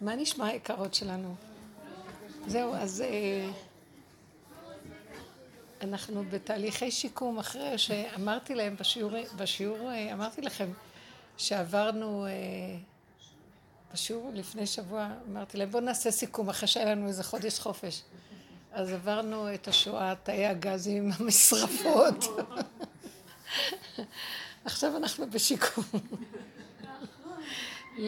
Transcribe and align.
מה 0.00 0.16
נשמע 0.16 0.46
היקרות 0.46 0.94
שלנו? 0.94 1.34
זהו, 2.46 2.74
אז 2.74 3.00
אה, 3.00 3.50
אנחנו 5.82 6.24
בתהליכי 6.30 6.90
שיקום 6.90 7.38
אחרי 7.38 7.78
שאמרתי 7.78 8.54
להם 8.54 8.76
בשיעור, 8.76 9.12
בשיעור 9.36 9.90
אה, 9.90 10.12
אמרתי 10.12 10.40
לכם 10.40 10.70
שעברנו 11.36 12.26
אה, 12.26 12.30
בשיעור 13.92 14.30
לפני 14.34 14.66
שבוע, 14.66 15.08
אמרתי 15.30 15.58
להם 15.58 15.70
בואו 15.70 15.82
נעשה 15.82 16.10
סיכום 16.10 16.48
אחרי 16.48 16.68
שהיה 16.68 16.94
לנו 16.94 17.08
איזה 17.08 17.24
חודש 17.24 17.58
חופש. 17.58 18.02
אז 18.72 18.92
עברנו 18.92 19.54
את 19.54 19.68
השואה, 19.68 20.14
תאי 20.22 20.46
הגזים, 20.46 21.10
המשרפות. 21.18 22.24
עכשיו 24.64 24.96
אנחנו 24.96 25.30
בשיקום. 25.30 25.84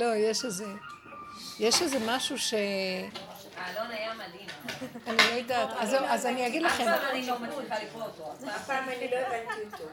לא, 0.00 0.16
יש 0.16 0.45
איזה... 0.45 0.66
יש 1.61 1.82
איזה 1.82 1.98
משהו 2.07 2.38
ש... 2.38 2.54
האלון 3.56 3.91
היה 3.91 4.14
מדהים. 4.14 4.48
אני 5.06 5.16
לא 5.16 5.23
יודעת. 5.23 5.69
אז 6.09 6.27
אני 6.27 6.47
אגיד 6.47 6.62
לכם. 6.62 6.87
אני 7.10 7.27
לא 7.27 7.38
מצליחה 7.38 7.83
לקרוא 7.83 8.02
אותו. 8.02 8.34
הפעם 8.48 8.88
אני 8.88 9.10
לא 9.10 9.16
הבנתי 9.16 9.61
אותו. 9.73 9.84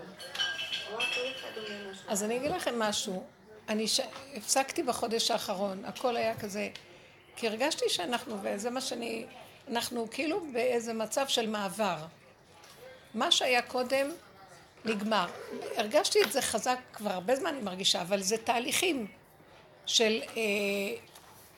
אז 2.08 2.24
אני 2.24 2.38
אגיד 2.38 2.52
לכם 2.52 2.80
משהו. 2.80 3.24
אני 3.70 3.88
ש... 3.88 4.00
הפסקתי 4.36 4.84
בחודש 4.84 5.32
האחרון, 5.32 5.86
הכל 5.86 6.18
היה 6.18 6.40
כזה, 6.40 6.70
כי 7.36 7.48
הרגשתי 7.48 7.86
שאנחנו, 7.90 8.38
וזה 8.42 8.70
מה 8.70 8.82
שאני, 8.82 9.26
אנחנו 9.70 10.08
כאילו 10.12 10.42
באיזה 10.54 10.94
מצב 10.94 11.28
של 11.28 11.50
מעבר. 11.50 11.98
מה 13.14 13.32
שהיה 13.32 13.62
קודם 13.62 14.12
נגמר. 14.86 15.26
הרגשתי 15.78 16.24
את 16.24 16.32
זה 16.32 16.42
חזק 16.42 16.78
כבר 16.94 17.12
הרבה 17.12 17.36
זמן, 17.36 17.48
אני 17.48 17.62
מרגישה, 17.62 18.02
אבל 18.02 18.22
זה 18.22 18.38
תהליכים 18.38 19.08
של, 19.86 20.22
אה, 20.38 20.42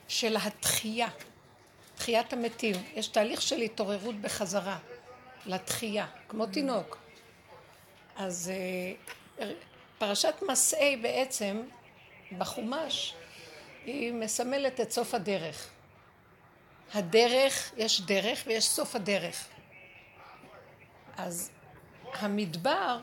של 0.07 0.37
התחייה, 0.37 1.07
תחיית 1.95 2.33
המתים. 2.33 2.75
יש 2.95 3.07
תהליך 3.07 3.41
של 3.41 3.61
התעוררות 3.61 4.15
בחזרה 4.21 4.77
לתחייה, 5.45 6.07
כמו 6.29 6.45
תינוק. 6.45 6.97
אז 8.15 8.51
אה, 9.39 9.51
פרשת 9.97 10.35
מסעי 10.49 10.97
בעצם, 10.97 11.63
בחומש, 12.37 13.13
היא 13.85 14.13
מסמלת 14.13 14.81
את 14.81 14.91
סוף 14.91 15.13
הדרך. 15.13 15.69
הדרך, 16.93 17.71
יש 17.77 18.01
דרך 18.01 18.43
ויש 18.45 18.69
סוף 18.69 18.95
הדרך. 18.95 19.47
אז 21.17 21.51
המדבר 22.13 22.99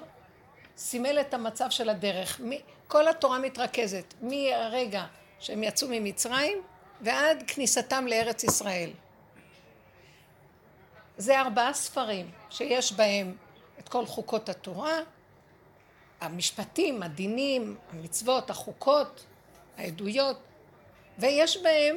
סימל 0.77 1.20
את 1.20 1.34
המצב 1.34 1.70
של 1.70 1.88
הדרך. 1.88 2.40
כל 2.88 3.08
התורה 3.08 3.38
מתרכזת 3.38 4.14
מהרגע 4.20 5.05
שהם 5.40 5.62
יצאו 5.62 5.88
ממצרים 5.90 6.62
ועד 7.03 7.45
כניסתם 7.47 8.06
לארץ 8.06 8.45
ישראל. 8.45 8.91
זה 11.17 11.41
ארבעה 11.41 11.75
ספרים 11.75 12.31
שיש 12.50 12.92
בהם 12.92 13.36
את 13.78 13.89
כל 13.89 14.06
חוקות 14.06 14.48
התורה, 14.48 14.98
המשפטים, 16.20 17.03
הדינים, 17.03 17.77
המצוות, 17.92 18.50
החוקות, 18.50 19.25
העדויות, 19.78 20.36
ויש 21.19 21.56
בהם 21.56 21.97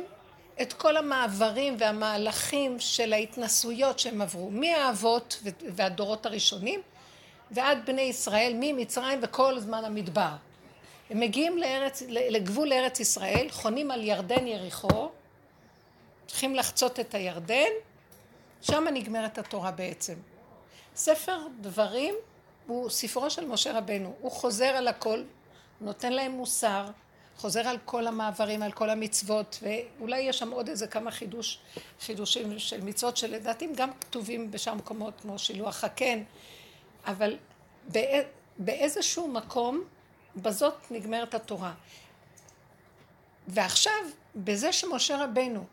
את 0.62 0.74
כל 0.74 0.98
המעברים 0.98 1.76
והמהלכים 1.80 2.80
של 2.80 3.14
ההתנסויות 3.14 4.00
שהם 4.00 4.22
עברו, 4.22 4.52
מהאבות 4.52 5.44
והדורות 5.76 6.26
הראשונים 6.26 6.82
ועד 7.52 7.86
בני 7.86 8.02
ישראל, 8.02 8.54
ממצרים 8.60 9.20
וכל 9.24 9.60
זמן 9.60 9.86
המדבר. 9.86 10.36
הם 11.10 11.20
מגיעים 11.20 11.58
לארץ, 11.58 12.04
לגבול 12.10 12.74
ארץ 12.74 13.00
ישראל, 13.00 13.48
חונים 13.52 13.92
על 13.92 14.04
ירדן 14.04 14.48
יריחו, 14.48 15.10
צריכים 16.28 16.56
לחצות 16.56 17.00
את 17.00 17.16
הירדן, 17.16 17.72
שם 18.62 18.86
נגמרת 18.94 19.38
התורה 19.38 19.72
בעצם. 19.72 20.14
ספר 20.96 21.38
דברים 21.62 22.16
הוא 22.68 22.90
ספרו 22.90 23.30
של 23.30 23.46
משה 23.46 23.78
רבנו, 23.78 24.14
הוא 24.22 24.32
חוזר 24.32 24.66
על 24.66 24.88
הכל, 24.88 25.24
נותן 25.82 26.14
להם 26.14 26.32
מוסר, 26.32 26.86
חוזר 27.38 27.68
על 27.68 27.78
כל 27.86 28.08
המעברים, 28.08 28.64
על 28.64 28.72
כל 28.72 28.90
המצוות, 28.90 29.60
ואולי 29.62 30.20
יש 30.20 30.40
שם 30.40 30.52
עוד 30.52 30.70
איזה 30.70 30.88
כמה 30.88 31.12
חידוש, 31.12 31.60
חידושים 32.02 32.60
של 32.60 32.84
מצוות 32.84 33.18
שלדעתי 33.18 33.68
גם 33.76 33.90
כתובים 34.02 34.52
בשאר 34.52 34.74
מקומות 34.74 35.14
כמו 35.22 35.40
שילוח 35.40 35.84
הקן, 35.84 36.24
אבל 37.06 37.38
באיזשהו 38.58 39.28
מקום 39.28 39.84
בזאת 40.36 40.92
נגמרת 40.92 41.34
התורה. 41.34 41.74
ועכשיו, 43.48 43.94
בזה 44.36 44.74
שמשה 44.74 45.24
רבנו 45.24 45.66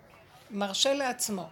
מרשה 0.51 0.95
לעצמו, 0.95 1.49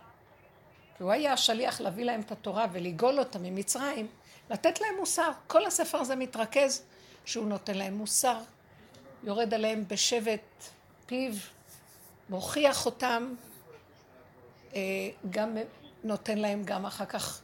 כי 0.97 1.03
הוא 1.03 1.13
היה 1.13 1.33
השליח 1.33 1.81
להביא 1.81 2.05
להם 2.05 2.21
את 2.21 2.33
התורה 2.33 2.67
ולגאול 2.73 3.19
אותם 3.19 3.43
ממצרים, 3.43 4.07
לתת 4.51 4.81
להם 4.81 4.95
מוסר. 4.99 5.31
כל 5.47 5.67
הספר 5.67 5.99
הזה 5.99 6.17
מתרכז 6.17 6.83
שהוא 7.25 7.47
נותן 7.47 7.75
להם 7.75 7.95
מוסר, 7.95 8.37
יורד 9.23 9.55
עליהם 9.55 9.85
בשבט 9.89 10.65
פיו, 11.07 11.33
מוכיח 12.29 12.87
אותם, 12.87 13.35
אה, 14.75 14.81
גם 15.31 15.57
נותן 16.05 16.39
להם 16.39 16.65
גם 16.65 16.87
אחר 16.87 17.05
כך 17.05 17.41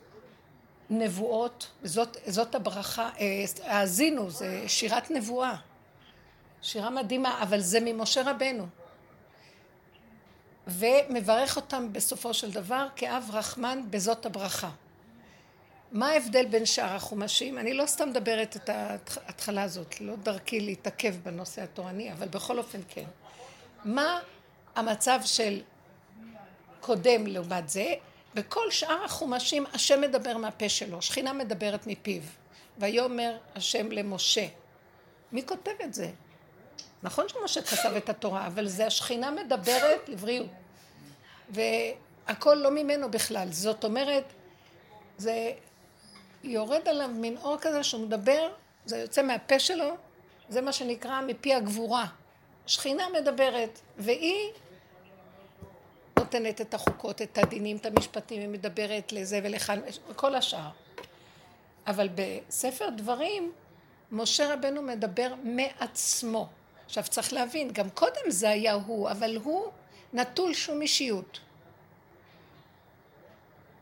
נבואות, 0.91 1.71
זאת, 1.83 2.17
זאת 2.27 2.55
הברכה, 2.55 3.11
אה, 3.21 3.45
האזינו, 3.65 4.31
זה 4.31 4.65
שירת 4.69 5.11
נבואה, 5.11 5.57
שירה 6.63 6.91
מדהימה, 6.91 7.43
אבל 7.43 7.61
זה 7.61 7.79
ממשה 7.81 8.31
רבנו. 8.31 8.67
ומברך 10.67 11.57
אותם 11.57 11.93
בסופו 11.93 12.35
של 12.35 12.51
דבר 12.51 12.87
כאב 12.97 13.29
רחמן 13.33 13.83
בזאת 13.91 14.27
הברכה. 14.27 14.71
מה 15.93 16.09
ההבדל 16.09 16.47
בין 16.47 16.67
שאר 16.67 16.95
החומשים? 16.95 17.59
אני 17.59 17.75
לא 17.75 17.87
סתם 17.87 18.09
מדברת 18.09 18.57
את 18.57 18.69
ההתחלה 18.69 19.63
הזאת, 19.63 20.01
לא 20.01 20.17
דרכי 20.17 20.61
להתעכב 20.61 21.15
בנושא 21.23 21.63
התורני, 21.63 22.13
אבל 22.13 22.29
בכל 22.29 22.59
אופן 22.59 22.81
כן. 22.89 23.05
מה 23.85 24.21
המצב 24.77 25.21
של 25.25 25.61
קודם 26.81 27.27
לעומת 27.27 27.69
זה? 27.69 27.95
בכל 28.37 28.71
שאר 28.71 29.05
החומשים 29.05 29.67
השם 29.73 30.01
מדבר 30.01 30.37
מהפה 30.37 30.69
שלו, 30.69 31.03
שכינה 31.03 31.33
מדברת 31.33 31.87
מפיו. 31.87 32.23
ויאמר 32.79 33.37
השם 33.55 33.93
למשה. 33.93 34.47
מי 35.33 35.47
כותב 35.47 35.73
את 35.85 35.95
זה? 35.95 36.11
נכון 37.03 37.29
שמשה 37.29 37.63
כתב 37.63 37.95
את 37.97 38.09
התורה, 38.09 38.47
אבל 38.47 38.69
זה 38.69 38.87
השכינה 38.87 39.31
מדברת 39.31 40.09
לבריאות. 40.09 40.47
והכל 41.51 42.55
לא 42.55 42.71
ממנו 42.71 43.11
בכלל. 43.11 43.49
זאת 43.51 43.85
אומרת, 43.85 44.25
זה 45.19 45.53
יורד 46.45 46.89
עליו 46.89 47.09
מין 47.09 47.37
אור 47.37 47.57
כזה 47.61 47.83
שהוא 47.83 48.07
מדבר, 48.07 48.49
זה 48.87 48.99
יוצא 48.99 49.23
מהפה 49.23 49.59
שלו, 49.59 49.97
זה 50.49 50.61
מה 50.61 50.73
שנקרא 50.73 51.21
מפי 51.21 51.55
הגבורה. 51.55 52.07
שכינה 52.67 53.05
מדברת, 53.21 53.81
והיא 53.99 54.51
נותנת 56.27 56.61
את 56.61 56.75
החוקות, 56.75 57.23
את 57.23 57.39
הדינים, 57.39 57.77
את 57.77 57.87
המשפטים, 57.87 58.41
היא 58.41 58.49
מדברת 58.49 59.13
לזה 59.13 59.41
ולכאן, 59.43 59.81
וכל 60.09 60.35
השאר. 60.35 60.69
אבל 61.87 62.09
בספר 62.15 62.89
דברים, 62.97 63.53
משה 64.13 64.55
רבנו 64.55 64.83
מדבר 64.83 65.35
מעצמו. 65.43 66.49
עכשיו 66.87 67.05
צריך 67.05 67.33
להבין, 67.33 67.73
גם 67.73 67.91
קודם 67.91 68.21
זה 68.29 68.51
היה 68.51 68.73
הוא, 68.73 69.11
אבל 69.11 69.37
הוא 69.37 69.67
נטול 70.13 70.55
שום 70.55 70.83
אישיות. 70.83 71.41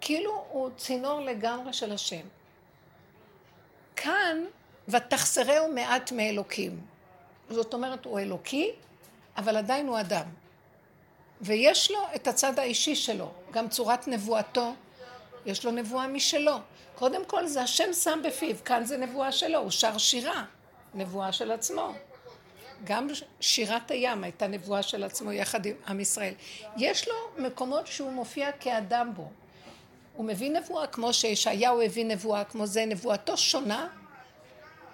כאילו 0.01 0.45
הוא 0.51 0.71
צינור 0.77 1.21
לגמרי 1.21 1.73
של 1.73 1.93
השם. 1.93 2.27
כאן, 3.97 4.45
ותחסרהו 4.89 5.73
מעט 5.73 6.13
מאלוקים. 6.13 6.81
זאת 7.51 7.75
אומרת, 7.75 8.05
הוא 8.05 8.21
אלוקי, 8.21 8.71
אבל 9.37 9.57
עדיין 9.57 9.87
הוא 9.87 10.01
אדם. 10.01 10.44
ויש 11.45 11.91
לו 11.91 11.99
את 12.15 12.27
הצד 12.27 12.59
האישי 12.59 12.95
שלו, 12.95 13.31
גם 13.51 13.69
צורת 13.69 14.09
נבואתו, 14.09 14.75
יש 15.47 15.65
לו 15.65 15.71
נבואה 15.71 16.07
משלו. 16.07 16.57
קודם 16.95 17.25
כל 17.25 17.47
זה 17.47 17.63
השם 17.63 17.93
שם 17.93 18.21
בפיו, 18.25 18.57
כאן 18.65 18.85
זה 18.85 18.97
נבואה 18.97 19.33
שלו, 19.33 19.59
הוא 19.59 19.71
שר 19.71 19.99
שירה, 19.99 20.45
נבואה 20.95 21.33
של 21.33 21.51
עצמו. 21.51 21.93
גם 22.85 23.09
שירת 23.41 23.91
הים 23.91 24.25
הייתה 24.25 24.47
נבואה 24.47 24.83
של 24.83 25.05
עצמו 25.05 25.33
יחד 25.33 25.67
עם 25.67 25.75
עם 25.89 26.01
ישראל. 26.01 26.35
יש 26.77 27.09
לו 27.09 27.15
מקומות 27.39 27.87
שהוא 27.87 28.13
מופיע 28.13 28.53
כאדם 28.53 29.13
בו. 29.15 29.29
הוא 30.17 30.27
מביא 30.27 30.51
נבואה 30.51 30.87
כמו 30.87 31.13
שישעיהו 31.13 31.83
הביא 31.83 32.05
נבואה 32.05 32.45
כמו 32.45 32.67
זה, 32.67 32.85
נבואתו 32.87 33.37
שונה 33.37 33.89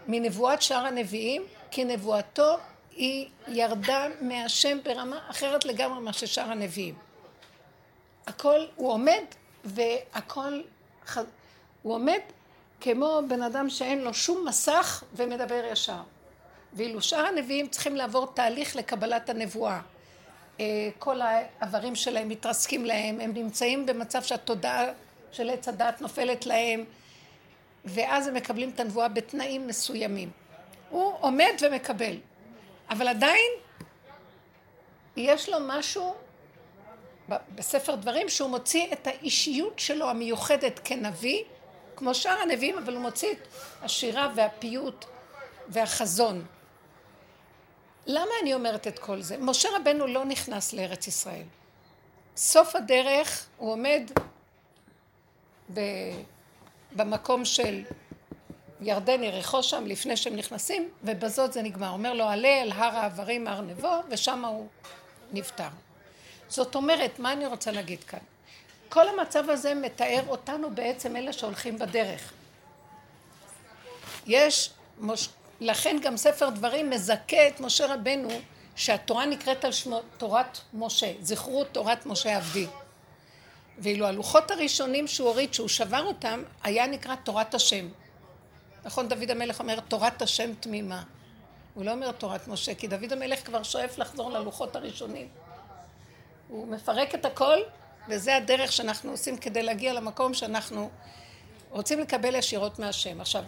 מנבואת 0.07 0.63
שאר 0.63 0.87
הנביאים, 0.87 1.43
כי 1.71 1.85
נבואתו 1.85 2.57
היא 2.97 3.29
ירדה 3.49 4.07
מהשם 4.21 4.79
ברמה 4.85 5.19
אחרת 5.31 5.65
לגמרי 5.65 6.01
מאשר 6.01 6.27
שאר 6.27 6.51
הנביאים. 6.51 6.95
הכל, 8.27 8.67
הוא 8.77 8.93
עומד 8.93 9.23
והכל, 9.65 10.61
הוא 11.83 11.95
עומד 11.95 12.21
כמו 12.81 13.21
בן 13.29 13.43
אדם 13.43 13.71
שאין 13.71 14.01
לו 14.01 14.15
שום 14.15 14.49
מסך 14.49 15.05
ומדבר 15.17 15.63
ישר. 15.73 16.03
ואילו 16.73 17.03
שאר 17.03 17.27
הנביאים 17.27 17.69
צריכים 17.69 17.97
לעבור 17.97 18.27
תהליך 18.35 18.77
לקבלת 18.77 19.31
הנבואה. 19.31 19.81
אה, 20.61 20.89
כל 20.99 21.21
האיברים 21.21 21.95
שלהם 21.95 22.29
מתרסקים 22.29 22.85
להם, 22.85 23.21
הם 23.21 23.33
נמצאים 23.35 23.87
במצב 23.87 24.23
שהתודעה 24.23 24.85
של 25.33 25.51
עץ 25.51 25.69
הדעת 25.69 26.01
נופלת 26.01 26.47
להם, 26.47 26.85
ואז 27.85 28.27
הם 28.27 28.35
מקבלים 28.35 28.71
את 28.71 28.81
הנבואה 28.81 29.09
בתנאים 29.09 29.67
מסוימים. 29.67 30.31
הוא 30.91 31.15
עומד 31.21 31.55
ומקבל, 31.61 32.17
אבל 32.91 33.09
עדיין 33.09 33.51
יש 35.17 35.49
לו 35.49 35.59
משהו 35.67 36.15
בספר 37.55 37.95
דברים 37.95 38.29
שהוא 38.29 38.51
מוציא 38.51 38.93
את 38.93 39.07
האישיות 39.07 39.79
שלו 39.79 40.11
המיוחדת 40.11 40.81
כנביא, 40.85 41.43
כמו 41.97 42.15
שאר 42.15 42.39
הנביאים, 42.39 42.79
אבל 42.79 42.95
הוא 42.95 43.03
מוציא 43.03 43.33
את 43.33 43.49
השירה 43.83 44.33
והפיוט 44.35 45.05
והחזון. 45.69 46.45
למה 48.07 48.31
אני 48.43 48.55
אומרת 48.55 48.87
את 48.87 48.99
כל 48.99 49.23
זה? 49.23 49.39
משה 49.39 49.69
רבנו 49.77 50.07
לא 50.07 50.25
נכנס 50.25 50.73
לארץ 50.73 51.07
ישראל. 51.07 51.45
סוף 52.37 52.77
הדרך 52.77 53.47
הוא 53.57 53.73
עומד 53.73 54.11
ב... 55.75 55.81
במקום 56.97 57.45
של 57.45 57.83
ירדן 58.83 59.23
יריחו 59.23 59.63
שם 59.63 59.87
לפני 59.87 60.17
שהם 60.17 60.37
נכנסים 60.37 60.89
ובזאת 61.05 61.53
זה 61.53 61.63
נגמר. 61.63 61.91
אומר 61.91 62.13
לו 62.13 62.25
עלה 62.25 62.63
אל 62.63 62.73
הר 62.73 62.97
העברים 62.97 63.49
הר 63.49 63.61
נבו 63.61 63.95
ושם 64.09 64.45
הוא 64.45 64.67
נפטר. 65.33 65.69
זאת 66.49 66.75
אומרת, 66.75 67.19
מה 67.19 67.33
אני 67.33 67.47
רוצה 67.47 67.71
להגיד 67.71 68.05
כאן? 68.05 68.19
כל 68.89 69.09
המצב 69.09 69.51
הזה 69.51 69.75
מתאר 69.75 70.23
אותנו 70.29 70.71
בעצם 70.71 71.17
אלה 71.17 71.33
שהולכים 71.33 71.79
בדרך. 71.79 72.33
יש, 74.27 74.71
מוש... 74.99 75.29
לכן 75.61 75.97
גם 76.03 76.17
ספר 76.17 76.49
דברים 76.51 76.91
מזכה 76.91 77.49
את 77.49 77.61
משה 77.61 77.95
רבנו 77.95 78.29
שהתורה 78.77 79.27
נקראת 79.27 79.65
על 79.65 79.73
שמו 79.73 80.01
תורת 80.19 80.59
משה, 80.75 81.13
זכרו 81.21 81.65
תורת 81.65 82.07
משה 82.07 82.37
עבדי. 82.37 82.67
ואילו 83.79 84.07
הלוחות 84.07 84.51
הראשונים 84.51 85.07
שהוא 85.07 85.29
הוריד, 85.29 85.55
שהוא 85.55 85.69
שבר 85.69 86.05
אותם, 86.05 86.43
היה 86.63 86.87
נקרא 86.87 87.15
תורת 87.15 87.55
השם. 87.55 87.89
נכון, 88.85 89.09
דוד 89.09 89.31
המלך 89.31 89.61
אומר 89.61 89.81
תורת 89.81 90.23
השם 90.23 90.55
תמימה. 90.61 91.03
הוא 91.75 91.85
לא 91.85 91.93
אומר 91.93 92.13
תורת 92.13 92.49
משה, 92.49 92.75
כי 92.75 92.89
דוד 92.89 93.13
המלך 93.13 93.47
כבר 93.47 93.63
שואף 93.63 93.99
לחזור 93.99 94.31
ללוחות 94.31 94.77
הראשונים. 94.77 95.29
הוא 96.49 96.69
מפרק 96.69 97.15
את 97.15 97.25
הכל, 97.25 97.59
וזה 98.09 98.37
הדרך 98.37 98.73
שאנחנו 98.73 99.11
עושים 99.11 99.37
כדי 99.37 99.63
להגיע 99.63 99.93
למקום 99.93 100.35
שאנחנו 100.35 100.91
רוצים 101.71 102.01
לקבל 102.01 102.35
ישירות 102.35 102.79
מהשם. 102.79 103.21
עכשיו, 103.21 103.45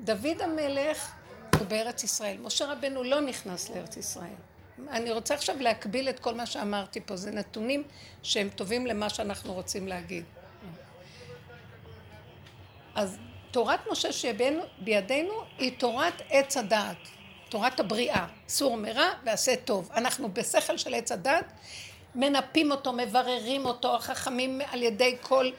דוד 0.00 0.40
המלך 0.40 1.12
הוא 1.58 1.66
בארץ 1.66 2.04
ישראל. 2.04 2.36
משה 2.38 2.72
רבנו 2.72 3.02
לא 3.02 3.20
נכנס 3.20 3.70
לארץ 3.70 3.96
ישראל. 3.96 4.34
אני 4.90 5.12
רוצה 5.12 5.34
עכשיו 5.34 5.56
להקביל 5.60 6.08
את 6.08 6.20
כל 6.20 6.34
מה 6.34 6.46
שאמרתי 6.46 7.00
פה. 7.00 7.16
זה 7.16 7.30
נתונים 7.30 7.82
שהם 8.22 8.48
טובים 8.48 8.86
למה 8.86 9.10
שאנחנו 9.10 9.52
רוצים 9.52 9.88
להגיד. 9.88 10.24
אז 12.94 13.18
תורת 13.54 13.80
משה 13.90 14.12
שבידינו 14.12 15.32
היא 15.58 15.72
תורת 15.78 16.22
עץ 16.30 16.56
הדעת, 16.56 16.96
תורת 17.48 17.80
הבריאה, 17.80 18.26
סור 18.48 18.76
מרע 18.76 19.08
ועשה 19.24 19.56
טוב. 19.56 19.90
אנחנו 19.94 20.32
בשכל 20.32 20.76
של 20.76 20.94
עץ 20.94 21.12
הדעת 21.12 21.44
מנפים 22.14 22.70
אותו, 22.70 22.92
מבררים 22.92 23.66
אותו, 23.66 23.96
החכמים 23.96 24.60
על 24.70 24.82
ידי 24.82 25.16
כל 25.20 25.50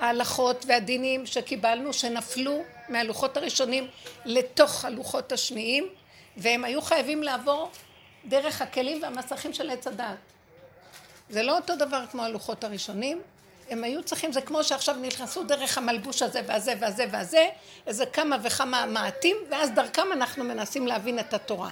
ההלכות 0.00 0.64
והדינים 0.68 1.26
שקיבלנו, 1.26 1.92
שנפלו 1.92 2.62
מהלוחות 2.88 3.36
הראשונים 3.36 3.86
לתוך 4.24 4.84
הלוחות 4.84 5.32
השניים, 5.32 5.88
והם 6.36 6.64
היו 6.64 6.82
חייבים 6.82 7.22
לעבור 7.22 7.70
דרך 8.24 8.62
הכלים 8.62 9.02
והמסכים 9.02 9.52
של 9.52 9.70
עץ 9.70 9.86
הדת. 9.86 10.16
זה 11.28 11.42
לא 11.42 11.56
אותו 11.56 11.76
דבר 11.76 12.04
כמו 12.10 12.22
הלוחות 12.22 12.64
הראשונים, 12.64 13.22
הם 13.70 13.84
היו 13.84 14.02
צריכים, 14.02 14.32
זה 14.32 14.40
כמו 14.40 14.64
שעכשיו 14.64 14.96
נכנסו 15.02 15.44
דרך 15.44 15.78
המלבוש 15.78 16.22
הזה 16.22 16.40
והזה 16.46 16.74
והזה 16.80 17.04
והזה, 17.10 17.46
איזה 17.86 18.06
כמה 18.06 18.36
וכמה 18.42 18.86
מעטים, 18.86 19.36
ואז 19.50 19.70
דרכם 19.70 20.12
אנחנו 20.12 20.44
מנסים 20.44 20.86
להבין 20.86 21.18
את 21.18 21.34
התורה. 21.34 21.70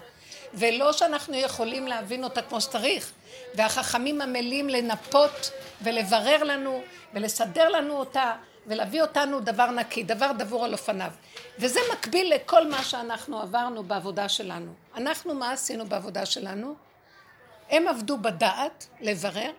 ולא 0.54 0.92
שאנחנו 0.92 1.36
יכולים 1.36 1.86
להבין 1.86 2.24
אותה 2.24 2.42
כמו 2.42 2.60
שצריך, 2.60 3.12
והחכמים 3.54 4.20
עמלים 4.20 4.68
לנפות 4.68 5.50
ולברר 5.82 6.42
לנו 6.42 6.82
ולסדר 7.14 7.68
לנו 7.68 7.94
אותה 7.94 8.32
ולהביא 8.66 9.02
אותנו 9.02 9.40
דבר 9.40 9.70
נקי, 9.70 10.02
דבר 10.02 10.32
דבור 10.38 10.64
על 10.64 10.72
אופניו. 10.72 11.12
וזה 11.58 11.80
מקביל 11.92 12.34
לכל 12.34 12.68
מה 12.68 12.84
שאנחנו 12.84 13.40
עברנו 13.40 13.82
בעבודה 13.82 14.28
שלנו. 14.28 14.72
אנחנו, 14.96 15.34
מה 15.34 15.52
עשינו 15.52 15.86
בעבודה 15.86 16.26
שלנו? 16.26 16.74
הם 17.70 17.88
עבדו 17.88 18.18
בדעת, 18.18 18.86
לברר, 19.00 19.50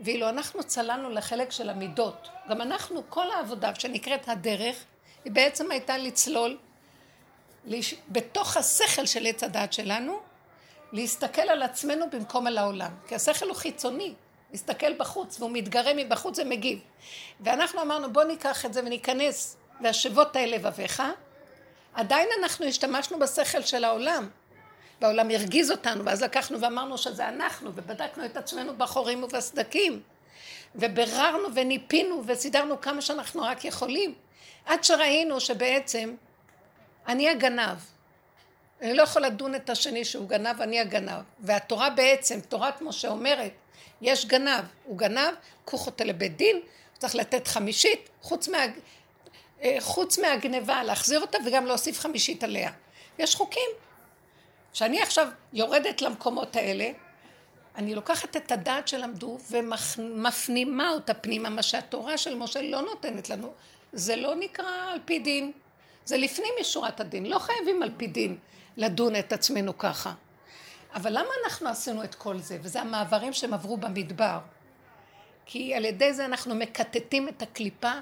ואילו 0.00 0.28
אנחנו 0.28 0.64
צללנו 0.64 1.10
לחלק 1.10 1.50
של 1.50 1.70
המידות. 1.70 2.28
גם 2.48 2.60
אנחנו, 2.60 3.02
כל 3.08 3.30
העבודה 3.30 3.74
שנקראת 3.74 4.28
הדרך, 4.28 4.84
היא 5.24 5.32
בעצם 5.32 5.70
הייתה 5.70 5.98
לצלול 5.98 6.58
בתוך 8.08 8.56
השכל 8.56 9.06
של 9.06 9.26
עץ 9.26 9.42
הדעת 9.42 9.72
שלנו, 9.72 10.20
להסתכל 10.92 11.42
על 11.42 11.62
עצמנו 11.62 12.10
במקום 12.10 12.46
על 12.46 12.58
העולם. 12.58 12.90
כי 13.08 13.14
השכל 13.14 13.48
הוא 13.48 13.56
חיצוני, 13.56 14.14
מסתכל 14.52 14.94
בחוץ, 14.94 15.40
והוא 15.40 15.50
מתגרה 15.52 15.92
מבחוץ 15.96 16.38
ומגיב. 16.38 16.80
ואנחנו 17.40 17.82
אמרנו, 17.82 18.12
בוא 18.12 18.24
ניקח 18.24 18.66
את 18.66 18.74
זה 18.74 18.80
וניכנס 18.80 19.56
והשבות 19.80 20.36
האל 20.36 20.54
לבביך. 20.54 21.02
עדיין 21.94 22.28
אנחנו 22.42 22.66
השתמשנו 22.66 23.18
בשכל 23.18 23.62
של 23.62 23.84
העולם. 23.84 24.28
והעולם 25.00 25.30
הרגיז 25.30 25.70
אותנו, 25.70 26.04
ואז 26.04 26.22
לקחנו 26.22 26.60
ואמרנו 26.60 26.98
שזה 26.98 27.28
אנחנו, 27.28 27.70
ובדקנו 27.74 28.24
את 28.24 28.36
עצמנו 28.36 28.76
בחורים 28.76 29.22
ובסדקים. 29.22 30.02
וביררנו 30.74 31.48
וניפינו 31.54 32.22
וסידרנו 32.26 32.80
כמה 32.80 33.00
שאנחנו 33.00 33.42
רק 33.42 33.64
יכולים. 33.64 34.14
עד 34.66 34.84
שראינו 34.84 35.40
שבעצם 35.40 36.14
אני 37.08 37.28
הגנב. 37.28 37.76
אני 38.80 38.94
לא 38.94 39.02
יכול 39.02 39.22
לדון 39.22 39.54
את 39.54 39.70
השני 39.70 40.04
שהוא 40.04 40.28
גנב, 40.28 40.62
אני 40.62 40.80
הגנב. 40.80 41.22
והתורה 41.40 41.90
בעצם, 41.90 42.40
תורת 42.40 42.82
משה 42.82 43.08
אומרת, 43.08 43.52
יש 44.00 44.26
גנב, 44.26 44.64
הוא 44.84 44.98
גנב, 44.98 45.34
קחו 45.64 45.86
אותו 45.86 46.04
לבית 46.04 46.36
דין, 46.36 46.60
צריך 46.98 47.14
לתת 47.14 47.46
חמישית, 47.46 48.08
חוץ, 48.22 48.48
מה, 48.48 48.58
אה, 49.62 49.76
חוץ 49.80 50.18
מהגניבה, 50.18 50.82
להחזיר 50.82 51.20
אותה 51.20 51.38
וגם 51.46 51.66
להוסיף 51.66 52.00
חמישית 52.00 52.44
עליה. 52.44 52.70
יש 53.18 53.34
חוקים. 53.34 53.70
כשאני 54.72 55.02
עכשיו 55.02 55.28
יורדת 55.52 56.02
למקומות 56.02 56.56
האלה, 56.56 56.90
אני 57.76 57.94
לוקחת 57.94 58.36
את 58.36 58.52
הדעת 58.52 58.88
שלמדו 58.88 59.38
ומפנימה 59.50 60.90
אותה 60.90 61.14
פנימה, 61.14 61.48
מה 61.48 61.62
שהתורה 61.62 62.18
של 62.18 62.34
משה 62.34 62.62
לא 62.62 62.82
נותנת 62.82 63.30
לנו. 63.30 63.52
זה 63.92 64.16
לא 64.16 64.34
נקרא 64.34 64.92
על 64.92 64.98
פי 65.04 65.18
דין, 65.18 65.52
זה 66.04 66.16
לפנים 66.16 66.52
משורת 66.60 67.00
הדין, 67.00 67.26
לא 67.26 67.38
חייבים 67.38 67.82
על 67.82 67.90
פי 67.96 68.06
דין 68.06 68.36
לדון 68.76 69.16
את 69.16 69.32
עצמנו 69.32 69.78
ככה. 69.78 70.12
אבל 70.94 71.12
למה 71.12 71.28
אנחנו 71.44 71.68
עשינו 71.68 72.04
את 72.04 72.14
כל 72.14 72.38
זה? 72.38 72.58
וזה 72.62 72.80
המעברים 72.80 73.32
שהם 73.32 73.54
עברו 73.54 73.76
במדבר. 73.76 74.38
כי 75.46 75.74
על 75.74 75.84
ידי 75.84 76.12
זה 76.12 76.24
אנחנו 76.24 76.54
מקטטים 76.54 77.28
את 77.28 77.42
הקליפה 77.42 77.92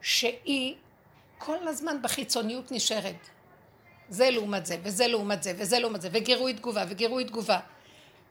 שהיא 0.00 0.74
כל 1.38 1.68
הזמן 1.68 2.02
בחיצוניות 2.02 2.72
נשארת. 2.72 3.28
זה 4.08 4.30
לעומת 4.30 4.66
זה, 4.66 4.76
וזה 4.82 5.06
לעומת 5.06 5.42
זה, 5.42 5.52
וזה 5.56 5.78
לעומת 5.78 6.02
זה, 6.02 6.08
וגירוי 6.12 6.54
תגובה, 6.54 6.84
וגירוי 6.88 7.24
תגובה. 7.24 7.58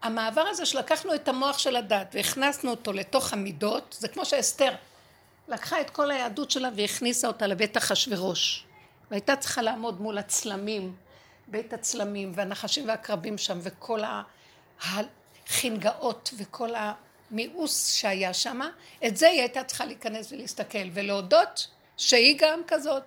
המעבר 0.01 0.41
הזה 0.41 0.65
שלקחנו 0.65 1.15
את 1.15 1.27
המוח 1.27 1.57
של 1.57 1.75
הדת 1.75 2.07
והכנסנו 2.13 2.71
אותו 2.71 2.93
לתוך 2.93 3.33
המידות, 3.33 3.95
זה 3.99 4.07
כמו 4.07 4.25
שאסתר 4.25 4.71
לקחה 5.47 5.81
את 5.81 5.89
כל 5.89 6.11
היהדות 6.11 6.51
שלה 6.51 6.69
והכניסה 6.75 7.27
אותה 7.27 7.47
לבית 7.47 7.77
אחשורוש. 7.77 8.65
והייתה 9.11 9.35
צריכה 9.35 9.61
לעמוד 9.61 10.01
מול 10.01 10.17
הצלמים 10.17 10.95
בית 11.47 11.73
הצלמים 11.73 12.31
והנחשים 12.35 12.87
והקרבים 12.87 13.37
שם 13.37 13.59
וכל 13.61 14.01
החנגאות 14.81 16.33
וכל 16.37 16.69
המיאוס 16.75 17.93
שהיה 17.93 18.33
שם, 18.33 18.59
את 19.07 19.17
זה 19.17 19.27
היא 19.27 19.39
הייתה 19.39 19.63
צריכה 19.63 19.85
להיכנס 19.85 20.31
ולהסתכל 20.31 20.87
ולהודות 20.93 21.67
שהיא 21.97 22.37
גם 22.39 22.61
כזאת. 22.67 23.03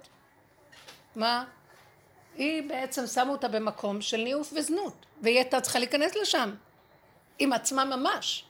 מה? 1.17 1.45
היא 2.37 2.63
בעצם 2.69 3.07
שמה 3.07 3.31
אותה 3.33 3.49
במקום 3.49 4.01
של 4.01 4.17
ניאוף 4.17 4.53
וזנות, 4.57 5.07
והיא 5.23 5.37
הייתה 5.37 5.61
צריכה 5.61 5.79
להיכנס 5.79 6.15
לשם, 6.17 6.55
עם 7.39 7.53
עצמה 7.53 7.85
ממש. 7.85 8.45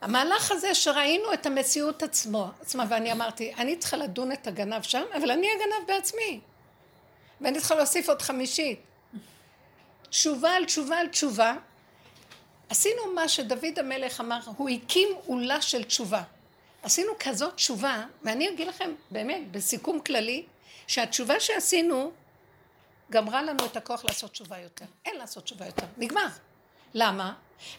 המהלך 0.00 0.50
הזה 0.52 0.74
שראינו 0.74 1.32
את 1.32 1.46
המציאות 1.46 2.02
עצמו, 2.02 2.50
עצמה, 2.60 2.84
ואני 2.88 3.12
אמרתי, 3.12 3.54
אני 3.54 3.76
צריכה 3.76 3.96
לדון 3.96 4.32
את 4.32 4.46
הגנב 4.46 4.82
שם, 4.82 5.02
אבל 5.16 5.30
אני 5.30 5.46
הגנב 5.50 5.86
בעצמי. 5.86 6.40
ואני 7.40 7.58
צריכה 7.58 7.74
להוסיף 7.74 8.08
עוד 8.08 8.22
חמישית. 8.22 8.80
תשובה 10.10 10.50
על 10.50 10.64
תשובה 10.64 10.98
על 10.98 11.08
תשובה. 11.08 11.54
עשינו 12.68 13.02
מה 13.14 13.28
שדוד 13.28 13.78
המלך 13.78 14.20
אמר, 14.20 14.38
הוא 14.56 14.68
הקים 14.68 15.08
עולה 15.26 15.60
של 15.60 15.84
תשובה. 15.84 16.22
עשינו 16.82 17.12
כזאת 17.20 17.54
תשובה, 17.54 18.02
ואני 18.22 18.48
אגיד 18.48 18.68
לכם, 18.68 18.90
באמת, 19.10 19.50
בסיכום 19.50 20.00
כללי, 20.00 20.44
שהתשובה 20.86 21.40
שעשינו 21.40 22.12
גמרה 23.10 23.42
לנו 23.42 23.66
את 23.66 23.76
הכוח 23.76 24.04
לעשות 24.04 24.30
תשובה 24.30 24.58
יותר. 24.58 24.84
אין 25.04 25.16
לעשות 25.16 25.44
תשובה 25.44 25.66
יותר. 25.66 25.86
נגמר. 25.96 26.26
למה? 26.94 27.32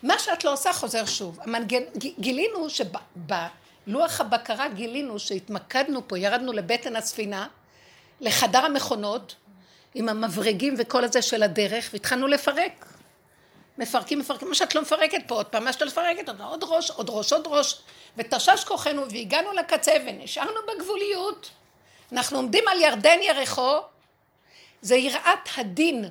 מה 0.04 0.20
שאת 0.20 0.44
לא 0.44 0.54
עושה 0.54 0.74
חוזר 0.74 1.06
שוב. 1.06 1.40
המנגן, 1.42 1.84
גילינו 2.20 2.68
שבלוח 2.70 4.22
הבקרה 4.22 4.68
גילינו 4.68 5.20
שהתמקדנו 5.20 6.08
פה, 6.08 6.20
ירדנו 6.20 6.54
לבטן 6.54 6.96
הספינה, 6.96 7.48
לחדר 8.22 8.66
המכונות, 8.66 9.36
עם 9.96 10.10
המברגים 10.10 10.76
וכל 10.78 11.04
הזה 11.04 11.22
של 11.22 11.44
הדרך, 11.44 11.90
והתחלנו 11.94 12.28
לפרק. 12.28 12.86
מפרקים, 13.78 14.20
מפרקים, 14.20 14.48
מה 14.48 14.56
שאת 14.56 14.76
לא 14.76 14.82
מפרקת 14.82 15.22
פה 15.28 15.36
עוד 15.36 15.46
פעם, 15.46 15.64
מה 15.64 15.74
שאת 15.74 15.82
לא 15.82 15.88
מפרקת 15.88 16.30
עוד 16.40 16.64
ראש, 16.64 16.92
עוד 16.92 17.10
ראש, 17.10 17.34
עוד 17.34 17.48
ראש, 17.48 17.82
ותשש 18.18 18.64
כוחנו 18.64 19.10
והגענו 19.12 19.54
לקצה 19.54 19.94
ונשארנו 20.08 20.60
בגבוליות. 20.68 21.50
אנחנו 22.12 22.38
עומדים 22.38 22.68
על 22.68 22.82
ירדן 22.82 23.18
ירחו, 23.22 23.78
זה 24.82 24.96
יראת 24.96 25.50
הדין. 25.58 26.06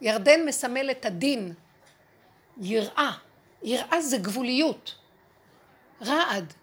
ירדן 0.00 0.46
מסמל 0.46 0.90
את 0.90 1.06
הדין. 1.06 1.54
יראה. 2.60 3.12
יראה 3.62 4.00
זה 4.00 4.18
גבוליות. 4.18 4.94
רעד. 6.02 6.54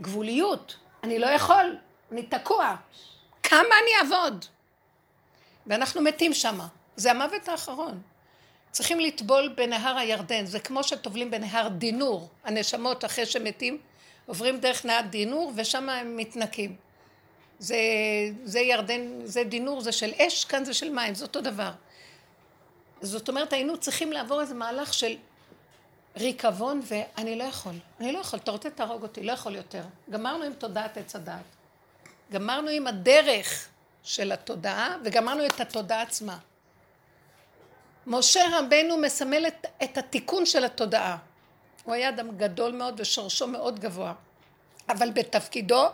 גבוליות. 0.00 0.76
אני 1.04 1.18
לא 1.18 1.26
יכול, 1.26 1.76
אני 2.12 2.22
תקוע. 2.22 2.76
כמה 3.42 3.60
אני 3.82 3.90
אעבוד? 4.02 4.44
ואנחנו 5.66 6.00
מתים 6.00 6.34
שמה. 6.34 6.66
זה 6.96 7.10
המוות 7.10 7.48
האחרון. 7.48 8.02
צריכים 8.70 9.00
לטבול 9.00 9.48
בנהר 9.56 9.96
הירדן, 9.96 10.46
זה 10.46 10.60
כמו 10.60 10.84
שטובלים 10.84 11.30
בנהר 11.30 11.68
דינור, 11.68 12.28
הנשמות 12.44 13.04
אחרי 13.04 13.26
שמתים 13.26 13.78
עוברים 14.26 14.60
דרך 14.60 14.84
נהר 14.84 15.00
דינור 15.00 15.52
ושם 15.54 15.88
הם 15.88 16.16
מתנקים. 16.16 16.76
זה, 17.58 17.76
זה 18.44 18.60
ירדן, 18.60 19.20
זה 19.24 19.44
דינור, 19.44 19.80
זה 19.80 19.92
של 19.92 20.10
אש, 20.18 20.44
כאן 20.44 20.64
זה 20.64 20.74
של 20.74 20.90
מים, 20.90 21.14
זה 21.14 21.24
אותו 21.24 21.40
דבר. 21.40 21.70
זאת 23.00 23.28
אומרת, 23.28 23.52
היינו 23.52 23.76
צריכים 23.76 24.12
לעבור 24.12 24.40
איזה 24.40 24.54
מהלך 24.54 24.94
של 24.94 25.16
ריקבון, 26.16 26.80
ואני 26.84 27.36
לא 27.36 27.44
יכול, 27.44 27.74
אני 28.00 28.12
לא 28.12 28.18
יכול, 28.18 28.38
אתה 28.38 28.50
רוצה 28.50 28.70
תהרוג 28.70 29.02
אותי, 29.02 29.22
לא 29.22 29.32
יכול 29.32 29.56
יותר. 29.56 29.82
גמרנו 30.10 30.44
עם 30.44 30.52
תודעת 30.52 30.96
עץ 30.96 31.16
הדעת. 31.16 31.44
גמרנו 32.32 32.68
עם 32.68 32.86
הדרך 32.86 33.68
של 34.02 34.32
התודעה, 34.32 34.96
וגמרנו 35.04 35.46
את 35.46 35.60
התודעה 35.60 36.02
עצמה. 36.02 36.38
משה 38.06 38.44
רבנו 38.52 38.96
מסמל 38.96 39.46
את, 39.46 39.66
את 39.84 39.98
התיקון 39.98 40.46
של 40.46 40.64
התודעה. 40.64 41.16
הוא 41.84 41.94
היה 41.94 42.08
אדם 42.08 42.36
גדול 42.36 42.72
מאוד 42.72 43.00
ושורשו 43.00 43.46
מאוד 43.46 43.80
גבוה. 43.80 44.12
אבל 44.88 45.10
בתפקידו 45.10 45.86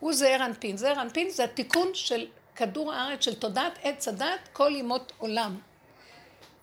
הוא 0.00 0.12
זעיר 0.12 0.44
אנפין. 0.44 0.76
זעיר 0.76 1.02
אנפין 1.02 1.30
זה 1.30 1.44
התיקון 1.44 1.94
של 1.94 2.26
כדור 2.56 2.92
הארץ, 2.92 3.24
של 3.24 3.34
תודעת 3.34 3.78
עץ 3.82 4.08
הדת, 4.08 4.48
כל 4.52 4.72
ימות 4.74 5.12
עולם. 5.18 5.58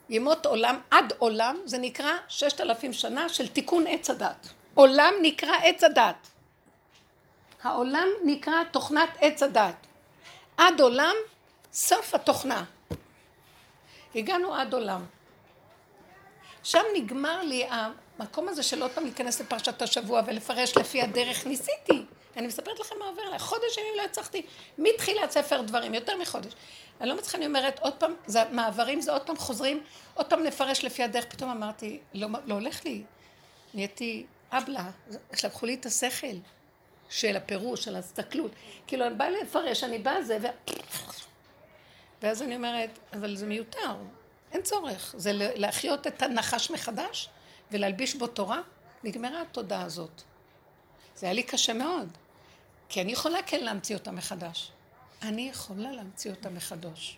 ימות 0.09 0.45
עולם 0.45 0.79
עד 0.91 1.13
עולם 1.17 1.57
זה 1.65 1.77
נקרא 1.77 2.11
ששת 2.27 2.61
אלפים 2.61 2.93
שנה 2.93 3.29
של 3.29 3.47
תיקון 3.47 3.87
עץ 3.87 4.09
הדת. 4.09 4.47
עולם 4.73 5.13
נקרא 5.21 5.55
עץ 5.63 5.83
הדת. 5.83 6.27
העולם 7.63 8.07
נקרא 8.23 8.63
תוכנת 8.71 9.09
עץ 9.21 9.43
הדת. 9.43 9.75
עד 10.57 10.81
עולם 10.81 11.15
סוף 11.73 12.15
התוכנה. 12.15 12.63
הגענו 14.15 14.55
עד 14.55 14.73
עולם. 14.73 15.05
שם 16.63 16.83
נגמר 16.95 17.43
לי 17.43 17.67
המקום 17.69 18.47
הזה 18.47 18.63
של 18.63 18.81
עוד 18.81 18.91
פעם 18.91 19.03
להיכנס 19.03 19.41
לפרשת 19.41 19.81
השבוע 19.81 20.21
ולפרש 20.25 20.77
לפי 20.77 21.01
הדרך. 21.01 21.47
ניסיתי. 21.47 22.05
אני 22.37 22.47
מספרת 22.47 22.79
לכם 22.79 22.95
מה 22.99 23.05
עובר 23.05 23.21
עליי. 23.21 23.39
חודש 23.39 23.77
ימים 23.77 23.93
לא 23.97 24.01
הצלחתי, 24.01 24.45
מתחילת 24.77 25.31
ספר 25.31 25.61
דברים, 25.61 25.93
יותר 25.93 26.17
מחודש. 26.17 26.53
אני 27.01 27.09
לא 27.09 27.15
מצליחה, 27.15 27.37
אני 27.37 27.45
אומרת, 27.45 27.79
עוד 27.79 27.93
פעם, 27.93 28.13
זה 28.25 28.43
מעברים, 28.51 29.01
זה 29.01 29.11
עוד 29.11 29.21
פעם 29.21 29.37
חוזרים, 29.37 29.83
עוד 30.13 30.25
פעם 30.25 30.43
נפרש 30.43 30.85
לפי 30.85 31.03
הדרך. 31.03 31.25
פתאום 31.25 31.49
אמרתי, 31.49 31.99
לא, 32.13 32.27
לא 32.45 32.53
הולך 32.53 32.85
לי. 32.85 33.03
נהייתי 33.73 34.25
אבלה, 34.51 34.89
לקחו 35.43 35.65
לי 35.65 35.73
את 35.73 35.85
השכל 35.85 36.37
של 37.09 37.35
הפירוש, 37.35 37.83
של 37.83 37.95
ההסתכלות. 37.95 38.51
כאילו, 38.87 39.05
אני 39.05 39.15
באה 39.15 39.29
לפרש, 39.29 39.83
אני 39.83 39.99
באה 39.99 40.23
זה, 40.23 40.37
ו... 40.41 40.47
ואז 42.21 42.41
אני 42.41 42.55
אומרת, 42.55 42.99
אבל 43.13 43.35
זה 43.35 43.45
מיותר, 43.45 43.95
אין 44.51 44.61
צורך. 44.61 45.15
זה 45.17 45.31
להחיות 45.33 46.07
את 46.07 46.21
הנחש 46.21 46.71
מחדש 46.71 47.29
ולהלביש 47.71 48.15
בו 48.15 48.27
תורה. 48.27 48.61
נגמרה 49.03 49.41
התודעה 49.41 49.81
הזאת. 49.81 50.21
זה 51.15 51.25
היה 51.25 51.33
לי 51.33 51.43
קשה 51.43 51.73
מאוד, 51.73 52.17
כי 52.89 53.01
אני 53.01 53.11
יכולה 53.11 53.39
כן 53.45 53.63
להמציא 53.63 53.95
אותה 53.95 54.11
מחדש. 54.11 54.71
אני 55.21 55.49
יכולה 55.49 55.91
להמציא 55.91 56.31
אותה 56.31 56.49
מחדש. 56.49 57.17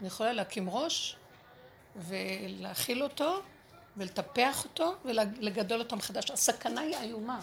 אני 0.00 0.06
יכולה 0.06 0.32
להקים 0.32 0.70
ראש 0.70 1.16
ולהכיל 1.96 3.02
אותו 3.02 3.40
ולטפח 3.96 4.64
אותו 4.64 4.94
ולגדול 5.04 5.80
אותו 5.80 5.96
מחדש. 5.96 6.30
הסכנה 6.30 6.80
היא 6.80 6.96
איומה. 6.96 7.40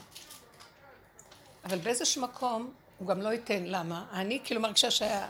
אבל 1.65 1.77
באיזשהו 1.77 2.21
מקום 2.21 2.73
הוא 2.97 3.07
גם 3.07 3.21
לא 3.21 3.29
ייתן. 3.29 3.63
למה? 3.65 4.05
אני 4.11 4.39
כאילו 4.43 4.61
מרגישה 4.61 4.91
שהיה... 4.91 5.27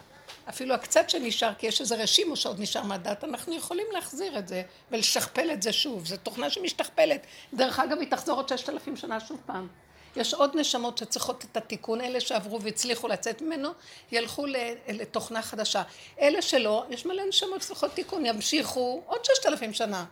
אפילו 0.50 0.74
הקצת 0.74 1.10
שנשאר, 1.10 1.54
כי 1.54 1.68
יש 1.68 1.82
איזה 1.82 1.96
רשימו 1.96 2.36
שעוד 2.36 2.60
נשאר 2.60 2.84
מהדת, 2.84 3.24
אנחנו 3.24 3.56
יכולים 3.56 3.86
להחזיר 3.92 4.40
את 4.40 4.48
זה 4.48 4.64
ולשכפל 4.92 5.52
את 5.52 5.62
זה 5.62 5.74
שוב. 5.74 6.06
זו 6.06 6.18
תוכנה 6.18 6.50
שמשתכפלת. 6.50 7.26
דרך 7.54 7.80
אגב, 7.80 8.00
היא 8.00 8.12
תחזור 8.12 8.38
עוד 8.38 8.50
ששת 8.50 8.70
אלפים 8.70 8.98
שנה 8.98 9.20
שוב 9.20 9.42
פעם. 9.46 9.68
יש 10.18 10.34
עוד 10.34 10.56
נשמות 10.56 10.98
שצריכות 10.98 11.46
את 11.52 11.58
התיקון, 11.58 12.02
אלה 12.02 12.20
שעברו 12.20 12.62
והצליחו 12.62 13.08
לצאת 13.08 13.42
ממנו, 13.42 13.70
ילכו 14.12 14.46
לתוכנה 14.88 15.42
חדשה. 15.42 15.82
אלה 16.22 16.42
שלא, 16.42 16.86
יש 16.90 17.06
מלא 17.06 17.24
נשמות 17.30 17.62
שצריכות 17.62 17.92
תיקון, 17.94 18.26
ימשיכו 18.26 19.02
עוד 19.06 19.26
ששת 19.26 19.46
אלפים 19.46 19.74
שנה. 19.74 20.06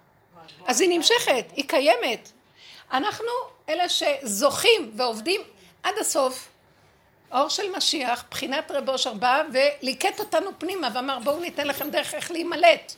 אז 0.65 0.81
היא 0.81 0.89
נמשכת, 0.89 1.45
היא 1.55 1.67
קיימת. 1.67 2.31
אנחנו 2.91 3.27
אלה 3.69 3.83
שזוכים 3.89 4.91
ועובדים 4.95 5.41
עד 5.83 5.93
הסוף. 5.99 6.49
אור 7.31 7.49
של 7.49 7.63
משיח, 7.77 8.23
בחינת 8.31 8.71
רב 8.71 8.89
אושר 8.89 9.13
בא 9.13 9.43
וליקט 9.53 10.19
אותנו 10.19 10.51
פנימה 10.57 10.89
ואמר 10.93 11.19
בואו 11.19 11.39
ניתן 11.39 11.67
לכם 11.67 11.89
דרך 11.89 12.13
איך 12.13 12.31
להימלט. 12.31 12.93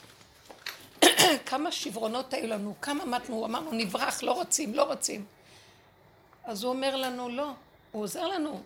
כמה 1.49 1.71
שברונות 1.71 2.33
היו 2.33 2.47
לנו, 2.47 2.73
כמה 2.81 3.05
מתנו, 3.05 3.45
אמרנו 3.45 3.71
נברח, 3.71 4.23
לא 4.23 4.31
רוצים, 4.31 4.75
לא 4.75 4.83
רוצים. 4.83 5.36
אז 6.47 6.63
הוא 6.63 6.73
אומר 6.73 6.95
לנו 6.95 7.29
לא, 7.29 7.51
הוא 7.91 8.03
עוזר 8.03 8.27
לנו. 8.27 8.49
הוא 8.49 8.61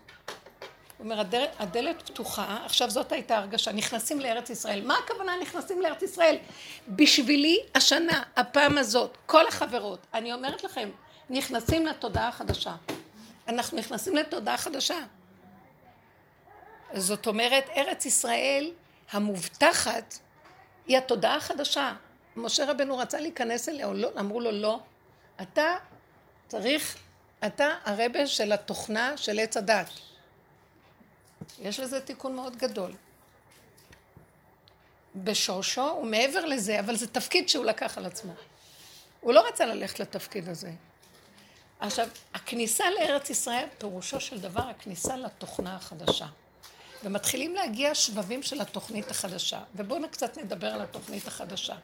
אומר 0.99 1.19
הדלת, 1.19 1.49
הדלת 1.59 2.09
פתוחה, 2.09 2.57
עכשיו 2.65 2.89
זאת 2.89 3.11
הייתה 3.11 3.37
הרגשה, 3.37 3.71
נכנסים 3.71 4.19
לארץ 4.19 4.49
ישראל. 4.49 4.85
מה 4.85 4.95
הכוונה 5.03 5.31
נכנסים 5.41 5.81
לארץ 5.81 6.01
ישראל? 6.01 6.37
בשבילי 6.87 7.59
השנה, 7.75 8.23
הפעם 8.35 8.77
הזאת, 8.77 9.17
כל 9.25 9.47
החברות, 9.47 9.99
אני 10.13 10.33
אומרת 10.33 10.63
לכם, 10.63 10.89
נכנסים 11.29 11.85
לתודעה 11.85 12.27
החדשה. 12.27 12.75
אנחנו 13.47 13.77
נכנסים 13.77 14.15
לתודעה 14.15 14.57
חדשה. 14.57 14.99
זאת 16.93 17.27
אומרת, 17.27 17.69
ארץ 17.75 18.05
ישראל 18.05 18.71
המובטחת 19.11 20.17
היא 20.87 20.97
התודעה 20.97 21.35
החדשה. 21.35 21.93
משה 22.35 22.71
רבנו 22.71 22.97
רצה 22.97 23.19
להיכנס 23.19 23.69
אליה, 23.69 23.93
לא, 23.93 24.09
אמרו 24.19 24.39
לו 24.39 24.51
לא, 24.51 24.79
אתה 25.41 25.75
צריך, 26.47 26.97
אתה 27.45 27.69
הרבה 27.85 28.27
של 28.27 28.51
התוכנה 28.51 29.17
של 29.17 29.39
עץ 29.39 29.57
הדת. 29.57 29.89
יש 31.61 31.79
לזה 31.79 32.01
תיקון 32.01 32.35
מאוד 32.35 32.57
גדול. 32.57 32.91
בשורשו 35.15 35.99
ומעבר 36.01 36.45
לזה, 36.45 36.79
אבל 36.79 36.95
זה 36.95 37.07
תפקיד 37.07 37.49
שהוא 37.49 37.65
לקח 37.65 37.97
על 37.97 38.05
עצמו. 38.05 38.33
הוא 39.21 39.33
לא 39.33 39.47
רצה 39.47 39.65
ללכת 39.65 39.99
לתפקיד 39.99 40.49
הזה. 40.49 40.71
עכשיו, 41.79 42.07
הכניסה 42.33 42.83
לארץ 42.99 43.29
ישראל, 43.29 43.65
פירושו 43.77 44.19
של 44.19 44.39
דבר 44.39 44.61
הכניסה 44.69 45.17
לתוכנה 45.17 45.75
החדשה. 45.75 46.27
ומתחילים 47.03 47.55
להגיע 47.55 47.95
שבבים 47.95 48.43
של 48.43 48.61
התוכנית 48.61 49.11
החדשה. 49.11 49.59
ובואו 49.75 50.09
קצת 50.11 50.37
נדבר 50.37 50.67
על 50.67 50.81
התוכנית 50.81 51.27
החדשה. 51.27 51.75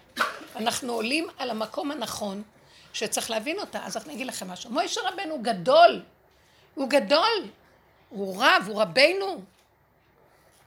אנחנו 0.55 0.93
עולים 0.93 1.27
על 1.37 1.49
המקום 1.49 1.91
הנכון 1.91 2.43
שצריך 2.93 3.31
להבין 3.31 3.59
אותה. 3.59 3.85
אז 3.85 3.97
אני 3.97 4.13
אגיד 4.13 4.27
לכם 4.27 4.47
משהו. 4.47 4.71
מוישה 4.71 5.01
רבנו 5.01 5.41
גדול. 5.41 6.03
הוא 6.75 6.89
גדול. 6.89 7.49
הוא 8.09 8.43
רב, 8.43 8.63
הוא 8.67 8.81
רבנו. 8.81 9.41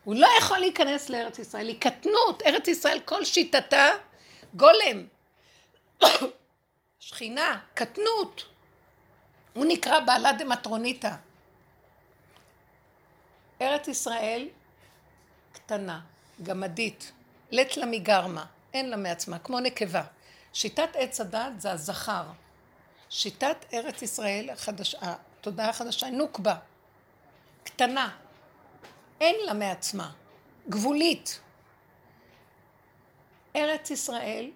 הוא 0.05 0.15
לא 0.15 0.29
יכול 0.39 0.59
להיכנס 0.59 1.09
לארץ 1.09 1.39
ישראל. 1.39 1.69
היא 1.69 1.81
קטנות. 1.81 2.43
ארץ 2.47 2.69
ישראל, 2.69 3.01
כל 3.05 3.25
שיטתה, 3.25 3.89
גולם. 4.55 5.07
שכינה, 7.01 7.59
קטנות. 7.75 8.45
הוא 9.53 9.65
נקרא 9.69 10.01
בעלה 10.01 10.33
דמטרוניתא. 10.33 11.11
ארץ 13.61 13.89
ישראל 13.89 14.49
קטנה, 15.53 16.01
גמדית, 16.43 17.13
לט 17.51 17.77
לה 17.77 17.87
מגרמה, 17.87 18.45
אין 18.75 18.91
לה 18.91 18.97
מעצמה, 18.97 19.39
כמו 19.39 19.61
נקבה. 19.61 20.03
שיטת 20.53 20.89
עץ 20.95 21.21
הדת 21.21 21.61
זה 21.61 21.73
הזכר. 21.73 22.25
שיטת 23.11 23.57
ארץ 23.75 24.03
ישראל 24.03 24.51
החדשה, 24.51 24.99
התודעה 25.03 25.69
החדשה, 25.69 26.11
נוקבה, 26.11 26.57
קטנה, 27.65 28.17
אין 29.21 29.37
לה 29.47 29.53
מעצמה, 29.55 30.13
גבולית. 30.69 31.41
ארץ 33.57 33.91
ישראל 33.91 34.51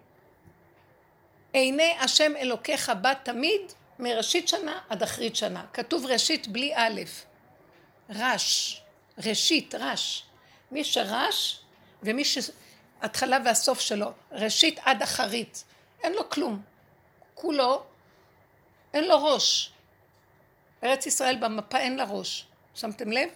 עיני 1.53 1.93
השם 2.01 2.33
אלוקיך 2.37 2.93
בה 3.01 3.15
תמיד, 3.15 3.61
מראשית 3.99 4.49
שנה 4.49 4.81
עד 4.89 5.03
אחרית 5.03 5.37
שנה. 5.37 5.65
כתוב 5.73 6.07
ראשית 6.07 6.49
בלי 6.49 6.73
א', 6.77 7.03
רש, 8.11 8.83
ראשית, 9.19 9.75
רש. 9.75 10.25
מי 10.71 10.85
שרש 10.85 11.61
ומי 12.03 12.23
שהתחלה 12.25 13.39
והסוף 13.45 13.81
שלו, 13.81 14.13
ראשית 14.33 14.79
עד 14.85 15.03
אחרית, 15.03 15.65
אין 16.05 16.13
לו 16.13 16.31
כלום. 16.31 16.63
כולו, 17.35 17.83
אין 18.95 19.05
לו 19.05 19.25
ראש. 19.25 19.73
ארץ 20.85 21.07
ישראל 21.07 21.37
במפה 21.41 21.79
אין 21.79 21.97
לה 21.97 22.05
ראש. 22.05 22.47
שמתם 22.75 23.13
לב? 23.13 23.29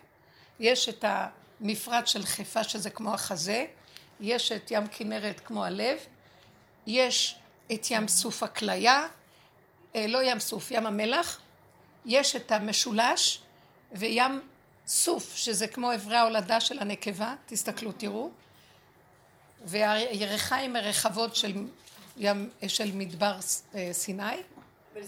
יש 0.60 0.88
את 0.88 1.04
המפרט 1.08 2.06
של 2.06 2.22
חיפה 2.22 2.64
שזה 2.64 2.90
כמו 2.90 3.14
החזה, 3.14 3.66
יש 4.20 4.52
את 4.52 4.70
ים 4.70 4.86
כנרת 4.86 5.40
כמו 5.40 5.64
הלב, 5.64 5.98
יש 6.86 7.36
את 7.72 7.90
ים 7.90 8.08
סוף 8.08 8.42
הכליה, 8.42 9.06
אה, 9.96 10.06
לא 10.06 10.22
ים 10.22 10.40
סוף, 10.40 10.70
ים 10.70 10.86
המלח, 10.86 11.40
יש 12.06 12.36
את 12.36 12.52
המשולש 12.52 13.40
וים 13.92 14.40
סוף, 14.86 15.36
שזה 15.36 15.66
כמו 15.66 15.94
אברי 15.94 16.16
ההולדה 16.16 16.60
של 16.60 16.78
הנקבה, 16.78 17.34
תסתכלו 17.46 17.92
תראו, 17.92 18.30
והירכיים 19.64 20.76
הרחבות 20.76 21.36
של, 21.36 21.52
ים, 22.18 22.50
של 22.68 22.90
מדבר 22.94 23.32
אה, 23.74 23.88
סיני. 23.92 24.22
לא 24.96 25.00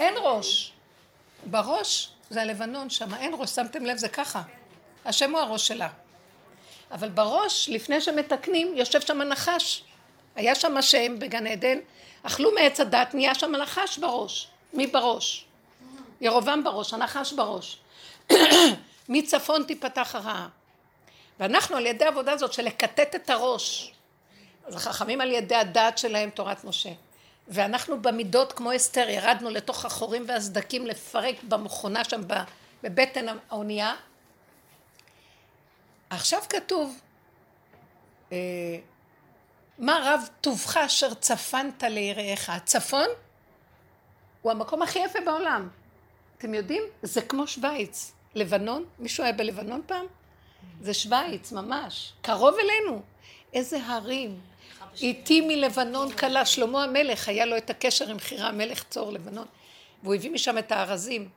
אין 0.00 0.14
ראש. 0.16 0.72
בראש 1.44 2.12
זה 2.30 2.42
הלבנון 2.42 2.90
שם, 2.90 3.14
אין 3.14 3.34
ראש, 3.38 3.50
שמתם 3.50 3.84
לב, 3.84 3.96
זה 3.96 4.08
ככה. 4.08 4.42
השם 5.04 5.30
הוא 5.30 5.40
הראש 5.40 5.68
שלה. 5.68 5.88
אבל 6.90 7.08
בראש, 7.08 7.68
לפני 7.68 8.00
שמתקנים, 8.00 8.76
יושב 8.76 9.00
שם 9.00 9.20
הנחש. 9.20 9.84
היה 10.36 10.54
שם 10.54 10.76
השם 10.76 11.18
בגן 11.18 11.46
עדן, 11.46 11.78
אכלו 12.22 12.54
מעץ 12.54 12.80
הדת, 12.80 13.14
נהיה 13.14 13.34
שם 13.34 13.54
הנחש 13.54 13.98
בראש. 13.98 14.48
מי 14.72 14.86
בראש? 14.86 15.44
ירובעם 16.20 16.64
בראש, 16.64 16.94
הנחש 16.94 17.32
בראש. 17.32 17.78
מצפון 19.08 19.64
תיפתח 19.64 20.14
הרעה. 20.14 20.48
ואנחנו 21.40 21.76
על 21.76 21.86
ידי 21.86 22.04
העבודה 22.04 22.32
הזאת 22.32 22.52
של 22.52 22.62
לקטט 22.62 23.14
את 23.14 23.30
הראש, 23.30 23.92
אז 24.68 24.76
החכמים 24.76 25.20
על 25.20 25.30
ידי 25.30 25.54
הדעת 25.54 25.98
שלהם 25.98 26.30
תורת 26.30 26.64
משה. 26.64 26.90
ואנחנו 27.48 28.02
במידות 28.02 28.52
כמו 28.52 28.76
אסתר, 28.76 29.08
ירדנו 29.08 29.50
לתוך 29.50 29.84
החורים 29.84 30.24
והסדקים 30.28 30.86
לפרק 30.86 31.42
במכונה 31.42 32.04
שם 32.04 32.20
בבטן 32.82 33.26
האונייה. 33.50 33.94
עכשיו 36.10 36.40
כתוב, 36.48 37.00
אה, 38.32 38.36
מה 39.78 40.00
רב 40.04 40.28
טובך 40.40 40.76
אשר 40.76 41.14
צפנת 41.14 41.82
ליראיך? 41.82 42.50
הצפון 42.50 43.06
הוא 44.42 44.52
המקום 44.52 44.82
הכי 44.82 44.98
יפה 44.98 45.18
בעולם. 45.24 45.68
אתם 46.38 46.54
יודעים? 46.54 46.82
זה 47.02 47.22
כמו 47.22 47.46
שווייץ. 47.46 48.12
לבנון, 48.34 48.84
מישהו 48.98 49.24
היה 49.24 49.32
בלבנון 49.32 49.82
פעם? 49.86 50.06
זה 50.80 50.94
שווייץ, 50.94 51.52
ממש. 51.52 52.12
קרוב 52.22 52.54
אלינו. 52.54 53.02
איזה 53.52 53.86
הרים. 53.86 54.40
איתי 55.02 55.40
מלבנון 55.40 56.12
כלה, 56.12 56.44
שלמה 56.44 56.84
המלך, 56.84 57.28
היה 57.28 57.46
לו 57.46 57.56
את 57.56 57.70
הקשר 57.70 58.08
עם 58.08 58.18
חירה 58.18 58.48
המלך 58.48 58.84
צור 58.90 59.12
לבנון, 59.12 59.46
והוא 60.02 60.14
הביא 60.14 60.30
משם 60.30 60.58
את 60.58 60.72
הארזים. 60.72 61.28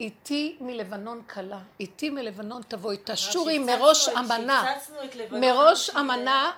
איתי 0.00 0.56
מלבנון 0.60 1.22
כלה, 1.22 1.58
איתי 1.80 2.10
מלבנון 2.10 2.62
תבואי, 2.68 2.96
תשורי 3.04 3.58
מראש 3.58 4.08
אמנה, 4.08 4.64
מראש 5.30 5.90
אמנה, 5.90 6.50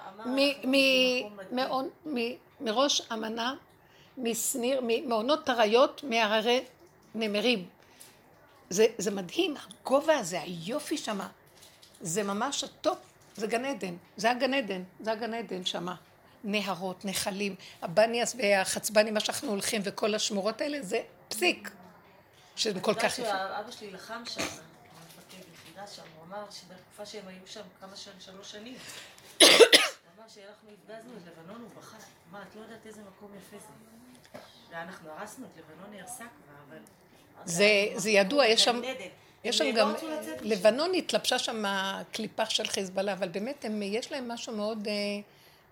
מראש 2.61 3.02
אמנה, 3.12 3.54
משניר, 4.18 4.80
מעונות 5.06 5.50
אריות, 5.50 6.04
מהררי 6.04 6.64
נמרים. 7.14 7.68
זה, 8.71 8.87
זה 8.99 9.11
מדהים, 9.11 9.54
הגובה 9.56 10.19
הזה, 10.19 10.41
היופי 10.41 10.97
שמה, 10.97 11.28
זה 12.00 12.23
ממש 12.23 12.65
הטופ, 12.65 12.99
זה 13.36 13.47
גן 13.47 13.65
עדן, 13.65 13.95
זה 14.17 14.30
הגן 14.30 14.54
עדן, 14.54 14.82
זה 15.00 15.12
הגן 15.12 15.34
עדן 15.34 15.65
שמה. 15.65 15.95
נהרות, 16.47 17.04
נחלים, 17.04 17.54
הבניאס 17.82 18.37
והחצבני, 18.39 19.11
מה 19.11 19.21
שאנחנו 19.21 19.50
הולכים, 19.50 19.80
וכל 19.85 20.15
השמורות 20.15 20.61
האלה, 20.61 20.82
זה 20.82 21.00
פסיק. 21.28 21.71
שזה 22.56 22.80
כל 22.80 22.95
כך 22.95 23.19
יפה. 23.19 23.61
אבא 23.61 23.71
שלי 23.71 23.91
לחם 23.91 24.23
שם, 24.25 24.41
מפקד 24.41 25.45
יחידה 25.54 25.87
שם, 25.87 26.02
הוא 26.17 26.25
אמר 26.25 26.45
שבתקופה 26.50 27.06
שהם 27.06 27.28
היו 27.28 27.47
שם 27.47 27.61
כמה 27.80 27.97
שנים, 27.97 28.17
שלוש 28.21 28.52
שנים. 28.52 28.75
הוא 29.41 29.49
אמר 30.19 30.28
שאנחנו 30.28 30.69
הפגזנו 30.73 31.13
את 31.17 31.23
לבנון, 31.26 31.61
הוא 31.61 31.71
בכה. 31.78 31.97
אמר, 32.30 32.43
את 32.43 32.56
לא 32.56 32.61
יודעת 32.61 32.87
איזה 32.87 33.00
מקום 33.00 33.30
יפה 33.39 33.56
זה. 33.59 34.39
ואנחנו 34.71 35.11
הרסנו 35.11 35.47
את 35.47 35.59
לבנון, 35.59 35.95
נהרסה 35.97 36.25
כבר, 36.25 36.54
אבל... 36.69 36.82
זה 37.97 38.11
ידוע, 38.11 38.47
יש 38.47 38.65
שם... 38.65 38.80
יש 39.45 39.59
שם 39.59 39.71
גם, 39.76 39.95
לבנון 40.41 40.95
התלבשה 40.95 41.39
שם 41.39 41.65
הקליפה 41.67 42.47
של 42.47 42.67
חיזבאללה, 42.67 43.13
אבל 43.13 43.28
באמת 43.28 43.65
הם, 43.65 43.82
יש 43.82 44.13
להם 44.13 44.28
משהו 44.28 44.56
מאוד... 44.56 44.89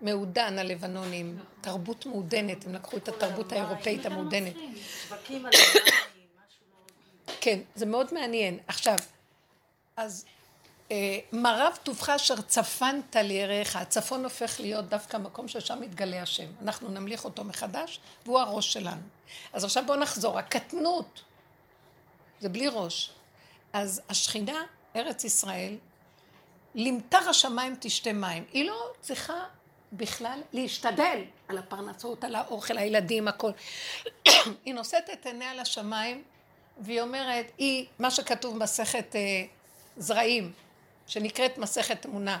מעודן 0.01 0.59
הלבנונים, 0.59 1.39
תרבות 1.61 2.05
מעודנת, 2.05 2.65
הם 2.65 2.73
לקחו 2.73 2.97
את 2.97 3.07
התרבות 3.07 3.51
האירופאית 3.51 4.05
המעודנת. 4.05 4.53
כן, 7.41 7.59
זה 7.75 7.85
מאוד 7.85 8.13
מעניין. 8.13 8.59
עכשיו, 8.67 8.95
אז 9.97 10.25
אה, 10.91 11.19
מרב 11.31 11.77
טובך 11.83 12.09
אשר 12.09 12.41
צפנת 12.41 13.15
לירך, 13.15 13.75
הצפון 13.75 14.23
הופך 14.23 14.59
להיות 14.59 14.89
דווקא 14.89 15.17
מקום 15.17 15.47
ששם 15.47 15.81
מתגלה 15.81 16.21
השם. 16.21 16.47
אנחנו 16.61 16.89
נמליך 16.89 17.25
אותו 17.25 17.43
מחדש, 17.43 17.99
והוא 18.25 18.39
הראש 18.39 18.73
שלנו. 18.73 19.01
אז 19.53 19.63
עכשיו 19.63 19.83
בואו 19.87 19.99
נחזור, 19.99 20.39
הקטנות, 20.39 21.21
זה 22.39 22.49
בלי 22.49 22.67
ראש. 22.67 23.11
אז 23.73 24.01
השכינה, 24.09 24.63
ארץ 24.95 25.23
ישראל, 25.23 25.77
למטר 26.75 27.29
השמיים 27.29 27.75
תשתה 27.79 28.13
מים. 28.13 28.45
היא 28.51 28.65
לא 28.65 28.91
צריכה 29.01 29.43
בכלל 29.97 30.41
להשתדל 30.53 31.21
על 31.47 31.57
הפרנסות, 31.57 32.23
על 32.23 32.35
האוכל, 32.35 32.77
הילדים, 32.77 33.27
הכל. 33.27 33.51
היא 34.65 34.73
נושאת 34.73 35.09
את 35.13 35.25
עיניה 35.25 35.53
לשמיים, 35.53 36.23
והיא 36.77 37.01
אומרת, 37.01 37.51
היא, 37.57 37.85
מה 37.99 38.11
שכתוב 38.11 38.55
במסכת 38.55 39.15
אה, 39.15 39.21
זרעים, 39.97 40.51
שנקראת 41.07 41.57
מסכת 41.57 42.05
אמונה. 42.05 42.39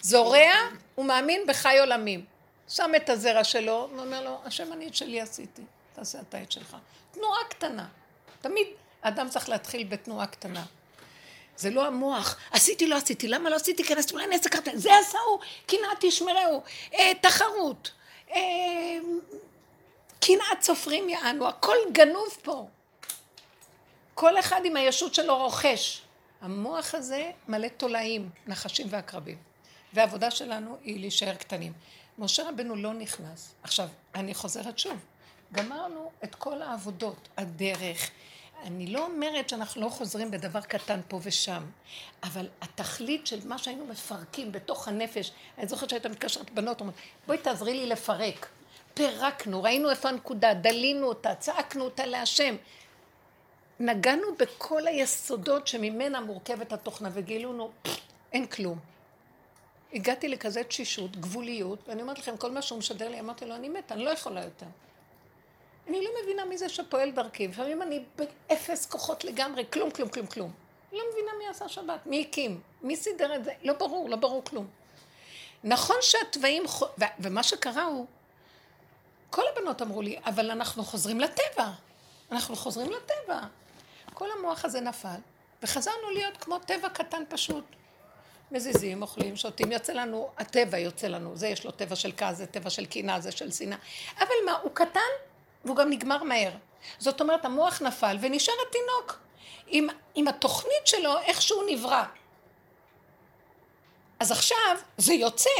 זורע 0.00 0.54
ומאמין 0.98 1.40
בחי 1.48 1.78
עולמים. 1.78 2.24
שם 2.68 2.90
את 2.96 3.08
הזרע 3.08 3.44
שלו, 3.44 3.88
ואומר 3.96 4.24
לו, 4.24 4.40
השם 4.44 4.72
אני 4.72 4.86
את 4.86 4.94
שלי 4.94 5.20
עשיתי, 5.20 5.62
תעשה 5.94 6.20
אתה 6.20 6.42
את 6.42 6.52
שלך. 6.52 6.76
תנועה 7.10 7.40
קטנה. 7.48 7.88
תמיד 8.40 8.66
אדם 9.00 9.28
צריך 9.28 9.48
להתחיל 9.48 9.84
בתנועה 9.84 10.26
קטנה. 10.26 10.64
זה 11.56 11.70
לא 11.70 11.86
המוח, 11.86 12.36
עשיתי, 12.50 12.86
לא 12.86 12.96
עשיתי, 12.96 13.28
למה 13.28 13.50
לא 13.50 13.56
עשיתי, 13.56 13.84
כנס, 13.84 14.12
אולי 14.12 14.26
נעשה 14.26 14.48
ככה, 14.48 14.70
זה 14.74 14.90
עשהו, 14.98 15.38
קנאת 15.66 15.98
תשמרהו, 16.00 16.62
אה, 16.94 17.12
תחרות, 17.22 17.90
אה, 18.30 18.38
קנאת 20.20 20.62
סופרים 20.62 21.08
יענו, 21.08 21.48
הכל 21.48 21.76
גנוב 21.92 22.36
פה. 22.42 22.66
כל 24.14 24.38
אחד 24.38 24.60
עם 24.64 24.76
הישות 24.76 25.14
שלו 25.14 25.38
רוכש. 25.38 26.02
המוח 26.40 26.94
הזה 26.94 27.30
מלא 27.48 27.68
תולעים, 27.68 28.30
נחשים 28.46 28.86
ועקרבים. 28.90 29.36
והעבודה 29.92 30.30
שלנו 30.30 30.76
היא 30.84 31.00
להישאר 31.00 31.34
קטנים. 31.34 31.72
משה 32.18 32.48
רבנו 32.48 32.76
לא 32.76 32.92
נכנס. 32.92 33.54
עכשיו, 33.62 33.88
אני 34.14 34.34
חוזרת 34.34 34.78
שוב. 34.78 34.96
גמרנו 35.52 36.10
את 36.24 36.34
כל 36.34 36.62
העבודות, 36.62 37.28
הדרך, 37.36 38.10
אני 38.62 38.86
לא 38.86 39.06
אומרת 39.06 39.48
שאנחנו 39.48 39.82
לא 39.82 39.88
חוזרים 39.88 40.30
בדבר 40.30 40.60
קטן 40.60 41.00
פה 41.08 41.20
ושם, 41.22 41.62
אבל 42.22 42.48
התכלית 42.60 43.26
של 43.26 43.48
מה 43.48 43.58
שהיינו 43.58 43.86
מפרקים 43.86 44.52
בתוך 44.52 44.88
הנפש, 44.88 45.32
אני 45.58 45.68
זוכרת 45.68 45.90
שהייתה 45.90 46.08
מתקשרת 46.08 46.50
בנות, 46.50 46.80
אומרת, 46.80 46.94
בואי 47.26 47.38
תעזרי 47.38 47.74
לי 47.74 47.86
לפרק. 47.86 48.48
פירקנו, 48.94 49.62
ראינו 49.62 49.90
איפה 49.90 50.08
הנקודה, 50.08 50.54
דלינו 50.54 51.06
אותה, 51.06 51.34
צעקנו 51.34 51.84
אותה 51.84 52.06
להשם. 52.06 52.56
נגענו 53.80 54.26
בכל 54.38 54.86
היסודות 54.86 55.66
שממנה 55.66 56.20
מורכבת 56.20 56.72
התוכנה 56.72 57.08
וגילינו, 57.12 57.70
אין 58.32 58.46
כלום. 58.46 58.78
הגעתי 59.92 60.28
לכזה 60.28 60.64
תשישות, 60.64 61.16
גבוליות, 61.16 61.78
ואני 61.88 62.02
אומרת 62.02 62.18
לכם, 62.18 62.36
כל 62.36 62.50
מה 62.50 62.62
שהוא 62.62 62.78
משדר 62.78 63.08
לי, 63.08 63.20
אמרתי 63.20 63.46
לו, 63.46 63.54
אני 63.54 63.68
מתה, 63.68 63.94
אני 63.94 64.04
לא 64.04 64.10
יכולה 64.10 64.44
יותר. 64.44 64.66
אני 65.88 66.04
לא 66.04 66.10
מבינה 66.22 66.44
מי 66.44 66.58
זה 66.58 66.68
שפועל 66.68 67.10
דרכי. 67.10 67.48
לפעמים 67.48 67.82
אני 67.82 68.04
באפס 68.16 68.86
כוחות 68.86 69.24
לגמרי, 69.24 69.64
כלום, 69.72 69.90
כלום, 69.90 70.08
כלום, 70.08 70.26
כלום. 70.26 70.52
לא 70.92 71.02
מבינה 71.12 71.30
מי 71.38 71.48
עשה 71.48 71.68
שבת, 71.68 72.06
מי 72.06 72.26
הקים, 72.28 72.60
מי 72.82 72.96
סידר 72.96 73.34
את 73.34 73.44
זה, 73.44 73.52
לא 73.62 73.72
ברור, 73.72 74.08
לא 74.08 74.16
ברור 74.16 74.44
כלום. 74.44 74.66
נכון 75.64 75.96
שהתוואים. 76.00 76.62
ומה 77.18 77.42
שקרה 77.42 77.84
הוא, 77.84 78.06
כל 79.30 79.42
הבנות 79.52 79.82
אמרו 79.82 80.02
לי, 80.02 80.18
אבל 80.24 80.50
אנחנו 80.50 80.84
חוזרים 80.84 81.20
לטבע. 81.20 81.70
אנחנו 82.32 82.56
חוזרים 82.56 82.90
לטבע. 82.90 83.40
כל 84.14 84.28
המוח 84.38 84.64
הזה 84.64 84.80
נפל, 84.80 85.18
וחזרנו 85.62 86.10
להיות 86.10 86.36
כמו 86.36 86.58
טבע 86.58 86.88
קטן 86.88 87.22
פשוט. 87.28 87.64
מזיזים, 88.52 89.02
אוכלים, 89.02 89.36
שותים, 89.36 89.72
יוצא 89.72 89.92
לנו, 89.92 90.30
הטבע 90.38 90.78
יוצא 90.78 91.06
לנו, 91.06 91.36
זה 91.36 91.48
יש 91.48 91.64
לו 91.64 91.70
טבע 91.70 91.96
של 91.96 92.12
כעס, 92.16 92.36
זה 92.36 92.46
טבע 92.46 92.70
של 92.70 92.86
קנאה, 92.86 93.20
זה 93.20 93.32
של 93.32 93.52
שנאה. 93.52 93.78
אבל 94.18 94.34
מה, 94.46 94.52
הוא 94.62 94.70
קטן 94.74 95.00
והוא 95.66 95.76
גם 95.76 95.90
נגמר 95.90 96.22
מהר. 96.22 96.50
זאת 96.98 97.20
אומרת, 97.20 97.44
המוח 97.44 97.82
נפל 97.82 98.16
ונשאר 98.20 98.54
התינוק. 98.68 99.18
עם, 99.66 99.86
עם 100.14 100.28
התוכנית 100.28 100.86
שלו, 100.86 101.18
איך 101.18 101.42
שהוא 101.42 101.62
נברא. 101.68 102.04
אז 104.20 104.30
עכשיו 104.30 104.76
זה 104.98 105.14
יוצא. 105.14 105.50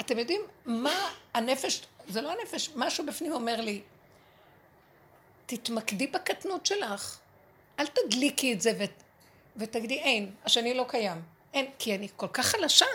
אתם 0.00 0.18
יודעים 0.18 0.40
מה 0.66 1.10
הנפש, 1.34 1.82
זה 2.08 2.20
לא 2.20 2.32
הנפש, 2.32 2.70
משהו 2.76 3.06
בפנים 3.06 3.32
אומר 3.32 3.60
לי, 3.60 3.82
תתמקדי 5.46 6.06
בקטנות 6.06 6.66
שלך. 6.66 7.18
אל 7.78 7.86
תדליקי 7.86 8.52
את 8.52 8.60
זה 8.60 8.72
ות, 8.78 8.90
ותגידי 9.56 9.98
אין, 9.98 10.34
השני 10.44 10.74
לא 10.74 10.84
קיים. 10.88 11.22
אין, 11.54 11.70
כי 11.78 11.94
אני 11.94 12.08
כל 12.16 12.28
כך 12.32 12.46
חלשה, 12.46 12.86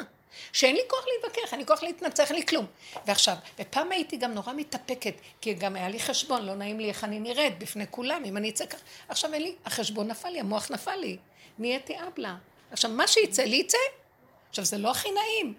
שאין 0.54 0.76
לי 0.76 0.82
כוח 0.88 1.06
להתווכח, 1.08 1.52
אין 1.52 1.60
לי 1.60 1.65
כוח 1.65 1.84
להתנצח, 1.84 2.30
אין 2.30 2.39
לי 2.39 2.45
כלום. 2.45 2.65
ועכשיו, 3.06 3.36
ופעם 3.60 3.91
הייתי 3.91 4.17
גם 4.17 4.34
נורא 4.34 4.54
מתאפקת, 4.54 5.13
כי 5.41 5.54
גם 5.54 5.76
היה 5.76 5.89
לי 5.89 6.00
חשבון, 6.00 6.45
לא 6.45 6.56
נעים 6.56 6.80
לי 6.80 6.89
איך 6.89 7.04
אני 7.04 7.19
נראית 7.19 7.60
בפני 7.60 7.86
כולם, 7.89 8.24
אם 8.26 8.38
אני 8.38 8.50
אצא 8.50 8.65
ככה. 8.65 8.82
עכשיו 9.08 9.34
אין 9.34 9.41
לי, 9.41 9.56
החשבון 9.65 10.08
נפל 10.08 10.30
לי, 10.30 10.39
המוח 10.39 10.71
נפל 10.71 10.95
לי, 10.95 11.17
נהייתי 11.60 11.93
אבלה. 12.08 12.36
עכשיו, 12.71 12.91
מה 12.91 13.08
שיצא 13.08 13.43
לי 13.43 13.56
יצא. 13.56 13.78
עכשיו, 14.50 14.65
זה 14.65 14.78
לא 14.78 14.91
הכי 14.91 15.10
נעים. 15.12 15.54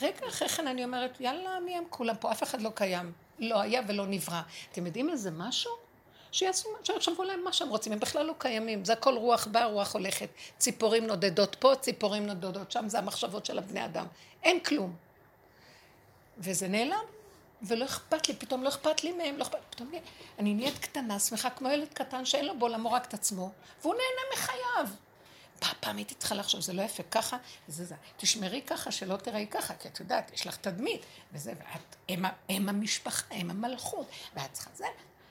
רגע 0.00 0.28
אחרי 0.28 0.48
כן 0.48 0.66
אני 0.66 0.84
אומרת, 0.84 1.20
יאללה, 1.20 1.60
מי 1.60 1.76
הם 1.76 1.84
כולם 1.90 2.14
פה? 2.20 2.32
אף 2.32 2.42
אחד 2.42 2.62
לא 2.62 2.70
קיים. 2.74 3.12
לא 3.38 3.60
היה 3.60 3.82
ולא 3.88 4.06
נברא. 4.06 4.40
אתם 4.72 4.86
יודעים 4.86 5.10
איזה 5.10 5.30
משהו? 5.30 5.89
שיעשו, 6.32 6.68
שיחשבו 6.84 7.22
להם 7.22 7.44
מה 7.44 7.52
שהם 7.52 7.68
רוצים, 7.68 7.92
הם 7.92 8.00
בכלל 8.00 8.26
לא 8.26 8.34
קיימים, 8.38 8.84
זה 8.84 8.92
הכל 8.92 9.16
רוח 9.16 9.46
באה, 9.46 9.64
רוח 9.64 9.94
הולכת. 9.94 10.28
ציפורים 10.58 11.06
נודדות 11.06 11.54
פה, 11.54 11.74
ציפורים 11.80 12.26
נודדות 12.26 12.70
שם, 12.70 12.88
זה 12.88 12.98
המחשבות 12.98 13.46
של 13.46 13.58
הבני 13.58 13.84
אדם. 13.84 14.06
אין 14.42 14.60
כלום. 14.60 14.96
וזה 16.38 16.68
נעלם, 16.68 17.04
ולא 17.62 17.84
אכפת 17.84 18.28
לי, 18.28 18.34
פתאום 18.34 18.62
לא 18.62 18.68
אכפת 18.68 19.04
לי 19.04 19.12
מהם, 19.12 19.36
לא 19.36 19.42
אכפת, 19.42 19.58
פתאום 19.70 19.90
אני 20.38 20.54
נהיית 20.54 20.78
קטנה, 20.78 21.18
שמחה 21.18 21.50
כמו 21.50 21.68
ילד 21.68 21.88
קטן 21.94 22.24
שאין 22.24 22.46
לו 22.46 22.58
בעולמו 22.58 22.92
רק 22.92 23.06
את 23.08 23.14
עצמו, 23.14 23.50
והוא 23.82 23.94
נהנה 23.94 24.34
מחייו. 24.34 24.86
פעם, 25.80 25.96
הייתי 25.96 26.14
צריכה 26.14 26.34
לחשוב, 26.34 26.60
זה 26.60 26.72
לא 26.72 26.82
יפה, 26.82 27.02
ככה, 27.02 27.36
וזה 27.68 27.84
זה. 27.84 27.94
תשמרי 28.16 28.62
ככה, 28.62 28.90
שלא 28.90 29.16
תראי 29.16 29.46
ככה, 29.50 29.74
כי 29.74 29.88
את 29.88 30.00
יודעת, 30.00 30.32
יש 30.34 30.46
לך 30.46 30.56
תדמית, 30.56 31.02
וזה, 31.32 31.52
ואת 31.58 31.96
אם, 32.08 32.24
אם 32.50 32.68
המשפחה, 32.68 33.34
אם 33.34 33.50
המלכות, 33.50 34.06
ואת 34.34 34.52
צריכה 34.52 34.70
זה, 34.74 34.86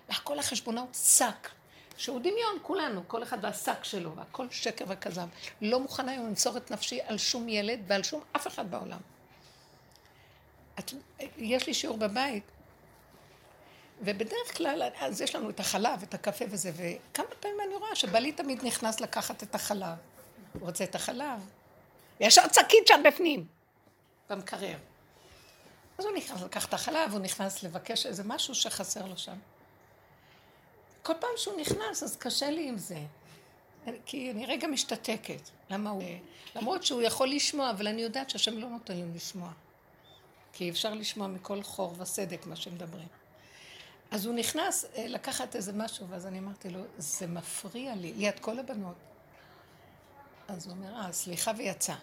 והכל 0.10 0.40
החשבונאות 0.40 0.96
שק, 0.96 1.50
שהוא 1.98 2.20
דמיון, 2.20 2.58
כולנו, 2.62 3.02
כל 3.08 3.24
אחד 3.24 3.38
והשק 3.42 3.84
שלו, 3.84 4.16
והכל 4.16 4.48
שקר 4.52 4.86
וכזב. 4.88 5.28
לא 5.62 5.80
מוכן 5.80 6.10
היום 6.10 6.28
למסור 6.28 6.58
את 6.58 6.72
נפשי 6.72 7.00
על 7.02 7.18
שום 7.18 7.50
ילד 7.50 7.80
ועל 7.88 8.04
שום 8.04 8.22
אף 8.36 8.48
אחד 8.48 8.72
בעולם. 8.72 9.00
את, 10.80 10.94
יש 11.38 11.68
לי 11.68 11.74
שיעור 11.74 11.98
בבית, 11.98 12.44
ובדרך 14.02 14.58
כלל, 14.58 14.84
אז 15.00 15.22
יש 15.22 15.36
לנו 15.36 15.50
את 15.50 15.60
החלב, 15.60 16.04
את 16.04 16.14
הקפה 16.14 16.46
וזה, 16.50 16.72
וכמה 16.76 17.26
פעמים 17.40 17.58
אני 17.68 17.76
רואה 17.76 17.96
שבעלי 17.96 18.32
תמיד 18.32 18.66
נכנס 18.66 19.00
לקחת 19.00 19.44
את 19.44 19.56
החלב. 19.56 19.98
הוא 20.54 20.62
רוצה 20.62 20.84
את 20.84 20.96
החלב. 20.96 21.50
ויש 22.20 22.38
עוד 22.38 22.54
שקית 22.54 22.88
שם 22.88 23.02
בפנים, 23.06 23.46
במקרר. 24.30 24.76
אז 25.98 26.06
הוא 26.06 26.18
נכנס 26.18 26.42
לקחת 26.42 26.70
את 26.70 26.74
החלב, 26.74 27.12
הוא 27.12 27.20
נכנס 27.20 27.64
לבקש 27.64 28.06
איזה 28.06 28.24
משהו 28.24 28.56
שחסר 28.56 29.06
לו 29.06 29.18
שם. 29.18 29.36
כל 31.04 31.14
פעם 31.20 31.30
שהוא 31.38 31.62
נכנס, 31.62 32.04
אז 32.04 32.18
קשה 32.18 32.50
לי 32.50 32.70
עם 32.70 32.78
זה. 32.78 33.00
כי 34.06 34.32
אני 34.32 34.46
רגע 34.46 34.68
משתתקת. 34.68 35.50
למה 35.70 35.90
הוא... 35.90 36.04
למרות 36.56 36.84
שהוא 36.84 37.02
יכול 37.02 37.30
לשמוע, 37.30 37.70
אבל 37.70 37.88
אני 37.88 38.02
יודעת 38.02 38.30
שהשם 38.30 38.58
לא 38.58 38.70
נותן 38.70 38.96
לי 38.96 39.06
לשמוע. 39.16 39.52
כי 40.54 40.70
אפשר 40.70 40.94
לשמוע 40.94 41.28
מכל 41.28 41.64
חור 41.64 41.96
וסדק 41.98 42.46
מה 42.46 42.56
שמדברים. 42.56 43.08
אז 44.12 44.26
הוא 44.26 44.36
נכנס 44.36 44.86
אה, 44.96 45.08
לקחת 45.08 45.56
איזה 45.56 45.74
משהו, 45.74 46.08
ואז 46.10 46.26
אני 46.26 46.40
אמרתי 46.40 46.70
לו, 46.70 46.80
זה 46.98 47.28
מפריע 47.28 47.96
לי, 47.96 48.14
ליד 48.14 48.40
כל 48.40 48.60
הבנות. 48.60 48.96
אז 50.48 50.66
הוא 50.66 50.76
אומר, 50.76 50.96
אה, 50.96 51.12
סליחה, 51.12 51.52
ויצא. 51.58 51.96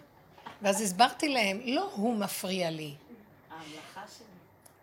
ואז 0.63 0.81
הסברתי 0.81 1.29
להם, 1.29 1.61
לא 1.65 1.91
הוא 1.95 2.17
מפריע 2.17 2.71
לי. 2.71 2.95
ההמלכה 3.51 4.05
שלי. 4.17 4.27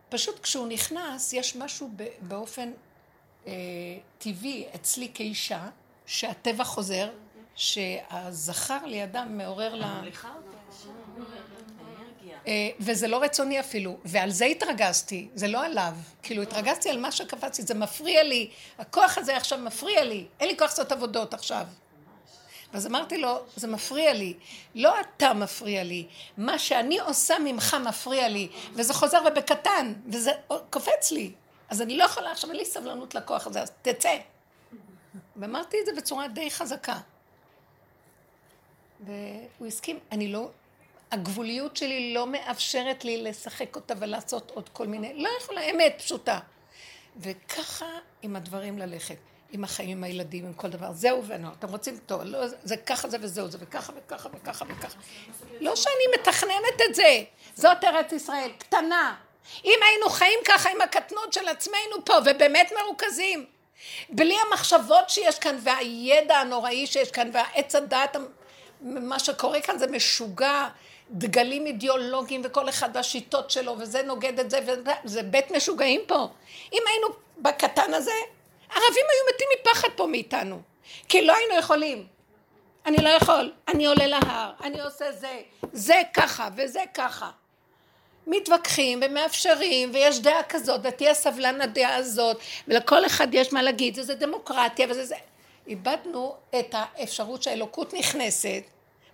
פשוט 0.10 0.40
כשהוא 0.40 0.68
נכנס, 0.68 1.34
יש 1.34 1.56
משהו 1.56 1.92
באופן 2.22 2.72
טבעי 4.18 4.66
אצלי 4.76 5.12
כאישה, 5.14 5.68
שהטבע 6.06 6.64
חוזר, 6.64 7.10
שהזכר 7.56 8.86
לידם 8.86 9.28
מעורר 9.38 9.76
לה... 9.76 10.02
אה, 12.48 12.70
וזה 12.80 13.08
לא 13.08 13.24
רצוני 13.24 13.60
אפילו, 13.60 13.98
ועל 14.06 14.32
זה 14.32 14.46
התרגזתי, 14.46 15.28
זה 15.36 15.48
לא 15.48 15.66
עליו. 15.66 15.94
כאילו 16.24 16.42
התרגזתי 16.42 16.90
על 16.90 17.00
מה 17.00 17.12
שקפצתי, 17.12 17.62
זה 17.62 17.74
מפריע 17.74 18.24
לי, 18.24 18.50
הכוח 18.80 19.18
הזה 19.18 19.38
עכשיו 19.38 19.60
מפריע 19.60 20.04
לי, 20.04 20.26
אין 20.40 20.50
לי 20.50 20.58
כוח 20.58 20.70
לעשות 20.70 20.92
עבודות 20.92 21.34
עכשיו. 21.34 21.66
אז 22.74 22.88
אמרתי 22.88 23.18
לו, 23.18 23.40
זה 23.56 23.68
מפריע 23.68 24.14
לי. 24.14 24.34
לא 24.76 24.94
אתה 25.00 25.34
מפריע 25.34 25.84
לי, 25.84 26.08
מה 26.38 26.60
שאני 26.60 27.00
עושה 27.00 27.36
ממך 27.40 27.78
מפריע 27.86 28.30
לי, 28.30 28.48
וזה 28.74 28.94
חוזר 28.94 29.22
ובקטן, 29.28 29.94
וזה 30.08 30.32
קופץ 30.70 31.12
לי. 31.12 31.32
אז 31.74 31.82
אני 31.82 31.98
לא 31.98 32.04
יכולה, 32.04 32.32
עכשיו 32.32 32.50
אין 32.50 32.60
לי 32.60 32.66
סבלנות 32.66 33.16
לכוח 33.16 33.48
הזה, 33.48 33.62
אז 33.62 33.72
תצא. 33.82 34.18
ואמרתי 35.36 35.78
את 35.82 35.86
זה 35.86 35.92
בצורה 35.98 36.28
די 36.28 36.52
חזקה. 36.52 36.98
והוא 39.00 39.68
הסכים, 39.68 40.00
אני 40.12 40.28
לא, 40.28 40.50
הגבוליות 41.12 41.78
שלי 41.78 42.14
לא 42.14 42.28
מאפשרת 42.28 43.06
לי 43.06 43.22
לשחק 43.22 43.76
אותה 43.76 43.94
ולעשות 44.00 44.52
עוד 44.52 44.70
כל 44.70 44.88
מיני, 44.88 45.14
לא 45.24 45.30
יכולה, 45.42 45.62
אמת 45.62 45.96
פשוטה. 45.98 46.40
וככה 47.18 47.86
עם 48.22 48.36
הדברים 48.36 48.78
ללכת. 48.78 49.18
עם 49.52 49.64
החיים, 49.64 49.98
עם 49.98 50.04
הילדים, 50.04 50.46
עם 50.46 50.54
כל 50.54 50.70
דבר. 50.70 50.92
זהו 50.92 51.26
ונו, 51.26 51.48
אתם 51.60 51.70
רוצים, 51.70 51.98
טוב, 52.06 52.22
לא, 52.22 52.48
זה 52.64 52.78
ככה 52.78 53.10
זה 53.10 53.18
וזהו 53.22 53.48
זה, 53.48 53.58
וככה 53.62 53.94
וככה 53.96 54.30
וככה 54.34 54.66
וככה. 54.70 55.00
לא 55.62 55.76
שאני 55.76 56.20
מתכננת 56.20 56.82
את 56.90 56.96
זה, 56.96 57.24
זאת 57.56 57.84
ארץ 57.84 58.12
ישראל, 58.12 58.52
קטנה. 58.58 59.16
אם 59.66 59.80
היינו 59.88 60.10
חיים 60.10 60.40
ככה 60.46 60.70
עם 60.70 60.82
הקטנות 60.82 61.34
של 61.34 61.48
עצמנו 61.48 62.06
פה, 62.06 62.14
ובאמת 62.26 62.72
מרוכזים, 62.82 63.46
בלי 64.10 64.36
המחשבות 64.48 65.10
שיש 65.10 65.40
כאן, 65.40 65.58
והידע 65.64 66.38
הנוראי 66.38 66.88
שיש 66.88 67.12
כאן, 67.12 67.30
והעץ 67.34 67.76
הדעת, 67.76 68.16
מה 68.82 69.20
שקורה 69.20 69.62
כאן 69.62 69.78
זה 69.78 69.88
משוגע, 69.88 70.68
דגלים 71.12 71.66
אידיאולוגיים, 71.66 72.42
וכל 72.44 72.70
אחד 72.70 72.90
והשיטות 72.94 73.52
שלו, 73.52 73.76
וזה 73.80 74.04
נוגד 74.04 74.40
את 74.40 74.50
זה, 74.50 74.60
וזה 75.06 75.24
בית 75.24 75.52
משוגעים 75.52 76.02
פה. 76.08 76.28
אם 76.74 76.82
היינו 76.88 77.08
בקטן 77.38 77.94
הזה, 77.94 78.12
ערבים 78.70 79.06
היו 79.10 79.36
מתים 79.36 79.48
מפחד 79.62 79.90
פה 79.96 80.08
מאיתנו, 80.08 80.62
כי 81.10 81.26
לא 81.26 81.36
היינו 81.36 81.54
יכולים. 81.54 82.08
אני 82.86 82.98
לא 82.98 83.10
יכול, 83.10 83.52
אני 83.68 83.86
עולה 83.86 84.08
להר, 84.08 84.52
אני 84.64 84.82
עושה 84.82 85.12
זה, 85.12 85.42
זה 85.74 86.02
ככה 86.14 86.50
וזה 86.56 86.82
ככה. 86.94 87.30
מתווכחים 88.28 89.00
ומאפשרים 89.06 89.92
ויש 89.94 90.20
דעה 90.20 90.44
כזאת 90.44 90.82
ותהיה 90.84 91.14
סבלן 91.14 91.58
לדעה 91.58 91.96
הזאת 91.96 92.38
ולכל 92.68 93.06
אחד 93.06 93.28
יש 93.34 93.54
מה 93.54 93.62
להגיד 93.62 94.00
וזה 94.00 94.16
דמוקרטיה 94.16 94.88
וזה 94.90 95.06
זה. 95.06 95.16
איבדנו 95.68 96.36
את 96.60 96.76
האפשרות 96.78 97.44
שהאלוקות 97.44 97.94
נכנסת 97.94 98.64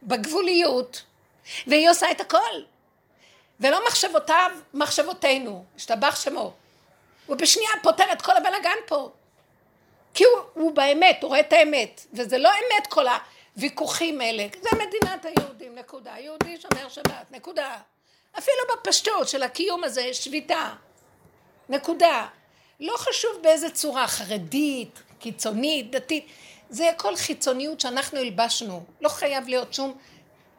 בגבוליות 0.04 1.04
והיא 1.68 1.90
עושה 1.90 2.12
את 2.12 2.22
הכל 2.22 2.62
ולא 3.60 3.80
מחשבותיו 3.88 4.52
מחשבותינו, 4.74 5.66
השתבח 5.76 6.24
שמו. 6.24 6.54
הוא 7.26 7.38
בשנייה 7.38 7.72
פותר 7.84 8.12
את 8.12 8.22
כל 8.22 8.38
הבלאגן 8.38 8.78
פה. 8.88 9.10
כי 10.14 10.24
הוא, 10.24 10.34
הוא 10.54 10.72
באמת, 10.72 11.18
הוא 11.22 11.28
רואה 11.28 11.40
את 11.40 11.54
האמת, 11.54 12.06
וזה 12.14 12.38
לא 12.38 12.50
אמת 12.50 12.88
כל 12.88 13.06
הוויכוחים 13.56 14.22
האלה, 14.22 14.48
זה 14.62 14.70
מדינת 14.74 15.26
היהודים, 15.26 15.76
נקודה, 15.76 16.12
יהודי 16.20 16.58
שומר 16.62 16.90
שבת, 16.90 17.32
נקודה. 17.32 17.78
אפילו 18.38 18.58
בפשטות 18.74 19.30
של 19.30 19.44
הקיום 19.44 19.84
הזה, 19.84 20.14
שביתה, 20.14 20.74
נקודה. 21.70 22.28
לא 22.80 22.94
חשוב 22.98 23.32
באיזה 23.42 23.70
צורה, 23.70 24.08
חרדית, 24.08 25.04
קיצונית, 25.20 25.92
דתית, 25.92 26.28
זה 26.70 26.90
הכל 26.90 27.16
חיצוניות 27.16 27.80
שאנחנו 27.80 28.20
הלבשנו, 28.20 28.84
לא 29.02 29.10
חייב 29.10 29.48
להיות 29.48 29.74
שום 29.74 29.98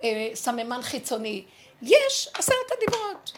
אה, 0.05 0.31
סממן 0.35 0.83
חיצוני. 0.83 1.45
יש 1.83 2.29
עשרת 2.35 2.57
הדיברות. 2.77 3.33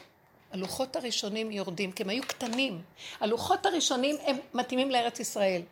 הלוחות 0.52 0.96
הראשונים 0.96 1.50
יורדים, 1.50 1.92
כי 1.92 2.02
הם 2.02 2.08
היו 2.08 2.22
קטנים. 2.22 2.82
הלוחות 3.20 3.66
הראשונים 3.66 4.16
הם 4.26 4.36
מתאימים 4.54 4.90
לארץ 4.90 5.20
ישראל. 5.20 5.62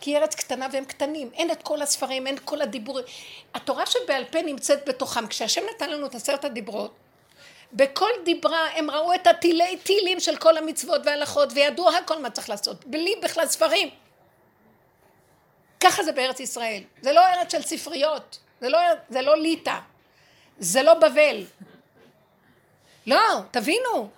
כי 0.00 0.16
ארץ 0.16 0.34
קטנה 0.34 0.66
והם 0.72 0.84
קטנים, 0.84 1.30
אין 1.34 1.50
את 1.50 1.62
כל 1.62 1.82
הספרים, 1.82 2.26
אין 2.26 2.34
את 2.34 2.40
כל 2.40 2.62
הדיבורים. 2.62 3.04
התורה 3.54 3.86
שבעל 3.86 4.24
פה 4.24 4.42
נמצאת 4.42 4.88
בתוכם, 4.88 5.26
כשהשם 5.26 5.62
נתן 5.74 5.90
לנו 5.90 6.06
את 6.06 6.14
עשרת 6.14 6.44
הדיברות, 6.44 6.94
בכל 7.72 8.10
דיברה 8.24 8.68
הם 8.74 8.90
ראו 8.90 9.14
את 9.14 9.26
הטילי 9.26 9.76
טילים 9.76 10.20
של 10.20 10.36
כל 10.36 10.56
המצוות 10.56 11.02
וההלכות 11.04 11.48
וידעו 11.54 11.90
הכל 11.90 12.22
מה 12.22 12.30
צריך 12.30 12.50
לעשות, 12.50 12.84
בלי 12.84 13.14
בכלל 13.22 13.46
ספרים. 13.46 13.90
ככה 15.80 16.02
זה 16.02 16.12
בארץ 16.12 16.40
ישראל, 16.40 16.82
זה 17.00 17.12
לא 17.12 17.20
ארץ 17.20 17.52
של 17.52 17.62
ספריות, 17.62 18.38
זה 18.60 18.68
לא, 18.68 18.78
זה 19.08 19.22
לא 19.22 19.36
ליטא, 19.36 19.78
זה 20.58 20.82
לא 20.82 20.94
בבל. 20.94 21.44
לא, 23.06 23.40
תבינו. 23.50 24.08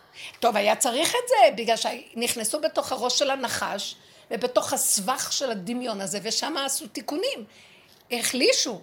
טוב, 0.40 0.56
היה 0.56 0.76
צריך 0.76 1.08
את 1.10 1.28
זה, 1.28 1.56
בגלל 1.56 1.76
שנכנסו 1.76 2.60
בתוך 2.60 2.92
הראש 2.92 3.18
של 3.18 3.30
הנחש, 3.30 3.96
ובתוך 4.30 4.72
הסבך 4.72 5.32
של 5.32 5.50
הדמיון 5.50 6.00
הזה, 6.00 6.18
ושם 6.22 6.56
עשו 6.56 6.86
תיקונים. 6.86 7.44
החלישו. 8.10 8.80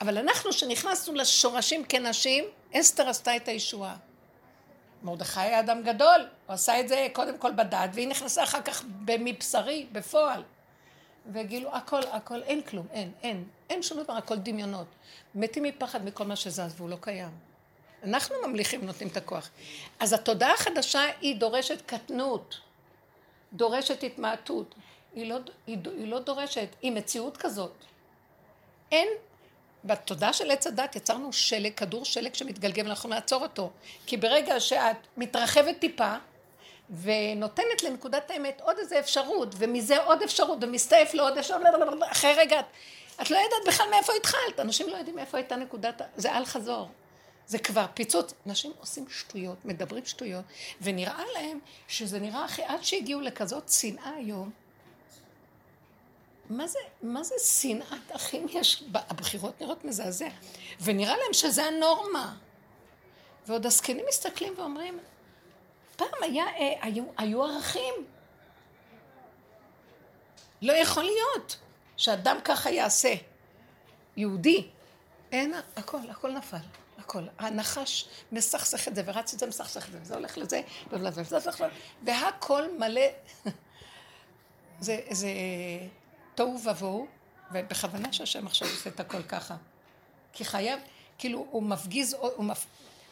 אבל 0.00 0.18
אנחנו, 0.18 0.52
שנכנסנו 0.52 1.14
לשורשים 1.14 1.84
כנשים, 1.84 2.44
אסתר 2.74 3.08
עשתה 3.08 3.36
את 3.36 3.48
הישועה. 3.48 3.96
מרדכי 5.02 5.40
היה 5.40 5.60
אדם 5.60 5.82
גדול, 5.82 6.20
הוא 6.46 6.54
עשה 6.54 6.80
את 6.80 6.88
זה 6.88 7.06
קודם 7.12 7.38
כל 7.38 7.52
בדת, 7.52 7.90
והיא 7.92 8.08
נכנסה 8.08 8.42
אחר 8.42 8.62
כך 8.62 8.84
מבשרי, 9.08 9.86
בפועל. 9.92 10.42
וגילו, 11.32 11.76
הכל, 11.76 12.00
הכל, 12.12 12.42
אין 12.42 12.62
כלום, 12.62 12.86
אין, 12.92 13.12
אין, 13.22 13.44
אין 13.70 13.82
שום 13.82 14.02
דבר, 14.02 14.12
הכל 14.12 14.36
דמיונות. 14.36 14.86
מתים 15.34 15.62
מפחד 15.62 16.04
מכל 16.04 16.24
מה 16.24 16.36
שזז, 16.36 16.74
והוא 16.76 16.90
לא 16.90 16.96
קיים. 17.00 17.30
אנחנו 18.04 18.34
ממליכים, 18.46 18.86
נותנים 18.86 19.08
את 19.08 19.16
הכוח. 19.16 19.50
אז 20.00 20.12
התודעה 20.12 20.54
החדשה 20.54 21.00
היא 21.20 21.36
דורשת 21.36 21.82
קטנות, 21.86 22.60
דורשת 23.52 24.02
התמעטות. 24.02 24.74
היא 25.14 25.28
לא, 25.28 25.38
היא, 25.66 25.78
היא 25.96 26.08
לא 26.08 26.18
דורשת, 26.18 26.68
היא 26.82 26.92
מציאות 26.92 27.36
כזאת. 27.36 27.72
אין, 28.92 29.08
בתודעה 29.84 30.32
של 30.32 30.50
עץ 30.50 30.66
הדת 30.66 30.96
יצרנו 30.96 31.32
שלג, 31.32 31.72
כדור 31.74 32.04
שלג 32.04 32.34
שמתגלגל 32.34 32.82
ואנחנו 32.82 33.08
נעצור 33.08 33.42
אותו. 33.42 33.70
כי 34.06 34.16
ברגע 34.16 34.60
שאת 34.60 34.96
מתרחבת 35.16 35.78
טיפה, 35.78 36.14
ונותנת 37.02 37.82
לנקודת 37.82 38.30
האמת 38.30 38.60
עוד 38.64 38.78
איזה 38.78 38.98
אפשרות, 38.98 39.54
ומזה 39.58 40.02
עוד 40.02 40.22
אפשרות, 40.22 40.58
ומסתעף 40.60 41.14
לעוד 41.14 41.38
אפשרות, 41.38 41.62
אחרי 42.10 42.32
רגע, 42.32 42.60
את 43.22 43.30
לא 43.30 43.36
יודעת 43.36 43.60
בכלל 43.66 43.86
מאיפה 43.90 44.12
התחלת, 44.20 44.60
אנשים 44.60 44.88
לא 44.88 44.96
יודעים 44.96 45.16
מאיפה 45.16 45.38
הייתה 45.38 45.56
נקודת, 45.56 46.02
זה 46.16 46.36
אל 46.36 46.44
חזור. 46.44 46.88
זה 47.46 47.58
כבר 47.58 47.86
פיצוץ. 47.94 48.34
אנשים 48.46 48.72
עושים 48.80 49.04
שטויות, 49.10 49.64
מדברים 49.64 50.06
שטויות, 50.06 50.44
ונראה 50.80 51.22
להם 51.34 51.58
שזה 51.88 52.20
נראה 52.20 52.44
אחרי, 52.44 52.64
עד 52.64 52.84
שהגיעו 52.84 53.20
לכזאת 53.20 53.68
שנאה 53.68 54.10
היום. 54.16 54.50
מה 56.50 56.66
זה, 56.66 56.78
מה 57.02 57.22
זה 57.22 57.34
שנאת 57.38 58.16
אחים 58.16 58.46
יש? 58.50 58.84
הבחירות 58.94 59.60
נראות 59.60 59.84
מזעזע. 59.84 60.28
ונראה 60.80 61.16
להם 61.16 61.32
שזה 61.32 61.64
הנורמה. 61.64 62.36
ועוד 63.46 63.66
הזקנים 63.66 64.04
מסתכלים 64.08 64.54
ואומרים, 64.56 64.98
פעם 65.96 66.22
היה, 66.22 66.44
אה, 66.46 66.74
היו, 66.82 67.04
היו 67.18 67.44
ערכים. 67.44 67.94
לא 70.62 70.72
יכול 70.72 71.02
להיות 71.02 71.56
שאדם 71.96 72.36
ככה 72.44 72.70
יעשה. 72.70 73.14
יהודי. 74.16 74.68
אין, 75.32 75.54
הכל, 75.76 75.98
הכל 76.10 76.32
נפל. 76.32 76.56
הכל. 76.98 77.22
הנחש 77.38 78.08
מסכסך 78.32 78.88
את 78.88 78.94
זה, 78.94 79.02
ורץ 79.06 79.34
את 79.34 79.38
זה, 79.38 79.46
מסכסך 79.46 79.86
את 79.86 79.92
זה, 79.92 79.98
וזה 80.02 80.14
הולך 80.14 80.38
לזה, 80.38 80.60
והכל 82.02 82.78
מלא. 82.78 83.00
זה, 84.80 85.00
זה 85.10 85.28
תוהו 86.38 86.60
ובוהו, 86.64 87.06
ובכוונה 87.52 88.12
שהשם 88.12 88.46
עכשיו 88.46 88.68
עושה 88.68 88.90
את 88.90 89.00
הכל 89.00 89.22
ככה. 89.22 89.56
כי 90.32 90.44
חייב, 90.44 90.80
כאילו 91.18 91.46
הוא 91.50 91.62
מפגיז, 91.62 92.14
הוא 92.14 92.44
מפ... 92.44 92.66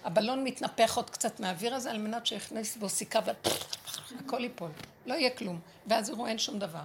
הבלון 0.04 0.44
מתנפח 0.44 0.96
עוד 0.96 1.10
קצת 1.10 1.40
מהאוויר 1.40 1.74
הזה 1.74 1.90
על 1.90 1.98
מנת 1.98 2.26
שיכניס 2.26 2.76
בו 2.76 2.88
סיכה 2.88 3.20
והכל 3.24 4.40
ייפול. 4.44 4.70
לא 5.06 5.14
יהיה 5.14 5.30
כלום. 5.30 5.60
ואז 5.86 6.08
יראו 6.08 6.26
אין 6.26 6.38
שום 6.38 6.58
דבר. 6.58 6.82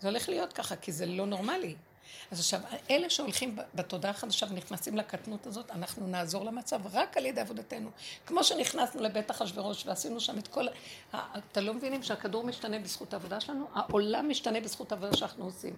זה 0.00 0.08
הולך 0.08 0.28
להיות 0.28 0.52
ככה, 0.52 0.76
כי 0.76 0.92
זה 0.92 1.06
לא 1.06 1.26
נורמלי. 1.26 1.74
אז 2.30 2.40
עכשיו, 2.40 2.60
אלה 2.90 3.10
שהולכים 3.10 3.56
בתודעה 3.74 4.10
החדשה 4.10 4.46
ונכנסים 4.50 4.96
לקטנות 4.96 5.46
הזאת, 5.46 5.70
אנחנו 5.70 6.06
נעזור 6.06 6.44
למצב 6.44 6.80
רק 6.92 7.16
על 7.16 7.26
ידי 7.26 7.40
עבודתנו. 7.40 7.90
כמו 8.26 8.44
שנכנסנו 8.44 9.02
לבית 9.02 9.30
אחשורוש 9.30 9.86
ועשינו 9.86 10.20
שם 10.20 10.38
את 10.38 10.48
כל... 10.48 10.66
אתה 11.14 11.60
לא 11.60 11.74
מבינים 11.74 12.02
שהכדור 12.02 12.44
משתנה 12.44 12.78
בזכות 12.78 13.12
העבודה 13.12 13.40
שלנו? 13.40 13.66
העולם 13.74 14.28
משתנה 14.28 14.60
בזכות 14.60 14.92
העבודה 14.92 15.16
שאנחנו 15.16 15.44
עושים. 15.44 15.76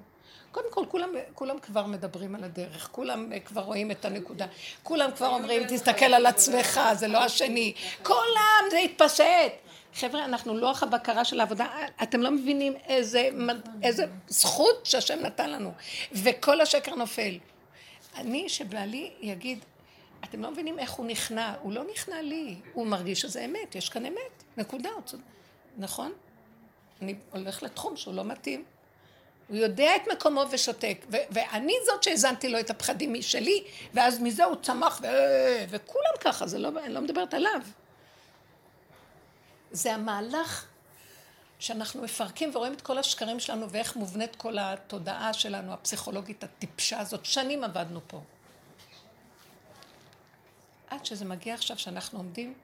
קודם 0.52 0.70
כל, 0.70 0.84
כולם, 0.88 1.08
כולם 1.34 1.58
כבר 1.58 1.86
מדברים 1.86 2.34
על 2.34 2.44
הדרך, 2.44 2.88
כולם 2.92 3.38
כבר 3.44 3.60
רואים 3.60 3.90
את 3.90 4.04
הנקודה, 4.04 4.46
כולם 4.82 5.10
כבר 5.16 5.28
אומרים, 5.28 5.62
תסתכל 5.68 6.14
על 6.14 6.26
עצמך, 6.26 6.80
זה 6.94 7.08
לא 7.08 7.18
השני, 7.18 7.74
כולם, 8.02 8.64
זה 8.70 8.78
התפשט. 8.78 9.67
חבר'ה, 9.94 10.24
אנחנו 10.24 10.54
לוח 10.54 10.82
הבקרה 10.82 11.24
של 11.24 11.40
העבודה, 11.40 11.66
אתם 12.02 12.20
לא 12.20 12.30
מבינים 12.30 12.74
איזה, 12.86 13.28
איזה 13.82 14.04
זכות 14.28 14.86
שהשם 14.86 15.18
נתן 15.22 15.50
לנו, 15.50 15.72
וכל 16.12 16.60
השקר 16.60 16.94
נופל. 16.94 17.38
אני, 18.16 18.48
שבעלי 18.48 19.10
יגיד, 19.20 19.64
אתם 20.24 20.42
לא 20.42 20.50
מבינים 20.50 20.78
איך 20.78 20.90
הוא 20.90 21.06
נכנע, 21.06 21.54
הוא 21.62 21.72
לא 21.72 21.82
נכנע 21.92 22.22
לי, 22.22 22.56
הוא 22.72 22.86
מרגיש 22.86 23.20
שזה 23.20 23.44
אמת, 23.44 23.74
יש 23.74 23.88
כאן 23.88 24.06
אמת, 24.06 24.44
נקודה, 24.56 24.90
נכון? 25.76 26.12
אני 27.02 27.14
הולך 27.32 27.62
לתחום 27.62 27.96
שהוא 27.96 28.14
לא 28.14 28.24
מתאים. 28.24 28.64
הוא 29.48 29.56
יודע 29.56 29.96
את 29.96 30.02
מקומו 30.12 30.44
ושותק, 30.50 31.06
ו- 31.12 31.16
ואני 31.30 31.74
זאת 31.86 32.02
שהאזנתי 32.02 32.48
לו 32.48 32.60
את 32.60 32.70
הפחדים 32.70 33.12
משלי, 33.12 33.64
ואז 33.94 34.20
מזה 34.20 34.44
הוא 34.44 34.56
צמח, 34.62 35.00
ו- 35.02 35.64
וכולם 35.68 36.12
ככה, 36.20 36.46
זה 36.46 36.58
לא, 36.58 36.70
אני 36.84 36.94
לא 36.94 37.00
מדברת 37.00 37.34
עליו. 37.34 37.60
זה 39.70 39.94
המהלך 39.94 40.66
שאנחנו 41.58 42.02
מפרקים 42.02 42.50
ורואים 42.54 42.72
את 42.72 42.80
כל 42.80 42.98
השקרים 42.98 43.40
שלנו 43.40 43.70
ואיך 43.70 43.96
מובנית 43.96 44.36
כל 44.36 44.58
התודעה 44.58 45.32
שלנו, 45.32 45.72
הפסיכולוגית 45.72 46.44
הטיפשה 46.44 47.00
הזאת. 47.00 47.24
שנים 47.24 47.64
עבדנו 47.64 48.00
פה. 48.06 48.20
עד 50.90 51.06
שזה 51.06 51.24
מגיע 51.24 51.54
עכשיו 51.54 51.78
שאנחנו 51.78 52.18
עומדים, 52.18 52.54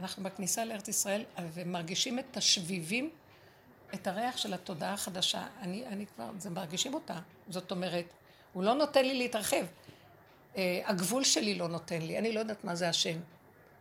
אנחנו 0.00 0.22
בכניסה 0.22 0.64
לארץ 0.64 0.88
ישראל 0.88 1.24
ומרגישים 1.52 2.18
את 2.18 2.36
השביבים, 2.36 3.10
את 3.94 4.06
הריח 4.06 4.36
של 4.36 4.54
התודעה 4.54 4.92
החדשה. 4.92 5.46
אני, 5.60 5.86
אני 5.86 6.06
כבר, 6.06 6.30
זה 6.38 6.50
מרגישים 6.50 6.94
אותה. 6.94 7.18
זאת 7.48 7.70
אומרת, 7.70 8.04
הוא 8.52 8.64
לא 8.64 8.74
נותן 8.74 9.04
לי 9.04 9.14
להתרחב. 9.14 9.66
אה, 10.56 10.80
הגבול 10.84 11.24
שלי 11.24 11.54
לא 11.54 11.68
נותן 11.68 12.02
לי, 12.02 12.18
אני 12.18 12.32
לא 12.32 12.40
יודעת 12.40 12.64
מה 12.64 12.74
זה 12.74 12.88
השם. 12.88 13.18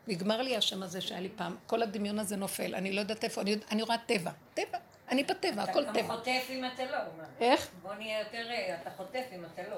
נגמר 0.08 0.42
לי 0.42 0.58
השם 0.58 0.84
הזה 0.84 1.02
שהיה 1.02 1.22
לי 1.22 1.30
פעם, 1.36 1.56
כל 1.68 1.84
הדמיון 1.84 2.20
הזה 2.20 2.36
נופל, 2.36 2.76
אני 2.76 2.92
לא 2.94 3.00
יודעת 3.00 3.24
איפה, 3.24 3.42
אני, 3.42 3.56
אני 3.72 3.82
רואה 3.82 3.98
טבע, 3.98 4.32
טבע, 4.54 4.78
אני 5.10 5.24
בטבע, 5.24 5.64
הכל 5.64 5.86
טבע. 5.86 5.92
אתה 5.92 6.14
חוטף 6.14 6.48
אם 6.50 6.64
אתה 6.74 6.86
לא. 6.86 6.98
איך? 7.40 7.68
בוא 7.82 7.94
נהיה 7.94 8.20
יותר, 8.20 8.48
אתה 8.82 8.90
חוטף 8.98 9.24
אם 9.36 9.46
אתה 9.54 9.62
לא. 9.70 9.78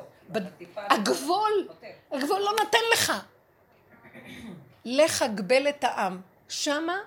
הגבול, 0.75 1.67
הגבול 2.11 2.39
לא 2.39 2.51
נותן 2.63 2.77
לך. 2.93 3.13
לך 4.85 5.21
הגבל 5.21 5.69
את 5.69 5.83
העם, 5.83 6.21
שמה 6.49 6.97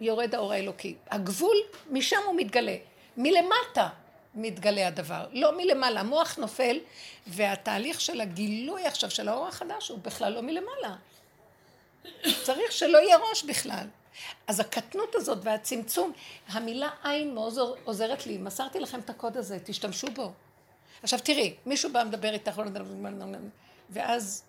יורד 0.00 0.34
האור 0.34 0.52
האלוקי. 0.52 0.96
הגבול, 1.10 1.56
משם 1.90 2.20
הוא 2.26 2.34
מתגלה. 2.36 2.76
מלמטה 3.16 3.88
מתגלה 4.34 4.86
הדבר, 4.86 5.26
לא 5.32 5.56
מלמעלה. 5.56 6.00
המוח 6.00 6.36
נופל, 6.36 6.78
והתהליך 7.26 8.00
של 8.00 8.20
הגילוי 8.20 8.86
עכשיו 8.86 9.10
של 9.10 9.28
האור 9.28 9.48
החדש 9.48 9.88
הוא 9.88 9.98
בכלל 9.98 10.32
לא 10.32 10.40
מלמעלה. 10.40 10.96
צריך 12.42 12.72
שלא 12.72 12.98
יהיה 12.98 13.16
ראש 13.30 13.44
בכלל. 13.44 13.86
אז 14.46 14.60
הקטנות 14.60 15.14
הזאת 15.14 15.38
והצמצום, 15.42 16.12
המילה 16.48 16.90
עין 17.02 17.34
מאוד 17.34 17.54
עוזרת 17.84 18.26
לי. 18.26 18.38
מסרתי 18.38 18.80
לכם 18.80 19.00
את 19.00 19.10
הקוד 19.10 19.36
הזה, 19.36 19.58
תשתמשו 19.64 20.06
בו. 20.06 20.32
עכשיו 21.02 21.18
תראי, 21.24 21.54
מישהו 21.66 21.92
בא 21.92 22.04
מדבר 22.04 22.32
איתך, 22.32 22.62
ואז 23.90 24.44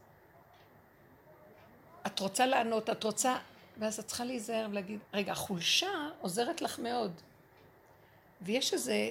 את 2.05 2.19
רוצה 2.19 2.45
לענות, 2.45 2.89
את 2.89 3.03
רוצה, 3.03 3.37
ואז 3.77 3.99
את 3.99 4.07
צריכה 4.07 4.25
להיזהר 4.25 4.67
ולהגיד, 4.71 4.99
רגע, 5.13 5.31
החולשה 5.31 6.09
עוזרת 6.21 6.61
לך 6.61 6.79
מאוד. 6.79 7.11
ויש 8.41 8.73
איזה 8.73 9.09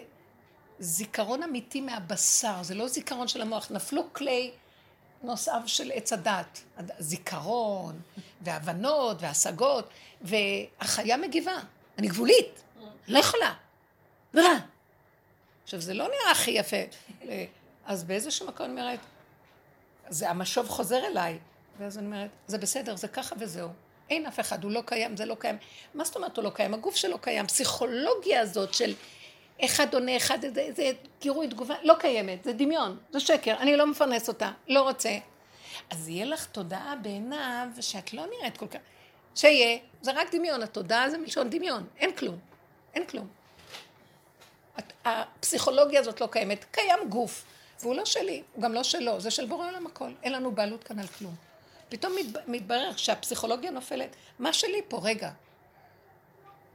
זיכרון 0.78 1.42
אמיתי 1.42 1.80
מהבשר, 1.80 2.62
זה 2.62 2.74
לא 2.74 2.88
זיכרון 2.88 3.28
של 3.28 3.42
המוח, 3.42 3.70
נפלו 3.70 4.12
כלי 4.12 4.50
נושאיו 5.22 5.62
של 5.66 5.90
עץ 5.94 6.12
הדת, 6.12 6.60
זיכרון, 6.98 8.00
והבנות, 8.40 9.16
והשגות, 9.20 9.88
והחיה 10.20 11.16
מגיבה, 11.16 11.58
אני 11.98 12.08
גבולית, 12.08 12.62
לא 13.08 13.18
יכולה. 13.18 13.54
עכשיו, 15.64 15.80
זה 15.80 15.94
לא 15.94 16.04
נראה 16.04 16.30
הכי 16.30 16.50
יפה. 16.50 16.76
אז 17.86 18.04
באיזשהו 18.04 18.46
מקום 18.46 18.66
אני 18.66 18.80
אומרת, 18.80 19.00
זה 20.08 20.30
המשוב 20.30 20.68
חוזר 20.68 21.06
אליי, 21.06 21.38
ואז 21.78 21.98
אני 21.98 22.06
אומרת, 22.06 22.30
זה 22.46 22.58
בסדר, 22.58 22.96
זה 22.96 23.08
ככה 23.08 23.34
וזהו. 23.38 23.68
אין 24.10 24.26
אף 24.26 24.40
אחד, 24.40 24.64
הוא 24.64 24.72
לא 24.72 24.82
קיים, 24.86 25.16
זה 25.16 25.24
לא 25.24 25.36
קיים. 25.38 25.56
מה 25.94 26.04
זאת 26.04 26.16
אומרת 26.16 26.36
הוא 26.36 26.44
לא 26.44 26.50
קיים? 26.50 26.74
הגוף 26.74 26.96
שלו 26.96 27.18
קיים. 27.18 27.46
פסיכולוגיה 27.46 28.40
הזאת 28.40 28.74
של 28.74 28.94
אחד 29.64 29.94
עונה, 29.94 30.16
אחד, 30.16 30.38
זה, 30.40 30.68
זה 30.76 30.90
גירוי 31.20 31.48
תגובה, 31.48 31.74
לא 31.82 31.94
קיימת, 31.98 32.44
זה 32.44 32.52
דמיון, 32.52 32.98
זה 33.10 33.20
שקר, 33.20 33.56
אני 33.58 33.76
לא 33.76 33.86
מפרנס 33.86 34.28
אותה, 34.28 34.50
לא 34.68 34.82
רוצה. 34.82 35.18
אז 35.90 36.08
יהיה 36.08 36.24
לך 36.24 36.46
תודעה 36.46 36.96
בעיניו 37.02 37.68
שאת 37.80 38.12
לא 38.12 38.26
נראית 38.26 38.56
כל 38.56 38.66
כך, 38.66 38.78
שיהיה, 39.34 39.78
זה 40.02 40.12
רק 40.12 40.34
דמיון, 40.34 40.62
התודעה 40.62 41.10
זה 41.10 41.18
מלשון 41.18 41.50
דמיון, 41.50 41.86
אין 41.98 42.12
כלום, 42.12 42.38
אין 42.94 43.06
כלום. 43.06 43.28
הפסיכולוגיה 45.04 46.00
הזאת 46.00 46.20
לא 46.20 46.28
קיימת, 46.30 46.64
קיים 46.70 47.08
גוף, 47.08 47.44
והוא 47.80 47.94
לא 47.94 48.04
שלי, 48.04 48.42
הוא 48.52 48.62
גם 48.62 48.72
לא 48.72 48.82
שלו, 48.82 49.20
זה 49.20 49.30
של 49.30 49.46
בורא 49.46 49.66
עולם 49.66 49.86
הכל, 49.86 50.10
אין 50.22 50.32
לנו 50.32 50.52
בעלות 50.52 50.84
כאן 50.84 50.98
על 50.98 51.06
כלום. 51.06 51.34
פתאום 51.88 52.12
מת, 52.16 52.48
מתברר 52.48 52.96
שהפסיכולוגיה 52.96 53.70
נופלת, 53.70 54.16
מה 54.38 54.52
שלי 54.52 54.80
פה, 54.88 55.00
רגע. 55.02 55.30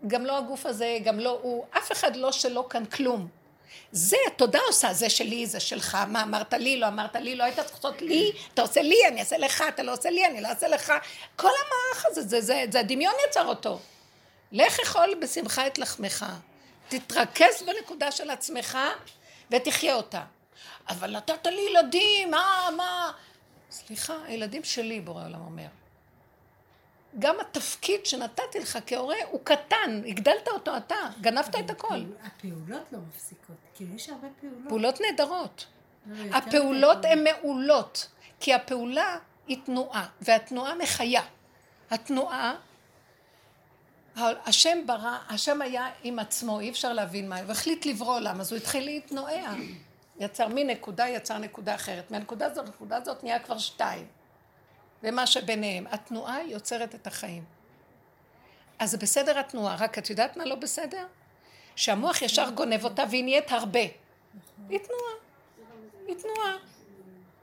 גם 0.08 0.26
לא 0.26 0.38
הגוף 0.38 0.66
הזה, 0.66 0.98
גם 1.04 1.20
לא 1.20 1.40
הוא, 1.42 1.66
אף 1.78 1.92
אחד 1.92 2.16
לא 2.16 2.32
שלא 2.32 2.66
כאן 2.70 2.86
כלום. 2.86 3.28
זה 3.92 4.18
התודה 4.28 4.60
עושה, 4.68 4.94
זה 4.94 5.10
שלי, 5.10 5.46
זה 5.46 5.60
שלך, 5.60 5.98
מה 6.08 6.24
אמרת 6.24 6.54
לי, 6.54 6.80
לא 6.80 6.88
אמרת 6.88 7.16
לי, 7.16 7.36
לא 7.36 7.44
היית 7.44 7.60
צריך 7.60 7.76
לעשות 7.76 8.02
לי, 8.02 8.32
אתה 8.54 8.62
עושה 8.62 8.82
לי, 8.82 9.08
אני 9.08 9.20
אעשה 9.20 9.38
לך, 9.38 9.64
אתה 9.70 9.84
לא 9.84 9.94
עושה 9.94 10.10
לי, 10.10 10.26
אני 10.26 10.42
לא 10.42 10.48
אעשה 10.48 10.68
לך. 10.68 10.94
כל 11.36 11.48
המערך 11.48 12.06
הזה, 12.06 12.22
זה, 12.22 12.42
זה, 12.42 12.66
זה 12.72 12.80
הדמיון 12.80 13.14
יצר 13.30 13.46
אותו. 13.46 13.80
לך 14.52 14.80
אכול 14.80 15.16
בשמחה 15.22 15.68
את 15.68 15.78
לחמך. 15.78 16.26
תתרכז 16.90 17.64
בנקודה 17.66 18.12
של 18.12 18.30
עצמך 18.30 18.78
ותחיה 19.52 19.96
אותה. 19.96 20.24
אבל 20.90 21.12
נתת 21.12 21.48
לי 21.48 21.62
ילדים, 21.70 22.32
מה, 22.32 22.70
מה? 22.78 23.12
סליחה, 23.72 24.14
הילדים 24.26 24.64
שלי, 24.64 25.02
בורא 25.02 25.26
עולם 25.26 25.42
אומר. 25.46 25.83
גם 27.24 27.36
התפקיד 27.40 28.06
שנתתי 28.06 28.60
לך 28.60 28.80
כהורה 28.86 29.16
הוא 29.32 29.40
קטן, 29.44 30.02
הגדלת 30.08 30.48
אותו 30.48 30.78
אתה, 30.78 30.96
גנבת 31.22 31.56
את 31.60 31.70
הכל. 31.70 32.04
הפעולות 32.24 32.84
לא 32.92 33.00
מפסיקות, 33.10 33.56
כאילו 33.76 33.96
יש 33.96 34.10
הרבה 34.10 34.28
פעולות. 34.40 34.68
פעולות 34.68 35.02
נהדרות. 35.02 35.66
לא, 36.06 36.36
הפעולות 36.36 37.06
הן 37.06 37.24
מעולות, 37.24 38.08
כי 38.40 38.54
הפעולה 38.54 39.18
היא 39.48 39.58
תנועה, 39.66 40.08
והתנועה 40.22 40.76
מחיה. 40.76 41.22
התנועה, 41.92 42.56
השם 44.18 44.78
ברא, 44.86 45.18
השם 45.30 45.62
היה 45.62 45.88
עם 46.04 46.20
עצמו, 46.20 46.60
אי 46.60 46.70
אפשר 46.70 46.94
להבין 46.94 47.30
מה, 47.30 47.36
והחליט 47.48 47.86
לברוא 47.86 48.16
עולם, 48.16 48.42
אז 48.42 48.52
הוא 48.52 48.58
התחיל 48.58 48.86
להתנועע. 48.86 49.54
יצר 50.20 50.48
מנקודה, 50.48 51.08
יצר 51.08 51.38
נקודה 51.38 51.76
אחרת. 51.76 52.12
מהנקודה 52.12 52.46
הזאת 52.46 52.66
לנקודה 52.66 52.98
הזאת 52.98 53.24
נהיה 53.24 53.40
כבר 53.40 53.58
שתיים. 53.58 54.08
ומה 55.04 55.28
שביניהם. 55.28 55.88
התנועה 55.92 56.44
יוצרת 56.44 56.96
את 56.96 57.08
החיים. 57.08 57.44
אז 58.80 58.92
זה 58.92 58.98
בסדר 58.98 59.40
התנועה, 59.40 59.76
רק 59.76 59.98
את 59.98 60.10
יודעת 60.10 60.38
מה 60.38 60.46
לא 60.46 60.56
בסדר? 60.56 61.06
שהמוח 61.76 62.22
ישר 62.22 62.50
גונב 62.50 62.84
אותה 62.84 63.04
והיא 63.10 63.24
נהיית 63.24 63.52
הרבה. 63.52 63.80
היא 64.70 64.80
תנועה. 64.80 65.14
היא 66.08 66.16
תנועה. 66.16 66.58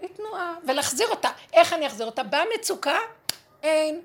היא 0.01 0.09
תנועה. 0.09 0.55
ולהחזיר 0.69 1.09
אותה. 1.09 1.29
איך 1.53 1.73
אני 1.73 1.87
אחזיר 1.87 2.07
אותה? 2.07 2.23
באה 2.23 2.43
מצוקה? 2.55 2.99
אין. 3.63 4.01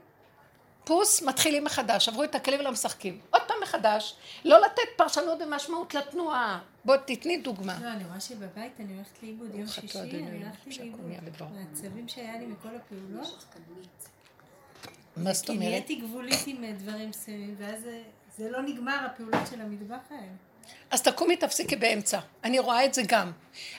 פוס, 0.86 1.22
מתחילים 1.22 1.64
מחדש. 1.64 2.10
עברו 2.10 2.24
את 2.24 2.36
הכלים 2.36 2.60
ולא 2.60 2.72
משחקים. 2.72 3.20
עוד 3.32 3.42
פעם 3.48 3.58
מחדש. 3.64 4.16
לא 4.46 4.62
לתת 4.66 4.82
פרשנות 4.98 5.38
ומשמעות 5.42 5.94
לתנועה. 5.94 6.60
בואי 6.86 6.98
תתני 7.06 7.38
דוגמה. 7.38 7.78
לא, 7.84 7.88
אני 7.92 8.04
רואה 8.06 8.20
שבבית 8.20 8.72
אני 8.80 8.94
הולכת 8.96 9.24
לאיבוד 9.24 9.56
יום 9.56 9.64
אתה 9.64 9.72
שישי, 9.72 10.00
אני 10.00 10.44
הלכתי 10.46 10.72
שהכל 10.72 10.86
לאיבוד. 11.08 11.52
מהעצבים 11.54 12.08
שהיה 12.08 12.38
לי 12.40 12.46
מכל 12.46 12.70
הפעולות, 12.76 13.44
מה 15.18 15.34
זאת 15.34 15.46
כי 15.46 15.52
אומרת? 15.52 15.64
נהייתי 15.70 15.96
גבולית 15.96 16.40
עם 16.48 16.64
אה, 16.64 16.72
דברים 16.72 17.10
מסוימים, 17.10 17.56
ואז 17.58 17.82
זה- 18.38 18.50
לא 18.52 18.62
נגמר, 18.62 18.98
הפעולות 19.06 19.42
של 19.52 19.62
המטבח 19.62 19.98
האלה. 20.10 20.22
אז 20.92 21.02
תקומי 21.02 21.38
תפסיקי 21.38 21.76
באמצע. 21.76 22.20
אני 22.44 22.60
רואה 22.60 22.86
את 22.86 22.94
זה 22.94 23.02
גם. 23.08 23.32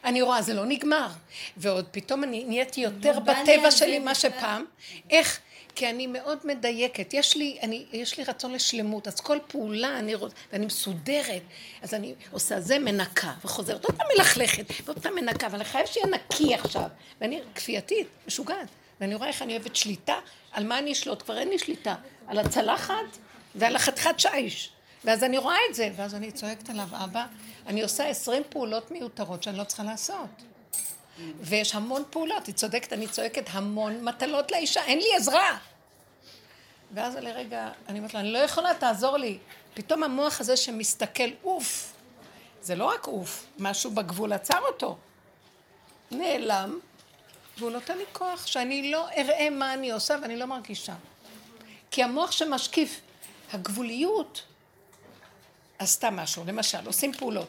אני 0.05 0.23
רואה, 0.23 0.43
זה 0.43 0.55
לא 0.55 0.67
נגמר. 0.67 1.09
ועוד 1.57 1.87
פתאום 1.91 2.25
אני 2.25 2.45
נהייתי 2.45 2.81
יותר 2.81 3.13
לא 3.13 3.19
בטבע 3.21 3.71
שלי 3.71 3.99
מה. 3.99 4.15
שפעם. 4.15 4.65
איך? 5.11 5.41
כי 5.77 5.91
אני 5.91 6.07
מאוד 6.07 6.39
מדייקת. 6.45 7.15
יש 7.15 7.37
לי, 7.37 7.59
אני, 7.63 7.87
יש 7.93 8.19
לי 8.19 8.25
רצון 8.25 8.53
לשלמות, 8.53 9.09
אז 9.09 9.21
כל 9.21 9.39
פעולה 9.47 9.99
אני 9.99 10.15
רוצה, 10.15 10.35
ואני 10.53 10.67
מסודרת. 10.67 11.43
אז 11.83 11.95
אני 11.95 12.15
עושה 12.31 12.61
זה, 12.61 12.79
מנקה, 12.79 13.33
וחוזרת 13.45 13.85
עוד 13.85 13.97
פעם 13.97 14.07
מלכלכת, 14.17 14.65
ועוד 14.85 14.99
פעם 14.99 15.15
מנקה, 15.15 15.47
אבל 15.47 15.55
אני 15.55 15.65
חייב 15.65 15.87
שיהיה 15.87 16.07
נקי 16.07 16.55
עכשיו. 16.55 16.89
ואני 17.21 17.41
כפייתית, 17.55 18.07
משוגעת. 18.27 18.69
ואני 19.01 19.15
רואה 19.15 19.29
איך 19.29 19.43
אני 19.43 19.53
אוהבת 19.53 19.77
שליטה, 19.77 20.15
על 20.53 20.67
מה 20.67 20.79
אני 20.79 20.93
אשלוט? 20.93 21.23
כבר 21.23 21.39
אין 21.39 21.49
לי 21.49 21.59
שליטה. 21.59 21.95
על 22.27 22.39
הצלחת 22.39 23.19
ועל 23.55 23.77
החתיכת 23.77 24.21
שיש. 24.21 24.73
ואז 25.05 25.25
אני 25.25 25.39
רואה 25.39 25.57
את 25.71 25.75
זה, 25.75 25.91
ואז 25.97 26.15
אני 26.15 26.33
צועקת 26.33 26.71
עליו, 26.71 26.89
אבא, 26.93 27.27
אני 27.67 27.83
עושה 27.83 28.09
עשרים 28.09 28.43
פעולות 28.49 28.91
מיותרות 28.91 29.43
שאני 29.43 29.59
לא 29.59 29.65
צריכה 29.65 29.83
לעשות. 29.83 30.43
ויש 31.41 31.75
המון 31.75 32.03
פעולות, 32.11 32.47
היא 32.47 32.55
צודקת, 32.55 32.93
אני 32.93 33.09
צועקת 33.09 33.45
המון 33.51 34.05
מטלות 34.05 34.53
לאישה, 34.53 34.85
אין 34.85 34.99
לי 34.99 35.15
עזרה. 35.17 35.59
ואז 36.95 37.17
לרגע, 37.17 37.71
אני 37.89 37.99
אומרת 37.99 38.15
לה, 38.15 38.21
אני 38.21 38.33
לא 38.33 38.39
יכולה, 38.39 38.75
תעזור 38.75 39.17
לי. 39.17 39.39
פתאום 39.75 40.03
המוח 40.03 40.41
הזה 40.41 40.57
שמסתכל, 40.57 41.29
אוף, 41.45 41.93
זה 42.63 42.75
לא 42.75 42.85
רק 42.85 43.07
אוף, 43.07 43.47
משהו 43.59 43.91
בגבול 43.91 44.33
עצר 44.33 44.59
אותו. 44.69 44.97
נעלם, 46.11 46.79
והוא 47.59 47.71
נותן 47.71 47.99
לי 47.99 48.05
כוח 48.13 48.47
שאני 48.47 48.91
לא 48.91 49.09
אראה 49.09 49.51
מה 49.51 49.75
אני 49.75 49.91
עושה 49.91 50.17
ואני 50.23 50.37
לא 50.37 50.47
מרגישה. 50.47 50.95
כי 51.91 52.03
המוח 52.03 52.33
שמשקיף, 52.33 53.01
הגבוליות 53.53 54.43
עשתה 55.79 56.11
משהו, 56.11 56.45
למשל, 56.47 56.87
עושים 56.87 57.13
פעולות. 57.13 57.49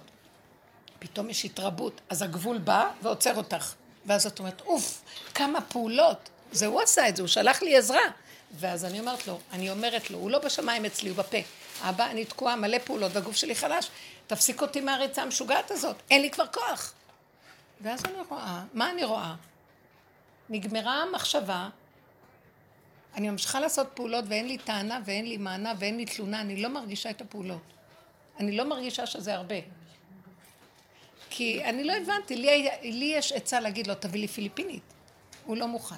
פתאום 1.00 1.30
יש 1.30 1.46
התרבות, 1.46 2.02
אז 2.10 2.22
הגבול 2.22 2.58
בא 2.58 2.92
ועוצר 3.02 3.38
אותך. 3.38 3.74
ואז 4.06 4.26
את 4.28 4.40
אומרת, 4.40 4.62
אוף, 4.62 5.02
כמה 5.36 5.62
פעולות. 5.62 6.30
זה 6.52 6.66
הוא 6.66 6.82
עשה 6.82 7.10
את 7.10 7.16
זה, 7.16 7.22
הוא 7.24 7.28
שלח 7.28 7.62
לי 7.62 7.78
עזרה. 7.78 8.02
ואז 8.52 8.86
אני 8.86 9.00
אומרת 9.00 9.28
לו, 9.28 9.40
אני 9.52 9.70
אומרת 9.70 10.12
לו, 10.12 10.18
הוא 10.18 10.32
לא 10.32 10.40
בשמיים 10.40 10.86
אצלי, 10.86 11.10
הוא 11.10 11.18
בפה. 11.18 11.38
אבא, 11.82 12.06
אני 12.12 12.26
תקועה 12.26 12.56
מלא 12.56 12.78
פעולות 12.80 13.12
והגוף 13.14 13.36
שלי 13.36 13.56
חלש, 13.56 13.90
תפסיק 14.28 14.62
אותי 14.62 14.82
מהריצה 14.82 15.22
המשוגעת 15.22 15.72
הזאת, 15.72 15.96
אין 16.10 16.22
לי 16.22 16.30
כבר 16.30 16.48
כוח. 16.48 16.94
ואז 17.82 18.06
אני 18.06 18.14
רואה, 18.30 18.64
מה 18.74 18.92
אני 18.92 19.04
רואה? 19.04 19.36
נגמרה 20.50 21.04
המחשבה, 21.04 21.70
אני 23.16 23.30
ממשיכה 23.30 23.60
לעשות 23.60 23.88
פעולות 23.94 24.26
ואין 24.28 24.48
לי 24.48 24.58
טענה 24.58 25.00
ואין 25.06 25.26
לי 25.26 25.38
מענה 25.38 25.74
ואין 25.80 25.98
לי 25.98 26.06
תלונה, 26.06 26.42
אני 26.42 26.62
לא 26.62 26.70
מרגישה 26.70 27.10
את 27.10 27.22
הפעולות. 27.22 27.62
אני 28.40 28.58
לא 28.58 28.64
מרגישה 28.64 29.06
שזה 29.06 29.34
הרבה. 29.34 29.56
כי 31.38 31.64
אני 31.64 31.84
לא 31.84 31.94
הבנתי, 31.94 32.36
לי, 32.36 32.70
לי 32.82 33.06
יש 33.18 33.32
עצה 33.32 33.60
להגיד 33.60 33.88
לו, 33.88 33.96
תביא 33.96 34.22
לי 34.22 34.28
פיליפינית. 34.28 34.82
הוא 35.46 35.58
לא 35.58 35.68
מוכן. 35.68 35.96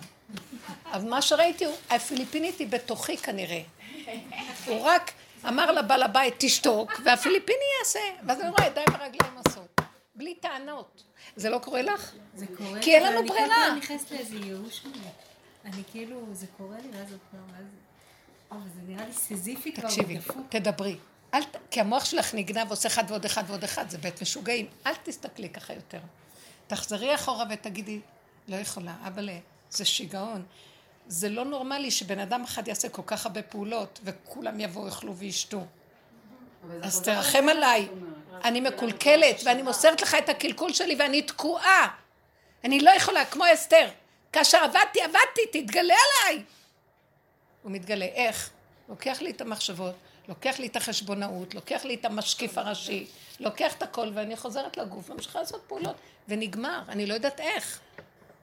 אבל 0.91 1.09
מה 1.09 1.21
שראיתי, 1.21 1.65
הוא- 1.65 1.75
הפיליפינית 1.89 2.59
היא 2.59 2.67
בתוכי 2.67 3.17
כנראה. 3.17 3.61
הוא 4.65 4.81
רק 4.81 5.11
אמר 5.47 5.71
לבעל 5.71 6.03
הבית, 6.03 6.33
תשתוק, 6.37 6.91
והפיליפיני 7.05 7.57
יעשה. 7.79 7.99
ואז 8.27 8.41
אני 8.41 8.49
רואה 8.49 8.65
ידיים 8.65 8.87
ורגליים 8.89 9.37
עושות. 9.45 9.81
בלי 10.15 10.35
טענות. 10.35 11.03
זה 11.35 11.49
לא 11.49 11.57
קורה 11.59 11.81
לך? 11.81 12.11
זה 12.35 12.45
קורה, 12.57 12.81
כי 12.81 12.95
אין 12.95 13.03
לנו 13.03 13.19
אני 13.19 13.27
ברירה. 13.29 13.47
פעם 13.67 13.77
נכנסת 13.77 14.11
לאיזה 14.11 14.35
ייאוש. 14.35 14.85
אני 15.65 15.83
כאילו, 15.91 16.21
זה 16.31 16.45
קורה 16.57 16.77
לי, 16.77 16.87
ואז. 16.97 17.15
אבל 18.51 18.59
זה 18.75 18.81
נראה 18.87 19.05
לי 19.05 19.13
סיזיפי 19.13 19.71
כבר, 19.73 19.89
תקשיבי. 19.89 20.17
תדברי. 20.49 20.95
אל, 21.33 21.43
ת- 21.43 21.55
כי 21.71 21.79
המוח 21.79 22.05
שלך 22.05 22.33
נגנב 22.33 22.67
ועושה 22.67 22.87
אחד 22.87 23.03
ועוד 23.07 23.25
אחד 23.25 23.43
ועוד 23.47 23.63
אחד, 23.63 23.89
זה 23.89 23.97
בית 23.97 24.21
משוגעים. 24.21 24.67
אל 24.87 24.93
תסתכלי 25.03 25.49
ככה 25.49 25.73
יותר. 25.73 25.99
תחזרי 26.67 27.15
אחורה 27.15 27.45
ותגידי, 27.49 27.99
לא 28.47 28.55
יכולה, 28.55 28.93
אבל 29.07 29.29
זה 29.69 29.85
שיגעון. 29.85 30.45
זה 31.07 31.29
לא 31.29 31.45
נורמלי 31.45 31.91
שבן 31.91 32.19
אדם 32.19 32.43
אחד 32.43 32.67
יעשה 32.67 32.89
כל 32.89 33.01
כך 33.05 33.25
הרבה 33.25 33.41
פעולות, 33.41 33.99
וכולם 34.03 34.59
יבואו, 34.59 34.85
יאכלו 34.85 35.15
וישתו. 35.15 35.65
אז 36.83 37.01
תרחם 37.01 37.49
עליי. 37.49 37.87
אני 38.43 38.61
מקולקלת, 38.61 39.41
ואני 39.45 39.61
מוסרת 39.61 40.01
לך 40.01 40.15
את 40.15 40.29
הקלקול 40.29 40.73
שלי, 40.73 40.95
ואני 40.99 41.21
תקועה. 41.21 41.87
אני 42.63 42.79
לא 42.79 42.91
יכולה, 42.91 43.25
כמו 43.25 43.43
אסתר. 43.53 43.89
כאשר 44.33 44.57
עבדתי, 44.57 45.01
עבדתי, 45.01 45.61
תתגלה 45.61 45.93
עליי. 46.27 46.43
הוא 47.63 47.71
מתגלה. 47.71 48.05
איך? 48.05 48.49
לוקח 48.89 49.21
לי 49.21 49.31
את 49.31 49.41
המחשבות, 49.41 49.95
לוקח 50.29 50.59
לי 50.59 50.67
את 50.67 50.75
החשבונאות, 50.75 51.55
לוקח 51.55 51.85
לי 51.85 51.95
את 51.95 52.05
המשקיף 52.05 52.57
הראשי, 52.57 53.07
לוקח 53.39 53.73
את 53.73 53.83
הכל, 53.83 54.11
ואני 54.13 54.35
חוזרת 54.37 54.77
לגוף, 54.77 55.09
ממשיכה 55.09 55.39
לעשות 55.39 55.61
פעולות, 55.67 55.95
ונגמר. 56.27 56.81
אני 56.89 57.05
לא 57.05 57.13
יודעת 57.13 57.39
איך. 57.39 57.79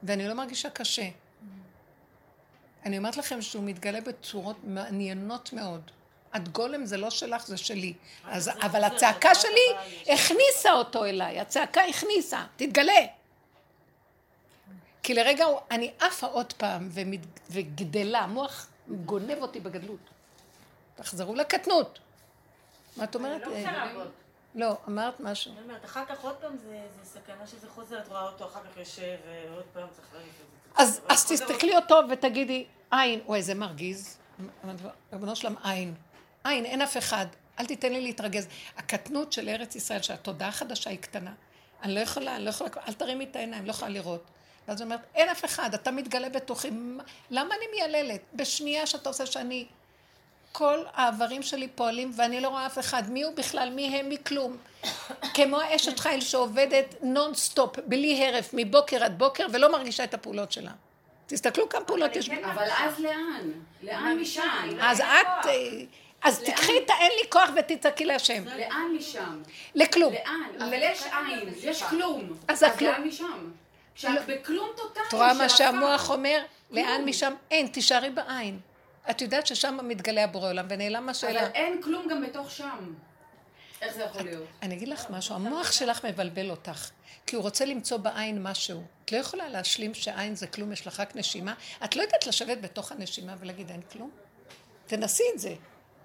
ואני 0.03 0.29
לא 0.29 0.35
מרגישה 0.35 0.71
קשה. 0.71 1.09
אני 2.85 2.99
אומרת 2.99 3.17
לכם 3.17 3.43
שהוא 3.43 3.65
מתגלה 3.65 4.01
בצורות 4.01 4.57
מעניינות 4.65 5.53
מאוד. 5.53 5.91
את 6.37 6.49
גולם 6.49 6.87
זה 6.87 6.97
לא 6.97 7.11
שלך, 7.11 7.47
זה 7.47 7.57
שלי. 7.57 7.95
אז, 8.25 8.51
אבל 8.61 8.85
הצעקה 8.85 9.35
שלי 9.35 9.67
הכניסה 10.15 10.73
אותו 10.73 11.05
אליי, 11.05 11.41
הצעקה 11.41 11.81
הכניסה, 11.85 12.45
תתגלה. 12.57 12.93
כי 15.03 15.15
לרגע 15.15 15.45
הוא- 15.45 15.59
אני 15.71 15.93
עפה 16.01 16.27
עוד 16.27 16.53
פעם 16.53 16.89
ומת, 16.93 17.21
וגדלה, 17.51 18.19
המוח 18.19 18.67
גונב 18.89 19.39
אותי 19.43 19.61
בגדלות. 19.61 19.99
תחזרו 20.97 21.35
לקטנות. 21.35 21.99
מה 22.97 23.05
את 23.05 23.15
אומרת? 23.15 23.43
אני 23.43 23.51
לא 23.51 23.57
רוצה 23.57 23.73
לעבוד. 23.73 24.11
לא, 24.55 24.77
אמרת 24.89 25.21
משהו. 25.21 25.53
אני 25.53 25.61
אומרת, 25.61 25.85
אחר 25.85 26.05
כך 26.09 26.25
עוד 26.25 26.37
פעם 26.37 26.57
זה 26.57 26.81
סכנה 27.05 27.47
שזה 27.47 27.69
חוזר, 27.69 27.99
את 27.99 28.09
רואה 28.09 28.23
אותו 28.23 28.45
אחר 28.45 28.61
כך 28.71 28.77
יושב, 28.77 29.17
ועוד 29.27 29.65
פעם 29.73 29.89
צריך 29.97 30.09
להגיד 30.15 30.29
את 30.29 30.37
זה. 30.77 30.83
אז, 30.83 31.01
חוזר 31.09 31.35
תסתכלי 31.35 31.77
אותו 31.77 32.01
ותגידי, 32.11 32.67
עין, 32.91 33.21
וואי, 33.27 33.43
זה 33.43 33.55
מרגיז. 33.55 34.19
ריבונו 35.13 35.37
שלם, 35.37 35.55
עין. 35.65 35.95
עין, 36.45 36.65
אין 36.65 36.83
אף 36.83 36.97
אחד. 36.97 37.27
אל 37.59 37.67
תיתן 37.67 37.93
לי 37.93 38.01
להתרגז. 38.01 38.49
הקטנות 38.77 39.33
של 39.33 39.49
ארץ 39.49 39.77
ישראל, 39.77 40.03
שהתודעה 40.03 40.49
החדשה 40.49 40.91
היא 40.91 40.99
קטנה. 40.99 41.33
אני 41.83 41.95
לא 41.95 42.01
יכולה, 42.01 42.37
אני 42.37 42.45
לא 42.45 42.51
יכולה, 42.51 42.71
אל 42.89 42.93
תרימי 42.93 43.25
את 43.25 43.37
העיניים, 43.37 43.67
לא 43.67 43.71
יכולה 43.71 43.91
לראות. 43.91 44.25
ואז 44.69 44.81
היא 44.81 44.85
אומרת, 44.85 45.01
אין 45.15 45.29
אף 45.29 45.45
אחד, 45.45 45.75
אתה 45.75 45.91
מתגלה 45.91 46.29
בתוכי, 46.29 46.71
למה 47.31 47.55
אני 47.55 47.65
מייללת? 47.75 48.21
בשנייה 48.35 48.87
שאתה 48.87 49.09
עושה 49.09 49.27
שאני... 49.27 49.67
כל 50.59 50.79
האיברים 50.95 51.43
שלי 51.43 51.69
פועלים 51.69 52.11
ואני 52.17 52.41
לא 52.41 52.49
רואה 52.49 52.67
אף 52.67 52.79
אחד. 52.79 53.03
מי 53.11 53.23
הוא 53.23 53.35
בכלל? 53.35 53.71
מי 53.71 53.97
הם? 53.97 54.09
מי 54.09 54.17
כלום. 54.27 54.57
כמו 55.35 55.61
האשת 55.61 56.01
חיל 56.01 56.21
שעובדת 56.21 56.95
נונסטופ, 57.03 57.79
בלי 57.87 58.27
הרף, 58.27 58.51
מבוקר 58.53 59.05
עד 59.05 59.19
בוקר, 59.19 59.47
ולא 59.53 59.73
מרגישה 59.73 60.05
את 60.05 60.15
הפעולות 60.15 60.53
שלה. 60.53 60.71
תסתכלו 61.27 61.69
כמה 61.69 61.85
פעולות 61.85 62.17
יש. 62.17 62.31
אבל 62.31 62.69
אז 62.79 63.01
לאן? 63.01 63.51
לאן 63.83 64.19
משם? 64.21 64.43
אז 64.81 65.01
את... 65.01 65.47
אה, 65.47 65.53
אז 66.23 66.41
תקחי 66.41 66.79
את 66.85 66.91
האין 66.91 67.13
לי 67.23 67.31
כוח 67.31 67.51
ותצעקי 67.57 68.05
להשם. 68.05 68.45
לאן 68.45 68.97
משם? 68.99 69.43
לכלום. 69.75 70.15
לאן? 70.15 70.69
אבל 70.69 70.79
יש 70.81 71.03
עין, 71.03 71.49
יש 71.63 71.83
כלום. 71.83 72.37
אז. 72.49 72.63
לאן 72.81 73.03
משם? 73.09 73.51
כשאת 73.95 74.27
בכלום 74.27 74.69
טוטאלי 74.77 75.07
את 75.09 75.13
רואה 75.13 75.35
מה 75.35 75.49
שהמוח. 75.49 76.11
אומר? 76.11 76.43
לאן 76.71 77.05
משם? 77.05 77.33
אין, 77.51 77.67
תישארי 77.67 78.11
בעין. 78.11 78.59
את 79.11 79.23
יודעת 79.23 79.47
ששם 79.47 79.79
מתגלה 79.83 80.25
הבורא 80.25 80.49
עולם, 80.49 80.67
ונעלם 80.69 81.09
השאלה. 81.09 81.41
אבל 81.41 81.51
אין 81.55 81.83
כלום 81.83 82.09
גם 82.09 82.23
בתוך 82.23 82.51
שם. 82.51 82.95
איך 83.83 83.95
זה 83.95 84.03
יכול 84.03 84.23
להיות? 84.23 84.47
אני 84.63 84.75
אגיד 84.75 84.89
לך 84.89 85.11
משהו, 85.11 85.35
המוח 85.35 85.73
שלך 85.73 86.05
מבלבל 86.05 86.51
אותך, 86.51 86.91
כי 87.27 87.37
הוא 87.37 87.43
רוצה 87.43 87.65
למצוא 87.65 87.97
בעין 87.97 88.43
משהו. 88.43 88.83
את 89.05 89.13
לא 89.13 89.17
יכולה 89.17 89.49
להשלים 89.49 89.95
שעין 89.95 90.35
זה 90.35 90.47
כלום, 90.47 90.73
יש 90.73 90.87
לך 90.87 91.01
רק 91.01 91.17
נשימה. 91.17 91.55
את 91.85 91.97
לא 91.97 92.03
יודעת 92.03 92.27
לשבת 92.27 92.59
בתוך 92.61 92.93
הנשימה 92.93 93.35
ולהגיד 93.39 93.71
אין 93.71 93.83
כלום? 93.83 94.11
תנסי 94.87 95.23
את 95.35 95.39
זה. 95.41 95.55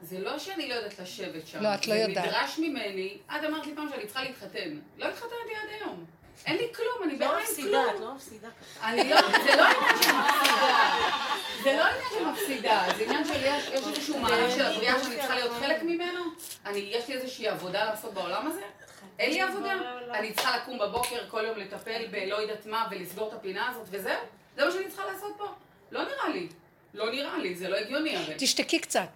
זה 0.02 0.20
לא 0.20 0.40
שאני 0.40 0.70
לא 0.70 0.74
יודעת 0.74 1.00
לשבת 1.00 1.48
שם. 1.48 1.64
לא, 1.64 1.74
את 1.76 1.88
לא 1.88 1.94
יודעת. 1.94 2.26
זה 2.26 2.32
נדרש 2.32 2.60
ממני, 2.60 3.18
את 3.26 3.46
אמרת 3.48 3.66
לי 3.66 3.76
פעם 3.76 3.90
שאני 3.90 4.06
צריכה 4.06 4.24
להתחתן. 4.24 4.80
לא 4.98 5.06
התחתנתי 5.06 5.56
עד 5.64 5.70
היום. 5.80 6.06
אין 6.46 6.58
לי 6.58 6.68
כלום, 6.76 7.04
אני 7.04 7.20
לא 7.20 7.42
מפסידה, 7.42 7.84
את. 7.96 8.00
לא 8.00 8.14
מפסידה. 8.16 8.48
אני 8.84 9.10
לא, 9.10 9.22
זה 9.44 9.56
לא 9.56 9.66
עניין 9.66 10.04
של 10.04 10.14
מפסידה. 10.14 10.82
זה 11.64 11.74
לא 11.78 11.84
עניין 11.84 12.10
של 12.18 12.26
מפסידה, 12.26 12.84
זה 12.98 13.04
עניין 13.04 13.26
של 13.26 13.44
יש 13.44 13.68
איזשהו 13.72 14.20
מהלך 14.20 14.56
של 14.56 14.66
הבריאה 14.66 15.04
שאני 15.04 15.16
צריכה 15.16 15.36
להיות 15.36 15.52
חלק 15.60 15.84
ממנו? 15.84 16.24
אני, 16.66 16.80
יש 16.80 17.08
לי 17.08 17.16
איזושהי 17.16 17.48
עבודה 17.48 17.86
לעשות 17.86 18.14
בעולם 18.14 18.48
הזה? 18.48 18.62
אין 19.20 19.32
לי 19.32 19.42
עבודה? 19.42 19.74
אני 20.14 20.34
צריכה 20.34 20.58
לקום 20.58 20.80
בבוקר 20.80 21.30
כל 21.30 21.44
יום 21.48 21.58
לטפל 21.58 22.08
בלא 22.12 22.36
יודעת 22.36 22.66
מה 22.66 22.88
ולסגור 22.92 23.28
את 23.28 23.34
הפינה 23.34 23.70
הזאת 23.70 23.88
וזהו? 23.90 24.14
זה 24.56 24.66
מה 24.66 24.72
שאני 24.72 24.88
צריכה 24.88 25.06
לעשות 25.06 25.34
פה? 25.38 25.48
לא 25.92 26.04
נראה 26.04 26.30
לי. 26.30 26.48
לא 26.94 27.12
נראה 27.12 27.38
לי, 27.38 27.56
זה 27.56 27.70
לא 27.70 27.78
הגיוני 27.78 28.18
הרי. 28.18 28.34
תשתקי 28.38 28.80
קצת. 28.80 29.08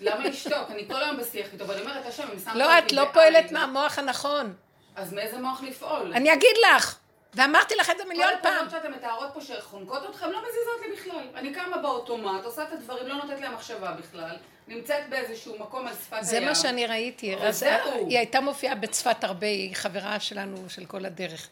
למה 0.00 0.28
לשתוק? 0.28 0.70
אני 0.70 0.88
כל 0.88 1.02
היום 1.02 1.16
בשיח 1.16 1.46
איתו, 1.52 1.68
ואני 1.68 1.80
אומרת, 1.80 2.06
השם, 2.06 2.28
אם 2.32 2.38
שמת 2.38 2.54
לא, 2.54 2.78
את 2.78 2.92
לא 2.92 3.04
פועלת 3.12 3.52
מהמוח 3.52 3.98
הנכון. 3.98 4.54
אז 4.96 5.12
מאיזה 5.12 5.38
מוח 5.38 5.62
לפעול? 5.62 6.12
אני 6.14 6.32
אגיד 6.32 6.56
לך, 6.66 6.98
ואמרתי 7.34 7.74
לך 7.74 7.90
את 7.90 7.98
זה 7.98 8.04
מיליון 8.04 8.30
כל 8.36 8.42
פעם. 8.42 8.52
הפעולות 8.52 8.70
שאתן 8.70 8.92
מתארות 8.92 9.30
פה 9.34 9.40
שחונקות 9.40 10.10
אתכם 10.10 10.30
לא 10.30 10.38
מזיזות 10.42 10.80
לי 10.86 10.96
בכלל. 10.96 11.38
אני 11.38 11.54
קמה 11.54 11.78
באוטומט, 11.78 12.44
עושה 12.44 12.62
את 12.62 12.72
הדברים, 12.72 13.06
לא 13.06 13.14
נותנת 13.14 13.40
להם 13.40 13.54
מחשבה 13.54 13.92
בכלל. 13.92 14.36
נמצאת 14.68 15.08
באיזשהו 15.10 15.58
מקום 15.58 15.86
על 15.86 15.94
שפת 15.94 16.12
הים. 16.12 16.24
זה 16.24 16.40
מה 16.40 16.54
שאני 16.54 16.86
ראיתי. 16.86 17.36
זהו. 17.50 18.08
היא 18.08 18.18
הייתה 18.18 18.40
מופיעה 18.40 18.74
בצפת 18.74 19.24
הרבה, 19.24 19.46
היא 19.46 19.74
חברה 19.74 20.20
שלנו 20.20 20.70
של 20.70 20.84
כל 20.84 21.04
הדרך. 21.04 21.48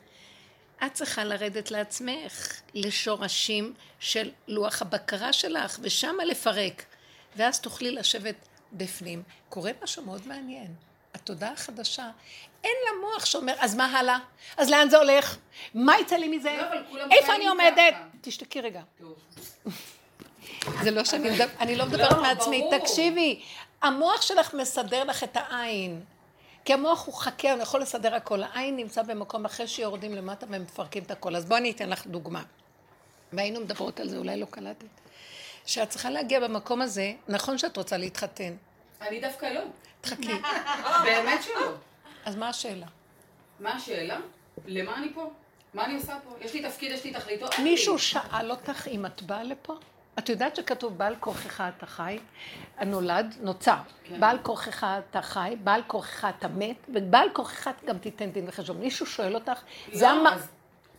את 0.87 0.95
צריכה 0.95 1.25
לרדת 1.25 1.71
לעצמך, 1.71 2.61
לשורשים 2.75 3.75
של 4.01 4.31
לוח 4.49 4.83
הבקרה 4.83 5.33
שלך, 5.33 5.79
ושמה 5.83 6.25
לפרק. 6.25 6.85
ואז 7.37 7.61
תוכלי 7.61 7.91
לשבת 7.91 8.35
בפנים. 8.73 9.23
קורה 9.49 9.71
משהו 9.83 10.03
מאוד 10.03 10.27
מעניין. 10.27 10.75
התודעה 11.15 11.53
החדשה, 11.53 12.11
אין 12.65 12.77
לה 12.85 13.01
מוח 13.01 13.25
שאומר, 13.25 13.55
אז 13.59 13.75
מה 13.75 13.99
הלאה? 13.99 14.19
אז 14.57 14.71
לאן 14.71 14.91
זה 14.91 14.99
הולך? 14.99 15.37
מה 15.75 15.99
יצא 15.99 16.17
לי 16.17 16.29
מזה? 16.29 16.57
לא, 16.93 17.05
איפה 17.11 17.35
אני 17.35 17.49
עומדת? 17.49 17.95
תשתקי 18.21 18.61
רגע. 18.61 18.83
זה 20.83 20.91
לא 20.91 21.05
שאני 21.05 21.31
מדברת, 21.31 21.51
אני 21.61 21.77
לא 21.77 21.87
מדברת 21.87 22.13
לא, 22.13 22.23
מעצמי. 22.23 22.61
ברור. 22.61 22.79
תקשיבי, 22.79 23.43
המוח 23.83 24.23
שלך 24.23 24.55
מסדר 24.55 25.05
לך 25.05 25.25
את 25.25 25.37
העין. 25.37 26.01
כי 26.65 26.73
המוח 26.73 27.07
הוא 27.07 27.15
חכה, 27.15 27.53
הוא 27.53 27.63
יכול 27.63 27.81
לסדר 27.81 28.15
הכל. 28.15 28.43
העין 28.43 28.77
נמצא 28.77 29.03
במקום 29.03 29.45
אחרי 29.45 29.69
שיורדים 29.69 30.15
למטה 30.15 30.47
ומפרקים 30.51 31.03
את 31.03 31.11
הכל. 31.11 31.37
אז 31.37 31.45
בואי 31.45 31.61
אני 31.61 31.71
אתן 31.71 31.91
לך 31.91 32.07
דוגמה. 32.07 32.43
והיינו 33.33 33.61
מדברות 33.61 34.01
על 34.01 34.09
זה, 34.09 34.19
אולי 34.19 34.41
לא 34.41 34.47
קלטת. 34.47 34.85
שאת 35.67 35.91
צריכה 35.91 36.11
להגיע 36.11 36.41
במקום 36.41 36.83
הזה, 36.83 37.13
נכון 37.29 37.59
שאת 37.59 37.77
רוצה 37.77 37.97
להתחתן. 37.97 38.53
אני 39.01 39.21
דווקא 39.21 39.47
לא. 39.47 39.61
תחכי. 40.01 40.33
באמת 41.05 41.43
שלא. 41.43 41.73
אז 42.29 42.37
מה 42.37 42.49
השאלה? 42.49 42.87
מה 43.61 43.71
השאלה? 43.73 44.19
למה 44.67 44.97
אני 44.97 45.15
פה? 45.15 45.31
מה 45.75 45.85
אני 45.85 45.95
עושה 45.95 46.17
פה? 46.25 46.37
יש 46.41 46.55
לי 46.55 46.63
תפקיד, 46.63 46.93
יש 46.93 47.05
לי 47.05 47.13
תכלית, 47.13 47.43
או 47.43 47.49
אין 47.53 47.65
לי? 47.65 47.71
מישהו 47.71 47.99
שאל 47.99 48.51
אותך 48.51 48.89
אם 48.89 49.07
את 49.07 49.23
באה 49.23 49.43
לפה? 49.43 49.75
את 50.19 50.29
יודעת 50.29 50.57
שכתוב 50.57 50.99
בעל 50.99 51.15
כורכך 51.21 51.61
אתה 51.77 51.87
חי, 51.87 52.19
הנולד 52.79 53.35
נוצר. 53.41 53.77
כן. 54.05 54.21
בעל 54.21 54.39
כורכך 54.43 54.87
אתה 55.11 55.23
חי, 55.23 55.57
בעל 55.65 55.83
כורכך 55.87 56.27
אתה 56.39 56.49
מת, 56.49 56.77
ובעל 56.95 57.29
כורכך 57.33 57.69
גם 57.87 57.99
תיתן 57.99 58.31
דין 58.31 58.45
וחשבון. 58.49 58.81
מישהו 58.81 59.07
שואל 59.07 59.35
אותך, 59.35 59.49
לא, 59.89 59.99
זה 59.99 60.11
המ... 60.11 60.27
אז- 60.27 60.49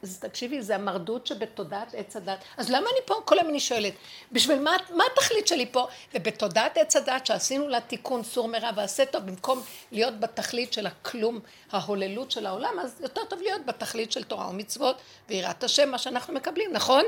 אז 0.03 0.19
תקשיבי, 0.19 0.61
זה 0.61 0.75
המרדות 0.75 1.27
שבתודעת 1.27 1.93
עץ 1.93 2.15
הדת. 2.15 2.39
אז 2.57 2.69
למה 2.69 2.89
אני 2.89 2.99
פה? 3.05 3.15
כל 3.25 3.39
היום 3.39 3.49
אני 3.49 3.59
שואלת, 3.59 3.93
בשביל 4.31 4.59
מה, 4.59 4.71
מה 4.95 5.03
התכלית 5.13 5.47
שלי 5.47 5.65
פה? 5.71 5.87
ובתודעת 6.13 6.77
עץ 6.77 6.95
הדת 6.95 7.25
שעשינו 7.25 7.67
לה 7.67 7.81
תיקון 7.81 8.23
סור 8.23 8.47
מרע 8.47 8.69
ועשה 8.75 9.05
טוב, 9.05 9.25
במקום 9.25 9.61
להיות 9.91 10.19
בתכלית 10.19 10.73
של 10.73 10.87
הכלום, 10.87 11.39
ההוללות 11.71 12.31
של 12.31 12.45
העולם, 12.45 12.79
אז 12.79 13.01
יותר 13.01 13.25
טוב 13.25 13.41
להיות 13.41 13.65
בתכלית 13.65 14.11
של 14.11 14.23
תורה 14.23 14.49
ומצוות 14.49 14.97
ויראת 15.29 15.63
השם, 15.63 15.89
מה 15.89 15.97
שאנחנו 15.97 16.33
מקבלים, 16.33 16.73
נכון? 16.73 17.03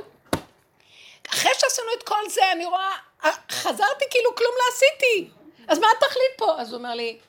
אחרי 1.29 1.51
שעשינו 1.59 1.87
את 1.97 2.03
כל 2.03 2.29
זה, 2.29 2.41
אני 2.51 2.65
רואה, 2.65 2.91
אה, 3.25 3.31
חזרתי 3.51 4.05
כאילו 4.09 4.35
כלום 4.35 4.51
לא 4.57 4.63
עשיתי. 4.73 5.29
אז 5.67 5.79
מה 5.79 5.87
התכלית 5.97 6.31
פה? 6.37 6.61
אז 6.61 6.71
הוא 6.73 6.77
אומר 6.77 6.93
לי, 6.93 7.19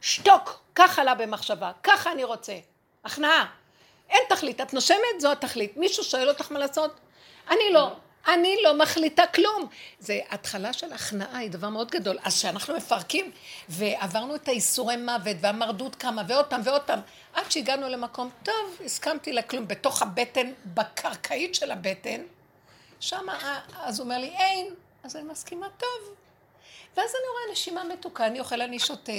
שתוק, 0.00 0.60
ככה 0.74 1.02
עלה 1.02 1.14
במחשבה, 1.14 1.72
ככה 1.82 2.12
אני 2.12 2.24
רוצה. 2.24 2.54
הכנעה. 3.04 3.46
אין 4.10 4.22
תכלית, 4.28 4.60
את 4.60 4.74
נושמת, 4.74 5.20
זו 5.20 5.32
התכלית. 5.32 5.76
מישהו 5.76 6.04
שואל 6.04 6.28
אותך 6.28 6.52
מה 6.52 6.58
לעשות? 6.58 7.00
אני 7.50 7.72
לא. 7.72 7.92
אני 8.28 8.56
לא 8.62 8.78
מחליטה 8.78 9.26
כלום. 9.26 9.68
זה 9.98 10.20
התחלה 10.30 10.72
של 10.72 10.92
הכנעה, 10.92 11.38
היא 11.38 11.50
דבר 11.50 11.68
מאוד 11.68 11.90
גדול. 11.90 12.18
אז 12.22 12.34
כשאנחנו 12.38 12.76
מפרקים, 12.76 13.30
ועברנו 13.68 14.34
את 14.34 14.48
האיסורי 14.48 14.96
מוות, 14.96 15.36
והמרדות 15.40 15.94
קמה, 15.94 16.22
ועוד 16.28 16.46
פעם 16.46 16.60
ועוד 16.64 16.82
פעם, 16.82 17.00
עד 17.34 17.50
שהגענו 17.50 17.88
למקום, 17.88 18.30
טוב, 18.42 18.78
הסכמתי 18.84 19.32
לכלום, 19.32 19.68
בתוך 19.68 20.02
הבטן, 20.02 20.52
בקרקעית 20.64 21.54
של 21.54 21.70
הבטן, 21.70 22.22
שמה, 23.00 23.60
אז 23.76 23.98
הוא 23.98 24.04
אומר 24.04 24.18
לי, 24.18 24.30
אין, 24.38 24.74
אז 25.04 25.16
אני 25.16 25.24
מסכימה, 25.24 25.66
טוב. 25.78 26.14
ואז 26.96 27.10
אני 27.10 27.28
רואה 27.32 27.52
נשימה 27.52 27.84
מתוקה, 27.84 28.26
אני 28.26 28.40
אוכל, 28.40 28.62
אני 28.62 28.78
שותה. 28.78 29.12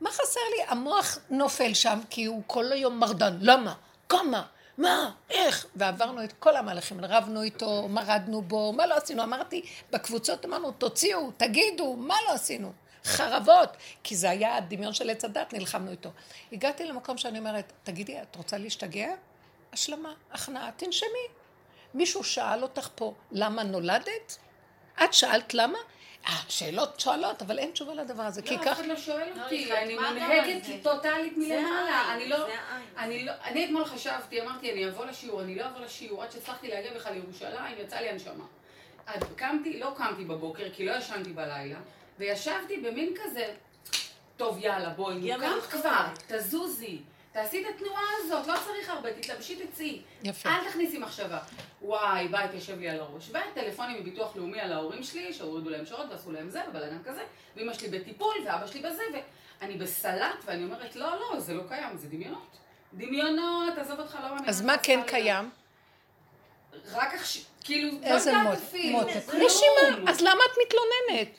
מה 0.00 0.10
חסר 0.10 0.40
לי? 0.56 0.62
המוח 0.68 1.18
נופל 1.30 1.74
שם, 1.74 2.00
כי 2.10 2.24
הוא 2.24 2.42
כל 2.46 2.72
היום 2.72 2.98
מרדן. 2.98 3.38
למה? 3.40 3.74
כמה? 4.08 4.42
מה? 4.78 5.10
איך? 5.30 5.66
ועברנו 5.76 6.24
את 6.24 6.32
כל 6.32 6.56
המהלכים, 6.56 7.04
רבנו 7.04 7.42
איתו, 7.42 7.88
מרדנו 7.88 8.42
בו, 8.42 8.72
מה 8.72 8.86
לא 8.86 8.94
עשינו? 8.94 9.22
אמרתי, 9.22 9.62
בקבוצות 9.90 10.44
אמרנו, 10.44 10.72
תוציאו, 10.72 11.30
תגידו, 11.36 11.96
מה 11.96 12.14
לא 12.28 12.32
עשינו? 12.32 12.72
חרבות, 13.04 13.76
כי 14.02 14.16
זה 14.16 14.30
היה 14.30 14.56
הדמיון 14.56 14.92
של 14.92 15.10
עץ 15.10 15.24
הדת, 15.24 15.52
נלחמנו 15.52 15.90
איתו. 15.90 16.10
הגעתי 16.52 16.84
למקום 16.84 17.18
שאני 17.18 17.38
אומרת, 17.38 17.72
תגידי, 17.84 18.22
את 18.22 18.36
רוצה 18.36 18.58
להשתגע? 18.58 19.08
השלמה, 19.72 20.14
הכנעה, 20.32 20.70
תנשמי. 20.76 21.26
מישהו 21.94 22.24
שאל 22.24 22.62
אותך 22.62 22.88
פה, 22.94 23.14
למה 23.32 23.62
נולדת? 23.62 24.38
את 25.04 25.14
שאלת 25.14 25.54
למה? 25.54 25.78
אה, 26.26 26.32
שאלות 26.48 27.00
שואלות, 27.00 27.42
אבל 27.42 27.58
אין 27.58 27.70
תשובה 27.70 27.94
לדבר 27.94 28.22
הזה, 28.22 28.42
כי 28.42 28.56
לא, 28.56 28.60
אף. 28.60 28.66
אחד 28.66 28.86
לא 28.86 28.96
שואל 28.96 29.28
לא, 29.36 29.42
אותי, 29.42 29.72
אני 29.72 29.96
זה. 30.64 30.72
טוטאלית 30.82 31.36
מלמעלה. 31.36 32.14
אני 32.14 32.28
לא... 32.28 32.46
אני 32.98 33.24
לא... 33.24 33.32
אני 33.44 33.64
אתמול 33.64 33.84
חשבתי, 33.84 34.42
אמרתי, 34.42 34.72
אני 34.72 34.88
אבוא 34.88 35.06
לשיעור, 35.06 35.42
אני 35.42 35.54
לא 35.54 35.66
אבוא 35.66 35.80
לשיעור, 35.80 36.22
עד 36.22 36.30
שהצלחתי 36.32 36.68
להגיע 36.68 36.94
בכלל 36.94 37.12
לירושלים, 37.12 37.78
יצא 37.78 37.96
לי 37.96 38.08
הנשמה. 38.08 38.44
אז 39.06 39.22
קמתי, 39.36 39.80
לא 39.80 39.92
קמתי 39.96 40.24
בבוקר, 40.24 40.64
כי 40.72 40.86
לא 40.86 40.92
ישנתי 40.92 41.32
בלילה, 41.32 41.78
וישבתי 42.18 42.76
במין 42.76 43.14
כזה, 43.24 43.54
טוב, 44.36 44.58
יאללה, 44.60 44.88
בואי, 44.88 45.16
הגיע 45.16 45.36
נו, 45.36 45.42
קמת 45.42 45.52
מלאכה. 45.52 45.78
כבר, 45.78 46.06
תזוזי. 46.26 46.98
תעשי 47.36 47.62
את 47.64 47.74
התנועה 47.74 48.02
הזאת, 48.18 48.46
לא 48.46 48.54
צריך 48.66 48.88
הרבה, 48.90 49.12
תתלבשי 49.12 49.66
תצאי. 49.66 50.02
יפה. 50.24 50.48
אל 50.48 50.68
תכניסי 50.70 50.98
מחשבה. 50.98 51.38
וואי, 51.82 52.28
בית 52.28 52.54
יושב 52.54 52.78
לי 52.78 52.88
על 52.88 53.00
הראש. 53.00 53.30
וטלפונים 53.30 54.00
מביטוח 54.00 54.36
לאומי 54.36 54.60
על 54.60 54.72
ההורים 54.72 55.02
שלי, 55.02 55.32
שהורידו 55.32 55.70
להם 55.70 55.86
שעות 55.86 56.06
ועשו 56.10 56.32
להם 56.32 56.50
זה, 56.50 56.60
ובלאגן 56.68 56.98
כזה. 57.04 57.22
ואמא 57.56 57.72
שלי 57.74 57.88
בטיפול, 57.98 58.34
ואבא 58.46 58.66
שלי 58.66 58.80
בזה, 58.80 59.02
ואני 59.60 59.74
בסלט, 59.76 60.36
ואני 60.44 60.64
אומרת, 60.64 60.96
לא, 60.96 61.10
לא, 61.20 61.40
זה 61.40 61.54
לא 61.54 61.62
קיים, 61.68 61.96
זה 61.96 62.08
דמיונות. 62.08 62.56
דמיונות, 62.94 63.78
עזוב 63.78 64.00
אותך, 64.00 64.14
לא 64.22 64.28
מאמינה. 64.28 64.48
אז 64.48 64.62
מה 64.62 64.78
כן 64.78 65.00
קיים? 65.06 65.50
רק 66.92 67.14
עכשיו, 67.14 67.42
כאילו, 67.64 67.88
לא 68.02 68.06
איזה 68.14 68.32
מות- 68.38 68.54
אפילו. 68.54 68.98
מותק. 68.98 69.20
כלום. 69.30 69.42
נשימה, 69.46 70.10
אז 70.10 70.20
למה 70.20 70.40
את 70.52 70.58
מתלוננת? 70.66 71.38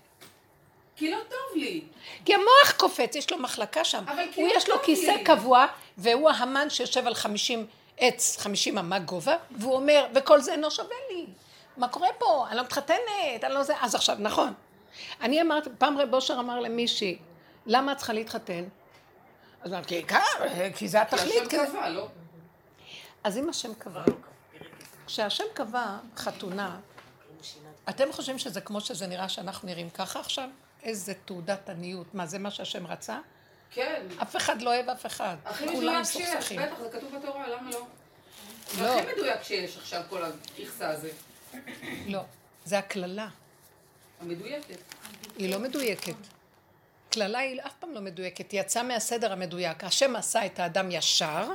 כי 0.97 1.11
לא 1.11 1.17
טוב 1.29 1.55
לי. 1.55 1.81
כי 2.25 2.33
המוח 2.33 2.71
קופץ, 2.77 3.15
יש 3.15 3.31
לו 3.31 3.37
מחלקה 3.37 3.83
שם. 3.83 4.03
אבל 4.07 4.23
כי 4.33 4.41
הוא 4.41 4.49
לא 4.49 4.53
יש 4.57 4.69
לו 4.69 4.75
כיסא 4.83 5.11
לי. 5.11 5.23
קבוע, 5.23 5.65
והוא 5.97 6.29
ההמן 6.29 6.69
שיושב 6.69 7.07
על 7.07 7.13
50 7.13 7.67
עץ 7.97 8.37
50 8.37 8.77
אמה 8.77 8.99
גובה, 8.99 9.35
והוא 9.51 9.75
אומר, 9.75 10.05
וכל 10.15 10.41
זה 10.41 10.51
אינו 10.51 10.71
שווה 10.71 10.95
לי. 11.11 11.25
מה 11.77 11.87
קורה 11.87 12.07
פה? 12.17 12.45
אני 12.49 12.57
לא 12.57 12.63
מתחתנת, 12.63 13.43
אני 13.43 13.53
לא 13.53 13.63
זה... 13.63 13.73
אז 13.81 13.95
עכשיו, 13.95 14.15
נכון. 14.19 14.53
אני 15.21 15.41
אמרתי, 15.41 15.69
פעם 15.77 15.97
רב 15.97 16.13
אושר 16.13 16.39
אמר 16.39 16.59
למישהי, 16.59 17.17
למה 17.65 17.91
את 17.91 17.97
צריכה 17.97 18.13
להתחתן? 18.13 18.63
אז 19.61 19.73
אמרתי, 19.73 20.05
כי, 20.07 20.13
כי 20.75 20.87
זה 20.87 20.97
כי 20.97 21.15
התכלית. 21.15 21.41
השם 21.41 21.45
כזה." 21.49 21.67
קבע, 21.67 21.89
לא? 21.89 22.07
אז 23.23 23.37
אם 23.37 23.49
השם 23.49 23.73
קבע, 23.73 24.03
כשהשם 25.07 25.43
קבע 25.53 25.97
חתונה, 26.17 26.79
אתם 27.89 28.11
חושבים 28.11 28.39
שזה 28.39 28.61
כמו 28.61 28.81
שזה 28.81 29.07
נראה 29.07 29.29
שאנחנו 29.29 29.67
נראים 29.67 29.89
ככה 29.89 30.19
עכשיו? 30.19 30.49
איזה 30.83 31.13
תעודת 31.25 31.69
עניות. 31.69 32.15
מה, 32.15 32.25
זה 32.25 32.39
מה 32.39 32.51
שהשם 32.51 32.87
רצה? 32.87 33.19
כן. 33.71 34.05
אף 34.21 34.35
אחד 34.35 34.61
לא 34.61 34.75
אוהב 34.75 34.89
אף 34.89 35.05
אחד. 35.05 35.35
הכי 35.45 35.65
מדויק 35.65 36.03
שיש. 36.03 36.51
בטח, 36.51 36.79
זה 36.79 36.89
כתוב 36.93 37.15
בתורה, 37.15 37.47
למה 37.47 37.71
לא? 37.71 37.87
זה 38.73 38.83
לא. 38.83 38.99
הכי 38.99 39.11
מדויק 39.13 39.43
שיש 39.43 39.77
עכשיו, 39.77 40.01
כל 40.09 40.23
הככסה 40.23 40.89
הזה. 40.89 41.09
לא, 42.07 42.21
זה 42.65 42.77
הקללה. 42.77 43.27
המדויקת. 44.21 44.77
היא 45.37 45.53
לא 45.53 45.59
מדויקת. 45.59 46.15
קללה 47.09 47.39
היא 47.39 47.61
אף 47.65 47.73
פעם 47.79 47.93
לא 47.93 48.01
מדויקת, 48.01 48.51
היא 48.51 48.61
יצאה 48.61 48.83
מהסדר 48.83 49.31
המדויק. 49.31 49.83
השם 49.83 50.15
עשה 50.15 50.45
את 50.45 50.59
האדם 50.59 50.91
ישר, 50.91 51.49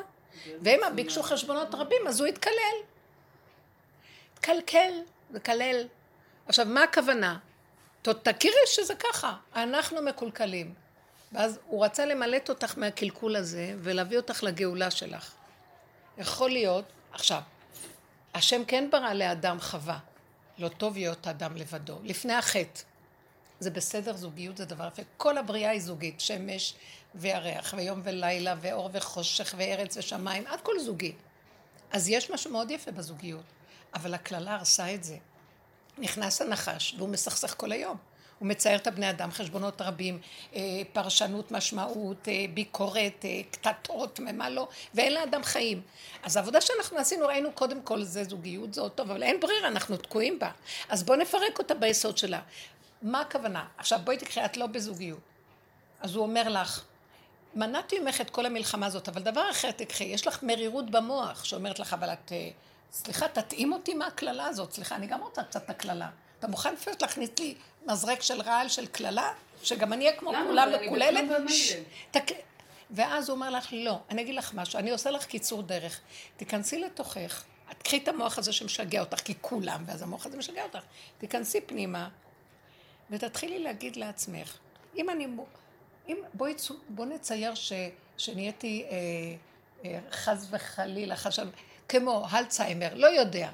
והם 0.63 0.97
ביקשו 0.97 1.23
חשבונות 1.23 1.75
רבים, 1.75 2.07
אז 2.09 2.21
הוא 2.21 2.29
התקלל. 2.29 2.53
התקלקל, 4.35 4.93
מקלל. 5.31 5.87
עכשיו, 6.47 6.67
מה 6.67 6.83
הכוונה? 6.83 7.39
תכירי 8.03 8.67
שזה 8.67 8.95
ככה, 8.95 9.37
אנחנו 9.57 10.03
מקולקלים. 10.03 10.75
ואז 11.33 11.59
הוא 11.67 11.85
רצה 11.85 12.07
למלט 12.07 12.49
אותך 12.49 12.79
מהקלקול 12.79 13.37
הזה 13.37 13.75
ולהביא 13.79 14.17
אותך 14.17 14.43
לגאולה 14.43 14.91
שלך. 14.91 15.33
יכול 16.19 16.51
להיות, 16.51 16.85
עכשיו, 17.13 17.41
השם 18.35 18.65
כן 18.65 18.89
ברא 18.91 19.13
לאדם 19.13 19.61
חווה, 19.61 19.99
לא 20.59 20.69
טוב 20.69 20.95
להיות 20.95 21.27
אדם 21.27 21.57
לבדו, 21.57 21.99
לפני 22.03 22.33
החטא. 22.33 22.81
זה 23.61 23.71
בסדר, 23.71 24.17
זוגיות 24.17 24.57
זה 24.57 24.65
דבר 24.65 24.89
יפה. 24.89 25.03
כל 25.17 25.39
הבריאה 25.39 25.71
היא 25.71 25.81
זוגית, 25.81 26.21
שמש 26.21 26.75
וירח, 27.15 27.75
ויום 27.77 28.01
ולילה, 28.05 28.55
ואור 28.61 28.91
וחושך, 28.93 29.55
וארץ 29.59 29.97
ושמיים, 29.97 30.47
הכל 30.47 30.79
זוגי. 30.79 31.13
אז 31.93 32.09
יש 32.09 32.31
משהו 32.31 32.51
מאוד 32.51 32.71
יפה 32.71 32.91
בזוגיות, 32.91 33.45
אבל 33.95 34.15
הקללה 34.15 34.55
הרסה 34.55 34.95
את 34.95 35.05
זה. 35.05 35.17
נכנס 35.99 36.43
הנחש, 36.43 36.95
והוא 36.99 37.09
מסכסך 37.09 37.55
כל 37.57 37.73
היום. 37.73 37.97
הוא 38.43 38.49
מצייר 38.49 38.77
את 38.77 38.87
הבני 38.87 39.11
אדם, 39.11 39.31
חשבונות 39.31 39.83
רבים, 39.83 40.19
אה, 40.55 40.61
פרשנות 40.93 41.51
משמעות, 41.51 42.29
אה, 42.29 42.45
ביקורת, 42.55 43.25
אה, 43.25 43.41
קטטות, 43.51 44.21
מה 44.21 44.51
לא, 44.51 44.69
ואין 44.95 45.15
לאדם 45.15 45.43
חיים. 45.45 45.83
אז 46.23 46.37
העבודה 46.37 46.61
שאנחנו 46.61 46.99
עשינו, 46.99 47.27
ראינו 47.27 47.53
קודם 47.53 47.83
כל 47.83 48.03
זה 48.03 48.25
זוגיות, 48.25 48.75
זה 48.75 48.81
עוד 48.81 48.91
טוב, 48.91 49.11
אבל 49.11 49.23
אין 49.23 49.41
ברירה, 49.41 49.69
אנחנו 49.69 49.97
תקועים 49.97 50.39
בה. 50.39 50.51
אז 50.89 51.03
בואו 51.03 51.19
נפרק 51.19 51.59
אותה 51.59 51.75
ביסוד 51.75 52.19
שלה. 52.19 52.41
מה 53.03 53.21
הכוונה? 53.21 53.67
עכשיו 53.79 54.01
בואי 54.05 54.17
תקחי, 54.17 54.45
את 54.45 54.57
לא 54.57 54.67
בזוגיות. 54.67 55.21
אז 56.01 56.15
הוא 56.15 56.23
אומר 56.23 56.49
לך, 56.49 56.85
מנעתי 57.55 57.99
ממך 57.99 58.21
את 58.21 58.31
כל 58.31 58.47
המלחמה 58.47 58.87
הזאת, 58.87 59.09
אבל 59.09 59.23
דבר 59.23 59.51
אחר 59.51 59.71
תקחי, 59.71 60.05
יש 60.05 60.27
לך 60.27 60.43
מרירות 60.43 60.91
במוח 60.91 61.45
שאומרת 61.45 61.79
לך, 61.79 61.93
אבל 61.93 62.13
את, 62.13 62.33
סליחה, 62.93 63.29
תתאים 63.29 63.73
אותי 63.73 63.95
מהקללה 63.95 64.47
הזאת, 64.47 64.73
סליחה, 64.73 64.97
אני 64.97 65.07
גם 65.07 65.21
רוצה 65.21 65.43
קצת 65.43 65.65
את 65.65 65.71
הקללה. 65.71 66.09
אתה 66.39 66.49
מוכן 66.49 66.73
לפעמים 66.75 66.99
להכניס 67.03 67.31
לי 67.39 67.55
מזרק 67.87 68.23
של 68.23 68.41
רעל 68.43 68.69
של 68.69 68.87
קללה? 68.87 69.33
שגם 69.63 69.93
אני 69.93 70.07
אהיה 70.07 70.17
כמו? 70.17 70.33
כולם 70.47 70.69
מקוללת? 70.83 71.25
ומילא. 71.25 71.49
שש, 71.49 71.77
תק- 72.11 72.33
ואז 72.91 73.29
הוא 73.29 73.35
אומר 73.37 73.51
לך, 73.51 73.69
לא, 73.73 73.99
אני 74.11 74.23
אגיד 74.23 74.35
לך 74.35 74.55
משהו, 74.55 74.79
אני 74.79 74.91
עושה 74.91 75.11
לך 75.11 75.25
קיצור 75.25 75.63
דרך. 75.63 76.01
תיכנסי 76.37 76.79
לתוכך, 76.81 77.45
קחי 77.83 77.97
את 77.97 78.09
המוח 78.09 78.39
הזה 78.39 78.53
שמשגע 78.53 79.01
אותך, 79.01 79.21
כי 79.21 79.35
כולם, 79.41 79.85
ואז 79.87 80.03
המוח 80.03 80.27
הזה 80.27 80.37
משגע 80.37 80.63
אותך. 80.63 80.79
תיכנסי 81.19 81.61
פנימה, 81.61 82.09
ותתחילי 83.11 83.59
להגיד 83.59 83.97
לעצמך, 83.97 84.59
אם 84.97 85.11
אני, 85.11 85.27
אם, 86.09 86.17
בואי, 86.35 86.55
בוא 86.89 87.07
נצייר 87.07 87.55
ש, 87.55 87.73
שנהייתי 88.17 88.85
אה, 88.91 88.97
אה, 89.85 89.99
חס 90.11 90.47
וחלילה, 90.51 91.17
חשב, 91.17 91.49
כמו 91.89 92.27
אלצהיימר, 92.35 92.95
לא 92.95 93.07
יודע. 93.07 93.51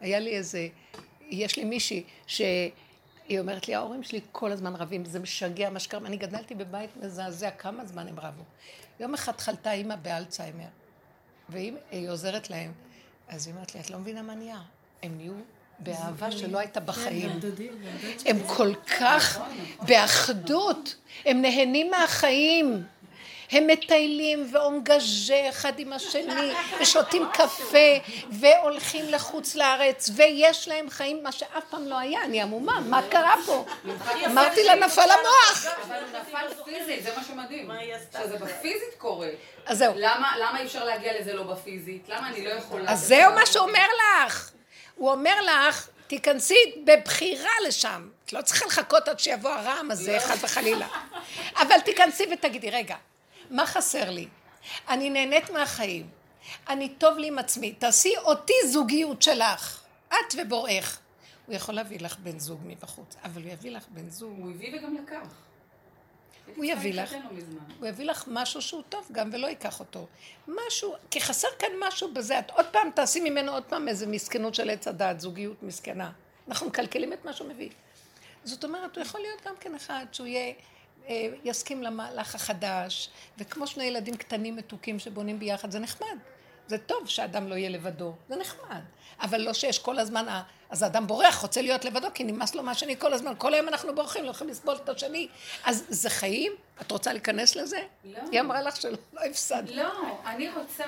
היה 0.00 0.18
לי 0.18 0.36
איזה, 0.36 0.68
יש 1.30 1.56
לי 1.56 1.64
מישהי 1.64 2.04
שהיא 2.26 2.70
אומרת 3.38 3.68
לי, 3.68 3.74
ההורים 3.74 4.02
שלי 4.02 4.20
כל 4.32 4.52
הזמן 4.52 4.76
רבים, 4.76 5.04
זה 5.04 5.18
משגע 5.18 5.70
מה 5.70 5.78
שקרה, 5.78 6.00
אני 6.06 6.16
גדלתי 6.16 6.54
בבית 6.54 6.90
מזעזע, 6.96 7.50
כמה 7.50 7.86
זמן 7.86 8.08
הם 8.08 8.20
רבו. 8.20 8.42
יום 9.00 9.14
אחד 9.14 9.40
חלתה 9.40 9.72
אימא 9.72 9.96
באלצהיימר, 9.96 10.64
והיא 11.48 11.72
היא 11.90 12.08
עוזרת 12.08 12.50
להם, 12.50 12.72
אז 13.28 13.46
היא 13.46 13.54
אומרת 13.54 13.74
לי, 13.74 13.80
את 13.80 13.90
לא 13.90 13.98
מבינה 13.98 14.22
מה 14.22 14.34
נהיה? 14.34 14.60
הם 15.02 15.16
נהיו 15.16 15.32
באהבה 15.78 16.30
שלא 16.30 16.58
הייתה 16.58 16.80
בחיים. 16.80 17.38
דודות 17.38 17.60
הם 18.26 18.36
כל 18.46 18.74
כך 19.00 19.40
באחדות, 19.82 20.96
הם 21.24 21.42
נהנים 21.42 21.90
מהחיים. 21.90 22.84
הם 23.50 23.66
מטיילים 23.66 24.48
ואונגז'ה 24.52 25.48
אחד 25.48 25.78
עם 25.78 25.92
השני, 25.92 26.52
ושותים 26.80 27.28
קפה, 27.32 27.78
והולכים 28.30 29.04
לחוץ 29.08 29.54
לארץ, 29.54 30.10
ויש 30.16 30.68
להם 30.68 30.90
חיים, 30.90 31.22
מה 31.22 31.32
שאף 31.32 31.64
פעם 31.70 31.86
לא 31.86 31.98
היה, 31.98 32.24
אני 32.24 32.42
עמומה, 32.42 32.80
מה 32.80 33.02
קרה 33.10 33.34
פה? 33.46 33.64
אמרתי 34.26 34.64
לה, 34.64 34.74
נפל 34.74 35.00
המוח. 35.00 35.66
אבל 35.86 35.96
הוא 35.96 36.20
נפל 36.20 36.62
פיזית, 36.64 37.02
זה 37.02 37.10
מה 37.16 37.24
שמדהים. 37.24 37.70
שזה 38.24 38.36
בפיזית 38.36 38.94
קורה. 38.98 39.28
אז 39.66 39.78
זהו. 39.78 39.92
למה 39.96 40.32
למה 40.38 40.60
אי 40.60 40.64
אפשר 40.66 40.84
להגיע 40.84 41.20
לזה 41.20 41.32
לא 41.32 41.42
בפיזית? 41.42 42.08
למה 42.08 42.28
אני 42.28 42.44
לא 42.44 42.50
יכולה? 42.50 42.92
אז 42.92 43.00
זהו 43.00 43.32
מה 43.34 43.46
שהוא 43.46 43.66
אומר 43.66 43.86
לך. 44.26 44.50
הוא 44.94 45.10
אומר 45.10 45.34
לך, 45.42 45.88
תיכנסי 46.06 46.54
בבחירה 46.84 47.50
לשם. 47.66 48.08
את 48.24 48.32
לא 48.32 48.42
צריכה 48.42 48.66
לחכות 48.66 49.08
עד 49.08 49.20
שיבוא 49.20 49.50
הרעם 49.50 49.90
הזה, 49.90 50.18
חס 50.20 50.44
וחלילה. 50.44 50.86
אבל 51.56 51.80
תיכנסי 51.80 52.26
ותגידי, 52.32 52.70
רגע, 52.70 52.94
מה 53.50 53.66
חסר 53.66 54.10
לי? 54.10 54.28
אני 54.88 55.10
נהנית 55.10 55.50
מהחיים. 55.50 56.08
אני 56.68 56.88
טוב 56.88 57.18
לי 57.18 57.28
עם 57.28 57.38
עצמי. 57.38 57.72
תעשי 57.72 58.14
אותי 58.18 58.54
זוגיות 58.66 59.22
שלך. 59.22 59.82
את 60.08 60.34
ובוראך. 60.38 61.00
הוא 61.46 61.54
יכול 61.54 61.74
להביא 61.74 62.00
לך 62.00 62.18
בן 62.18 62.38
זוג 62.38 62.60
מבחוץ, 62.64 63.16
אבל 63.24 63.42
הוא 63.42 63.50
יביא 63.52 63.70
לך 63.70 63.86
בן 63.88 64.10
זוג. 64.10 64.38
הוא 64.38 64.50
הביא 64.50 64.78
וגם 64.78 64.96
לקח. 64.96 65.28
הוא 66.56 66.64
יביא 66.64 66.94
לך. 66.94 67.12
לא. 67.12 67.18
הוא 67.78 67.88
יביא 67.88 68.04
לך 68.04 68.24
משהו 68.26 68.62
שהוא 68.62 68.82
טוב 68.88 69.08
גם 69.12 69.30
ולא 69.32 69.46
ייקח 69.46 69.80
אותו. 69.80 70.06
משהו, 70.48 70.94
כי 71.10 71.20
חסר 71.20 71.48
כאן 71.58 71.68
משהו 71.80 72.14
בזה. 72.14 72.38
את 72.38 72.50
עוד 72.50 72.66
פעם 72.72 72.90
תעשי 72.94 73.20
ממנו 73.20 73.52
עוד 73.52 73.62
פעם 73.62 73.88
איזה 73.88 74.06
מסכנות 74.06 74.54
של 74.54 74.70
עץ 74.70 74.88
הדעת, 74.88 75.20
זוגיות 75.20 75.62
מסכנה. 75.62 76.10
אנחנו 76.48 76.66
מקלקלים 76.66 77.12
את 77.12 77.24
מה 77.24 77.32
שהוא 77.32 77.48
מביא. 77.48 77.70
זאת 78.44 78.64
אומרת, 78.64 78.96
הוא 78.96 79.04
יכול 79.04 79.20
להיות 79.20 79.46
גם 79.46 79.54
כן 79.60 79.74
אחד 79.74 80.06
שהוא 80.12 80.26
יהיה, 80.26 80.54
יסכים 81.44 81.82
למהלך 81.82 82.34
החדש, 82.34 83.10
וכמו 83.38 83.66
שני 83.66 83.84
ילדים 83.84 84.16
קטנים 84.16 84.56
מתוקים 84.56 84.98
שבונים 84.98 85.38
ביחד, 85.38 85.70
זה 85.70 85.78
נחמד. 85.78 86.16
זה 86.66 86.78
טוב 86.78 87.08
שאדם 87.08 87.48
לא 87.48 87.54
יהיה 87.54 87.68
לבדו, 87.68 88.14
זה 88.28 88.36
נחמד. 88.36 88.80
אבל 89.20 89.40
לא 89.40 89.52
שיש 89.52 89.78
כל 89.78 89.98
הזמן, 89.98 90.26
אז 90.70 90.82
האדם 90.82 91.06
בורח, 91.06 91.42
רוצה 91.42 91.62
להיות 91.62 91.84
לבדו, 91.84 92.08
כי 92.14 92.24
נמאס 92.24 92.54
לו 92.54 92.62
מהשני 92.62 92.96
כל 92.98 93.12
הזמן. 93.12 93.32
כל 93.38 93.54
היום 93.54 93.68
אנחנו 93.68 93.94
בורחים, 93.94 94.24
לא 94.24 94.30
יכולים 94.30 94.50
לסבול 94.50 94.76
את 94.76 94.88
השני. 94.88 95.28
אז 95.64 95.84
זה 95.88 96.10
חיים? 96.10 96.52
את 96.80 96.90
רוצה 96.90 97.12
להיכנס 97.12 97.56
לזה? 97.56 97.80
לא. 98.04 98.18
היא 98.32 98.40
אמרה 98.40 98.62
לך 98.62 98.76
שלא 98.76 98.98
לא 99.12 99.20
הפסדת. 99.20 99.70
לא, 99.70 100.18
אני 100.26 100.48
רוצה, 100.50 100.84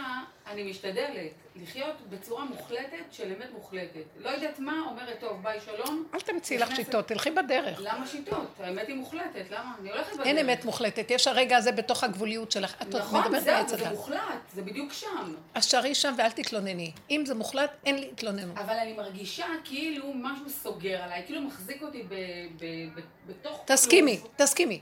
אני 0.46 0.70
משתדלת 0.70 1.32
לחיות 1.56 1.96
בצורה 2.10 2.44
מוחלטת 2.44 3.04
של 3.10 3.32
אמת 3.36 3.52
מוחלטת. 3.54 4.04
לא 4.16 4.30
יודעת 4.30 4.58
מה, 4.58 4.72
אומרת, 4.90 5.20
טוב, 5.20 5.42
ביי, 5.42 5.60
שלום. 5.60 6.04
אל 6.14 6.20
תמציאי 6.20 6.58
לך 6.58 6.76
שיטות, 6.76 7.08
תלכי 7.08 7.30
בדרך. 7.30 7.78
למה 7.82 8.06
שיטות? 8.06 8.46
האמת 8.60 8.88
היא 8.88 8.96
מוחלטת, 8.96 9.50
למה? 9.50 9.74
אני 9.80 9.90
הולכת 9.90 10.12
בדרך. 10.12 10.26
אין 10.26 10.38
אמת 10.38 10.64
מוחלטת, 10.64 11.10
יש 11.10 11.26
הרגע 11.26 11.56
הזה 11.56 11.72
בתוך 11.72 12.04
הגבוליות 12.04 12.52
שלך. 12.52 12.74
את 12.82 12.94
נכון, 12.94 13.40
זהו, 13.40 13.68
זה. 13.68 13.90
מוחלט, 13.90 14.20
זה 14.54 14.62
בדיוק 14.62 14.92
שם. 14.92 15.34
אז 15.54 15.64
שערי 15.64 15.94
שם 15.94 16.14
ואל 16.18 16.30
תתלונני. 16.30 16.92
אם 17.10 17.22
זה 17.26 17.34
מוחלט, 17.34 17.70
אין 17.86 17.98
לי 17.98 18.08
התלוננות. 18.12 18.58
אבל 18.58 18.74
אני 18.74 18.92
מרגישה 18.92 19.46
כאילו 19.72 20.12
משהו 20.14 20.50
סוגר 20.50 21.02
עליי, 21.02 21.22
כאילו 21.26 21.40
מחזיק 21.40 21.82
אותי 21.82 22.02
ב- 22.02 22.14
ב- 22.58 23.00
ב- 23.00 23.00
בתוך... 23.26 23.62
תסכימי, 23.66 24.18
כלום. 24.20 24.32
תסכימי. 24.36 24.80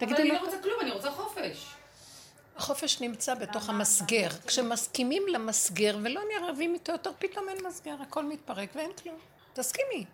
אבל 0.00 0.14
אני 0.16 0.28
לא 0.28 0.38
רוצה 0.38 0.58
כלום, 0.62 0.80
אני 0.80 0.90
רוצה 0.90 1.10
חופש. 1.10 1.66
החופש 2.56 3.00
נמצא 3.00 3.34
בתוך 3.34 3.68
המסגר. 3.68 4.28
כשמסכימים 4.46 5.22
למסגר 5.28 5.98
ולא 6.02 6.20
נערבים 6.32 6.74
איתו 6.74 6.92
יותר, 6.92 7.10
פתאום 7.18 7.48
אין 7.48 7.66
מסגר, 7.66 7.94
הכל 8.02 8.24
מתפרק 8.24 8.68
ואין 8.74 8.90
כלום. 9.02 9.18
תסכימי. 9.52 10.04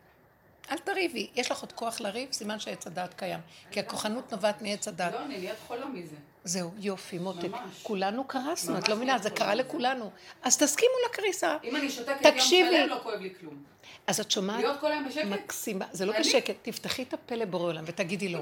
אל 0.71 0.79
תריבי. 0.79 1.31
יש 1.35 1.51
לך 1.51 1.61
עוד 1.61 1.73
כוח 1.73 2.01
לריב, 2.01 2.33
סימן 2.33 2.61
שעץ 2.61 2.87
הדעת 2.87 3.14
קיים. 3.14 3.41
כי 3.71 3.81
הכוחנות 3.81 4.33
נובעת 4.33 4.62
מעץ 4.62 4.89
הדעת. 4.89 5.12
לא, 5.12 5.25
אני 5.25 5.39
נהיית 5.39 5.59
חולה 5.66 5.87
מזה. 5.87 6.16
זהו, 6.45 6.71
יופי, 6.79 7.19
מותק. 7.19 7.51
כולנו 7.83 8.25
קרסנו, 8.25 8.79
את 8.79 8.89
לא 8.89 8.97
מבינה, 8.97 9.19
זה 9.19 9.31
קרה. 9.31 9.55
לכולנו. 9.55 10.11
אז 10.43 10.57
תסכימו 10.59 10.93
לקריסה. 11.11 11.57
אם 11.64 11.77
אני 11.77 11.91
שותקת 11.91 12.25
יום. 12.25 12.41
שלם, 12.41 12.89
לא 12.89 13.01
כואב 13.03 13.21
לי 13.21 13.35
כלום. 13.41 13.62
אז 14.07 14.21
את 14.21 14.31
שומעת? 14.31 14.61
להיות 14.61 14.81
כל 14.81 14.93
היום 14.93 15.09
בשקט? 15.09 15.25
מקסימה. 15.25 15.85
זה 15.93 16.07
לא? 16.07 16.19
בשקט, 16.21 16.55
תפתחי 16.62 17.03
את 17.03 17.14
הפה 17.14 17.35
לבורא 17.35 17.64
עולם 17.64 17.85
ותגידי 17.87 18.29
לו, 18.29 18.41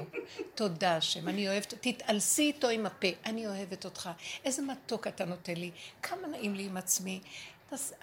תודה 0.55 0.97
השם, 0.97 1.27
אני 1.27 1.49
אוהבת, 1.49 1.73
תתעלסי 1.81 2.41
איתו 2.41 2.69
עם 2.69 2.85
הפה, 2.85 3.07
אני 3.25 3.47
אוהבת 3.47 3.85
אותך, 3.85 4.09
איזה 4.45 4.61
מתוק 4.61 5.07
אתה 5.07 5.25
נותן 5.25 5.53
לי, 5.55 5.71
כמה 6.03 6.27
נעים 6.27 6.55
לי 6.55 6.63
עם 6.63 6.77
עצמי. 6.77 7.19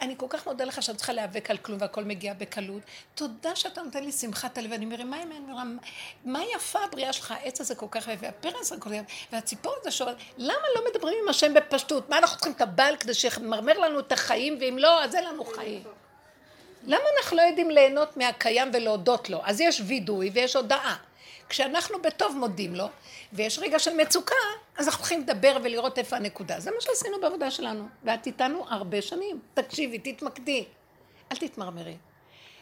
אני 0.01 0.15
כל 0.17 0.27
כך 0.29 0.47
מודה 0.47 0.65
לך 0.65 0.83
שאת 0.83 0.97
צריכה 0.97 1.13
להיאבק 1.13 1.51
על 1.51 1.57
כלום 1.57 1.81
והכל 1.81 2.05
מגיע 2.05 2.35
בקלות. 2.35 2.83
תודה 3.15 3.57
שאתה 3.57 3.83
נותן 3.83 4.05
לי 4.05 4.13
שמחת 4.13 4.59
הלב. 4.59 4.73
אני 4.73 4.87
מרימה 4.87 5.17
עם 5.17 5.33
עין 5.33 5.51
ורם, 5.51 5.79
מה 6.25 6.41
יפה 6.55 6.79
הבריאה 6.85 7.13
שלך, 7.13 7.31
העץ 7.31 7.61
הזה 7.61 7.75
כל 7.75 7.87
כך 7.91 8.09
יפה, 8.09 8.27
והפרס 8.27 8.73
הכל 8.73 8.93
יפה, 8.93 9.13
והציפור 9.33 9.75
הזה 9.81 9.91
שואל, 9.91 10.15
למה 10.39 10.67
לא 10.77 10.83
מדברים 10.91 11.17
עם 11.23 11.29
השם 11.29 11.55
בפשטות? 11.55 12.09
מה 12.11 12.19
אנחנו 12.19 12.37
צריכים 12.37 12.53
את 12.53 12.61
הבעל 12.61 12.97
כדי 12.97 13.15
שימרמר 13.15 13.79
לנו 13.79 13.99
את 13.99 14.13
החיים, 14.13 14.59
ואם 14.61 14.79
לא, 14.79 15.05
אז 15.05 15.15
אין 15.15 15.25
לנו 15.25 15.45
חיים. 15.45 15.83
למה 16.87 17.05
אנחנו 17.19 17.37
לא 17.37 17.43
יודעים 17.43 17.71
ליהנות 17.71 18.17
מהקיים 18.17 18.71
ולהודות 18.75 19.31
לו? 19.31 19.41
אז 19.45 19.61
יש 19.61 19.83
וידוי 19.87 20.31
ויש 20.35 20.57
הודאה. 20.57 20.97
כשאנחנו 21.49 22.03
בטוב 22.03 22.37
מודים 22.37 22.75
לו, 22.75 22.89
ויש 23.33 23.59
רגע 23.59 23.79
של 23.79 23.95
מצוקה, 23.95 24.35
אז 24.79 24.87
אנחנו 24.87 25.01
צריכים 25.01 25.21
לדבר 25.21 25.57
ולראות 25.63 25.99
איפה 25.99 26.17
הנקודה. 26.17 26.61
זה 26.61 26.71
מה 26.71 26.81
שעשינו 26.81 27.21
בעבודה 27.21 27.51
שלנו. 27.51 27.89
ואת 28.05 28.27
איתנו 28.27 28.65
הרבה 28.69 29.03
שנים. 29.03 29.41
תקשיבי, 29.55 29.99
תתמקדי. 29.99 30.65
אל 31.33 31.37
תתמרמרי. 31.37 31.97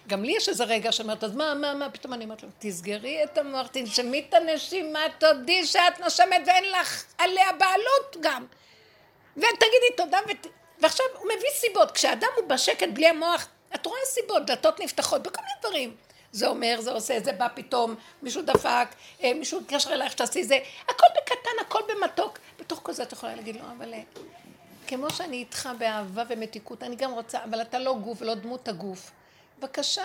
גם 0.09 0.25
לי 0.25 0.33
יש 0.37 0.49
איזה 0.49 0.65
רגע 0.65 0.93
שאומרת, 0.93 1.25
אז 1.25 1.37
מה, 1.37 1.55
מה, 1.55 1.75
מה, 1.75 1.91
פתאום 1.91 2.13
אני 2.13 2.25
אומרת 2.25 2.43
לו, 2.43 2.49
תסגרי 2.59 3.25
את 3.25 3.39
המוח, 3.39 3.67
תנשמי 3.67 4.25
את 4.29 4.35
הנשימה, 4.35 5.01
תודי 5.19 5.67
שאת 5.67 6.01
נושמת 6.01 6.43
ואין 6.47 6.65
לך 6.73 7.05
עליה 7.19 7.53
בעלות 7.53 8.17
גם. 8.21 8.47
ותגידי 9.37 9.97
תודה, 9.97 10.19
ות... 10.31 10.47
ועכשיו 10.79 11.07
הוא 11.19 11.25
מביא 11.25 11.51
סיבות. 11.55 11.91
כשאדם 11.91 12.29
הוא 12.37 12.49
בשקט 12.49 12.89
בלי 12.93 13.07
המוח, 13.07 13.49
את 13.75 13.87
רואה 13.87 13.99
סיבות, 14.05 14.47
דלתות 14.47 14.81
נפתחות 14.81 15.23
בכל 15.23 15.43
מיני 15.43 15.55
דברים. 15.61 15.97
זה 16.33 16.49
אומר, 16.49 16.77
זה 16.81 16.93
עושה, 16.93 17.21
זה 17.21 17.33
בא 17.33 17.49
פתאום, 17.55 17.95
מישהו 18.23 18.43
דפק, 18.43 18.89
אה, 19.23 19.35
מישהו 19.35 19.61
התקשר 19.61 19.93
אלייך 19.93 20.13
שתעשי 20.13 20.45
זה, 20.45 20.59
הכל 20.85 21.07
בקטן, 21.17 21.51
הכל 21.61 21.81
במתוק. 21.89 22.39
בתוך 22.61 22.81
כל 22.83 22.93
זה 22.93 23.03
את 23.03 23.13
יכולה 23.13 23.35
להגיד 23.35 23.57
לו, 23.57 23.63
אבל 23.79 23.95
אה, 23.95 24.03
כמו 24.87 25.11
שאני 25.11 25.37
איתך 25.37 25.69
באהבה 25.79 26.23
ומתיקות, 26.29 26.83
אני 26.83 26.97
גם 26.97 27.13
רוצה, 27.13 27.45
אבל 27.45 27.63
אתה 27.63 27.79
לא 27.79 27.95
גוף 27.95 28.23
ולא 28.23 28.35
דמות 28.35 28.69
הגוף. 28.69 29.11
בבקשה, 29.59 30.05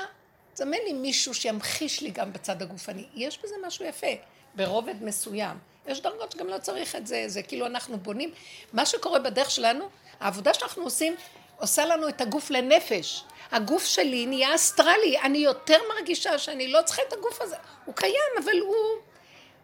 זמן 0.55 0.77
לי 0.85 0.93
מישהו 0.93 1.33
שימחיש 1.33 2.01
לי 2.01 2.11
גם 2.11 2.33
בצד 2.33 2.61
הגופני. 2.61 3.05
יש 3.15 3.39
בזה 3.43 3.55
משהו 3.67 3.85
יפה, 3.85 4.07
ברובד 4.55 5.03
מסוים. 5.03 5.57
יש 5.87 6.01
דרגות 6.01 6.31
שגם 6.31 6.47
לא 6.47 6.57
צריך 6.57 6.95
את 6.95 7.07
זה, 7.07 7.23
זה 7.27 7.43
כאילו 7.43 7.65
אנחנו 7.65 7.97
בונים. 7.97 8.31
מה 8.73 8.85
שקורה 8.85 9.19
בדרך 9.19 9.51
שלנו, 9.51 9.89
העבודה 10.19 10.53
שאנחנו 10.53 10.83
עושים, 10.83 11.15
עושה 11.57 11.85
לנו 11.85 12.09
את 12.09 12.21
הגוף 12.21 12.49
לנפש. 12.49 13.23
הגוף 13.51 13.85
שלי 13.85 14.25
נהיה 14.25 14.55
אסטרלי, 14.55 15.19
אני 15.19 15.37
יותר 15.37 15.77
מרגישה 15.89 16.39
שאני 16.39 16.67
לא 16.67 16.81
צריכה 16.85 17.01
את 17.07 17.13
הגוף 17.13 17.41
הזה. 17.41 17.55
הוא 17.85 17.95
קיים, 17.95 18.31
אבל 18.43 18.59
הוא 18.59 18.75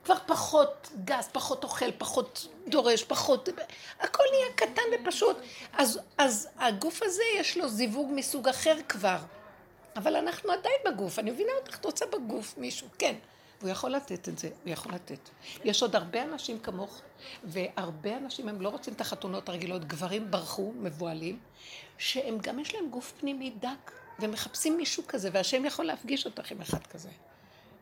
כבר 0.06 0.16
פחות 0.26 0.90
גס, 1.06 1.30
פחות 1.32 1.64
אוכל, 1.64 1.92
פחות 1.98 2.48
דורש, 2.68 3.04
פחות... 3.04 3.50
הכל 4.00 4.24
נהיה 4.32 4.54
קטן 4.56 4.82
ופשוט. 5.02 5.38
אז, 5.74 6.00
אז 6.18 6.50
הגוף 6.58 7.04
הזה 7.04 7.24
יש 7.36 7.58
לו 7.58 7.70
זיווג 7.70 8.12
מסוג 8.16 8.48
אחר 8.48 8.76
כבר. 8.90 9.18
אבל 9.96 10.16
אנחנו 10.16 10.52
עדיין 10.52 10.76
בגוף, 10.86 11.20
אני 11.20 11.32
מבינה 11.32 11.52
אותך, 11.60 11.78
את 11.78 11.86
רוצה 11.86 12.06
בגוף 12.06 12.58
מישהו, 12.58 12.88
כן. 13.00 13.16
והוא 13.64 13.72
יכול 13.72 13.92
לתת 13.92 14.30
את 14.30 14.38
זה, 14.38 14.50
הוא 14.64 14.72
יכול 14.74 14.94
לתת. 14.94 15.30
יש 15.64 15.82
עוד 15.82 15.96
הרבה 15.96 16.24
אנשים 16.24 16.60
כמוך, 16.60 17.02
והרבה 17.44 18.18
אנשים, 18.18 18.50
הם 18.50 18.62
לא 18.62 18.70
רוצים 18.70 18.94
את 18.94 19.02
החתונות 19.02 19.50
הרגילות, 19.50 19.86
גברים 19.86 20.32
ברחו, 20.32 20.74
מבוהלים, 20.80 21.40
שהם 21.98 22.38
גם 22.42 22.60
יש 22.60 22.76
להם 22.76 22.90
גוף 22.90 23.14
פנימי 23.20 23.54
דק, 23.60 23.92
ומחפשים 24.20 24.78
מישהו 24.78 25.04
כזה, 25.08 25.30
והשם 25.34 25.66
יכול 25.66 25.86
להפגיש 25.86 26.26
אותך 26.26 26.52
עם 26.52 26.62
אחד 26.62 26.88
כזה. 26.88 27.10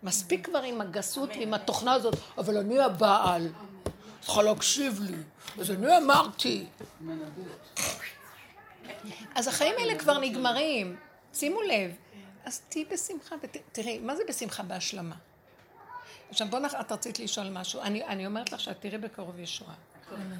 מספיק 0.04 0.46
כבר 0.46 0.62
עם 0.62 0.82
הגסות 0.82 1.30
ועם 1.30 1.54
התוכנה 1.54 1.94
הזאת, 1.94 2.16
אבל 2.38 2.58
אני 2.58 2.80
הבעל, 2.80 3.50
צריכה 4.22 4.44
להקשיב 4.44 5.00
לי, 5.02 5.18
אז 5.60 5.72
אני 5.72 5.98
אמרתי. 5.98 6.66
אז 9.36 9.48
החיים 9.48 9.76
האלה 9.78 10.00
כבר 10.00 10.20
נגמרים, 10.20 10.96
שימו 11.34 11.62
לב. 11.62 11.92
אז 12.46 12.62
תהיי 12.70 12.86
בשמחה, 12.86 13.36
ותראי, 13.44 14.00
מה 14.00 14.16
זה 14.16 14.24
בשמחה? 14.28 14.64
בהשלמה. 14.64 15.16
עכשיו 16.32 16.48
בוא 16.48 16.60
נח... 16.60 16.76
את 16.82 16.92
רצית 16.92 17.20
לשאול 17.20 17.50
משהו. 17.50 17.82
אני, 17.82 18.04
אני 18.06 18.26
אומרת 18.26 18.52
לך 18.52 18.60
שאת 18.60 18.82
תראי 18.82 18.98
בקרוב 18.98 19.40
ישועה. 19.40 19.74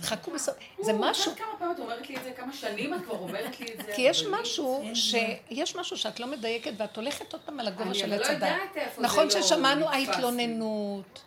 חכו 0.02 0.32
בסוף. 0.32 0.56
זה 0.82 0.94
משהו, 0.94 1.32
כמה 1.38 1.48
פעמים 1.60 1.76
את 1.76 1.80
אומרת 1.80 2.10
לי 2.10 2.18
את 2.18 2.24
זה? 2.24 2.32
כמה 2.38 2.54
שנים 2.54 2.94
את 2.94 3.02
כבר 3.06 3.18
אומרת 3.18 3.60
לי 3.60 3.74
את 3.74 3.86
זה? 3.86 3.92
כי 3.96 4.02
יש 4.02 4.24
אני- 4.24 4.32
משהו, 4.42 4.84
שיש 4.94 5.76
משהו 5.76 5.98
שאת 5.98 6.20
לא 6.20 6.28
מדייקת 6.28 6.72
ואת 6.78 6.96
הולכת 6.98 7.34
עוד 7.34 7.42
פעם 7.42 7.60
על 7.60 7.68
הגובה 7.68 7.84
אני 7.86 7.94
של 8.00 8.10
לא 8.10 8.16
עץ 8.16 8.22
הדת. 8.30 8.32
יודעת 8.34 8.60
איפה 8.76 9.02
זה 9.02 9.08
נכון 9.08 9.24
לא 9.24 9.30
ששמענו 9.42 9.82
נתפס 9.86 9.94
לי. 9.98 10.06
ההתלוננות. 10.14 11.22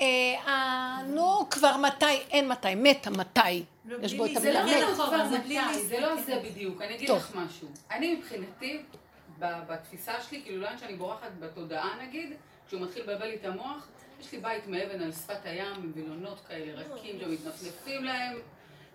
אה, 0.00 0.04
אה, 0.46 0.98
נו, 1.06 1.46
כבר 1.50 1.76
מתי, 1.76 2.04
אין 2.30 2.48
מתי, 2.48 2.74
מתה, 2.74 3.10
מתי. 3.10 3.64
יש 4.02 4.14
בו 4.14 4.26
את 4.26 4.30
זה 4.30 4.38
המילה 4.38 4.80
לא 4.80 4.92
מת. 4.92 4.98
נכון, 4.98 5.18
זה 5.88 6.00
לא. 6.00 6.20
זה 6.22 6.40
בדיוק. 6.44 6.82
אני 6.82 6.94
אגיד. 6.94 7.10
לך 7.10 7.34
משהו. 7.34 7.68
אני 7.90 8.14
מבחינתי, 8.14 8.82
בתפיסה 9.38 10.12
שלי, 10.28 10.42
כאילו 10.42 10.62
לאן 10.62 10.78
שאני 10.78 10.94
בורחת 10.94 11.30
בתודעה 11.40 11.88
נגיד, 12.02 12.32
כשהוא 12.66 12.80
מתחיל 12.80 13.02
לבלבל 13.02 13.26
לי 13.26 13.34
את 13.34 13.44
המוח, 13.44 13.88
יש 14.20 14.32
לי 14.32 14.38
בית 14.38 14.66
מאבן 14.66 15.02
על 15.02 15.12
שפת 15.12 15.44
הים, 15.44 15.74
עם 15.74 15.92
וילונות 15.94 16.38
כאלה 16.48 16.72
רכים 16.72 17.20
שמתנפנפים 17.20 18.04
להם. 18.04 18.38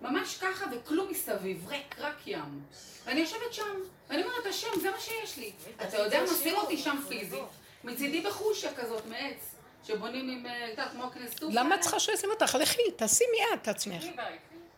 ממש 0.01 0.37
ככה, 0.37 0.65
וכלום 0.71 1.07
מסביב, 1.11 1.67
ריק, 1.67 1.95
רק 1.99 2.15
ים. 2.27 2.61
ואני 3.05 3.19
יושבת 3.19 3.53
שם, 3.53 3.79
ואני 4.09 4.23
אומרת, 4.23 4.45
השם, 4.45 4.67
זה 4.81 4.91
מה 4.91 4.99
שיש 4.99 5.37
לי. 5.37 5.51
אתה 5.81 5.97
יודע 5.97 6.27
שים 6.27 6.55
אותי 6.55 6.77
שם 6.77 6.97
פיזית. 7.07 7.39
מצידי 7.83 8.21
בחושה 8.21 8.73
כזאת, 8.73 9.05
מעץ, 9.05 9.55
שבונים 9.87 10.29
עם, 10.29 10.45
אה, 10.45 10.65
את 10.65 10.69
יודעת, 10.69 10.91
כמו 10.91 11.03
הכנסות. 11.03 11.53
למה 11.53 11.75
את 11.75 11.79
צריכה 11.79 11.99
שהוא 11.99 12.15
ישים 12.15 12.29
אותך? 12.29 12.57
לכי, 12.61 12.81
תשימי 12.95 13.37
את 13.53 13.67
עצמך. 13.67 14.03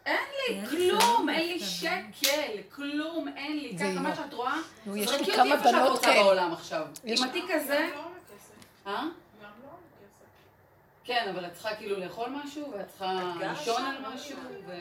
אין 0.05 0.17
לי 0.49 0.67
כלום, 0.69 1.29
אין 1.29 1.47
לי 1.47 1.59
שקל, 1.59 2.57
כלום, 2.75 3.27
אין 3.37 3.57
לי. 3.57 3.77
ככה 3.77 3.85
מה 3.85 3.91
אימא. 3.91 4.15
שאת 4.15 4.33
רואה, 4.33 4.57
זרקי 4.85 5.19
אותי 5.19 5.31
כמה 5.31 5.55
איפה 5.55 5.63
שאת 5.63 5.73
בנות 5.73 5.89
רוצה 5.89 6.07
כאלה. 6.07 6.23
בעולם 6.23 6.53
עכשיו. 6.53 6.85
עם 7.03 7.23
התיק 7.23 7.45
הזה, 7.49 7.89
אה? 8.87 9.03
כן, 11.03 11.27
אבל 11.33 11.45
את 11.45 11.53
צריכה 11.53 11.75
כאילו 11.75 11.99
לאכול 11.99 12.29
משהו, 12.29 12.73
ואת 12.77 12.87
צריכה 12.89 13.33
לישון 13.39 13.85
על 13.85 14.13
משהו, 14.13 14.37
ו... 14.67 14.73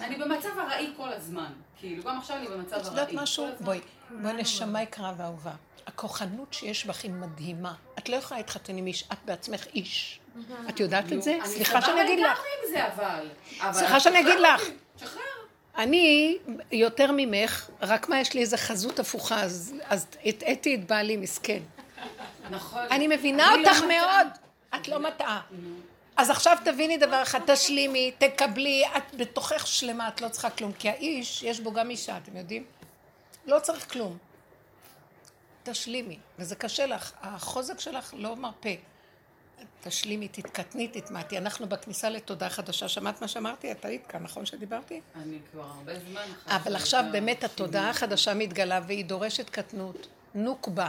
אני 0.00 0.16
במצב 0.16 0.58
ארעי 0.58 0.92
כל 0.96 1.12
הזמן. 1.12 1.52
כאילו, 1.78 2.02
גם 2.02 2.18
עכשיו 2.18 2.36
אני 2.36 2.48
במצב 2.48 2.76
את 2.76 2.86
ארעי. 2.86 3.00
יודעת 3.00 3.12
משהו? 3.12 3.48
בואי, 3.60 3.80
בואי 4.10 4.32
נשמה 4.32 4.82
יקרה 4.82 5.12
ואהובה. 5.16 5.52
הכוחנות 5.86 6.54
שיש 6.54 6.86
בך 6.86 7.02
היא 7.02 7.10
מדהימה. 7.10 7.74
את 7.98 8.08
לא 8.08 8.16
יכולה 8.16 8.40
להתחתן 8.40 8.76
עם 8.76 8.86
איש, 8.86 9.04
את 9.12 9.18
בעצמך 9.24 9.66
איש. 9.66 10.20
את 10.68 10.80
יודעת 10.80 11.12
את 11.12 11.22
זה? 11.22 11.38
אני 11.40 11.48
סליחה 11.48 11.82
שאני 11.82 12.02
אגיד 12.02 12.18
לך. 12.18 12.38
סבבה 12.38 12.42
לגמרי 12.42 12.48
עם 12.62 12.70
זה, 12.70 12.86
אבל. 12.94 13.28
סליחה 13.72 14.00
שאני 14.00 14.20
אגיד 14.20 14.38
לך. 14.40 14.62
תשחרר. 14.96 15.20
אני 15.76 16.38
יותר 16.72 17.10
ממך, 17.16 17.70
רק 17.82 18.08
מה 18.08 18.20
יש 18.20 18.34
לי 18.34 18.40
איזה 18.40 18.56
חזות 18.56 18.98
הפוכה, 18.98 19.40
אז, 19.42 19.74
אז 19.88 20.06
הטעיתי 20.24 20.74
את 20.74 20.86
בעלי 20.86 21.16
מסכן. 21.16 21.62
נכון. 22.50 22.80
אני 22.90 23.06
מבינה 23.08 23.50
לא 23.56 23.70
אותך. 23.70 23.82
מאוד, 23.82 24.26
את 24.74 24.88
לא 24.88 24.98
מטעה. 25.00 25.40
אז 26.16 26.30
עכשיו 26.30 26.56
תביני 26.64 26.96
דבר 26.96 27.22
אחד, 27.22 27.40
תשלימי, 27.46 28.12
תקבלי, 28.18 28.84
את 28.96 29.14
בתוכך 29.14 29.66
שלמה, 29.66 30.08
את 30.08 30.20
לא 30.20 30.28
צריכה 30.28 30.50
כלום, 30.50 30.72
כי 30.72 30.88
האיש, 30.88 31.42
יש 31.42 31.60
בו 31.60 31.72
גם 31.72 31.90
אישה, 31.90 32.16
אתם 32.16 32.36
יודעים? 32.36 32.64
לא 33.46 33.58
צריך 33.60 33.92
כלום. 33.92 34.18
תשלימי, 35.62 36.18
וזה 36.38 36.56
קשה 36.56 36.86
לך, 36.86 37.12
החוזק 37.22 37.80
שלך 37.80 38.14
לא 38.16 38.36
מרפה. 38.36 38.68
תשלימי, 39.82 40.28
תתקטני, 40.28 40.88
תתמעטי. 40.88 41.38
אנחנו 41.38 41.68
בכניסה 41.68 42.08
לתודעה 42.10 42.50
חדשה, 42.50 42.88
שמעת 42.88 43.20
מה 43.20 43.28
שאמרתי? 43.28 43.72
את 43.72 43.84
היית 43.84 44.06
כאן, 44.06 44.22
נכון 44.22 44.46
שדיברתי? 44.46 45.00
אני 45.22 45.38
כבר 45.52 45.62
הרבה 45.62 45.92
זמן 45.98 46.22
אבל 46.46 46.76
עכשיו 46.76 47.04
ה- 47.08 47.10
באמת 47.12 47.44
התודעה 47.44 47.90
החדשה 47.90 48.34
מתגלה 48.34 48.80
והיא 48.86 49.04
דורשת 49.04 49.50
קטנות, 49.50 50.06
נוקבה. 50.34 50.88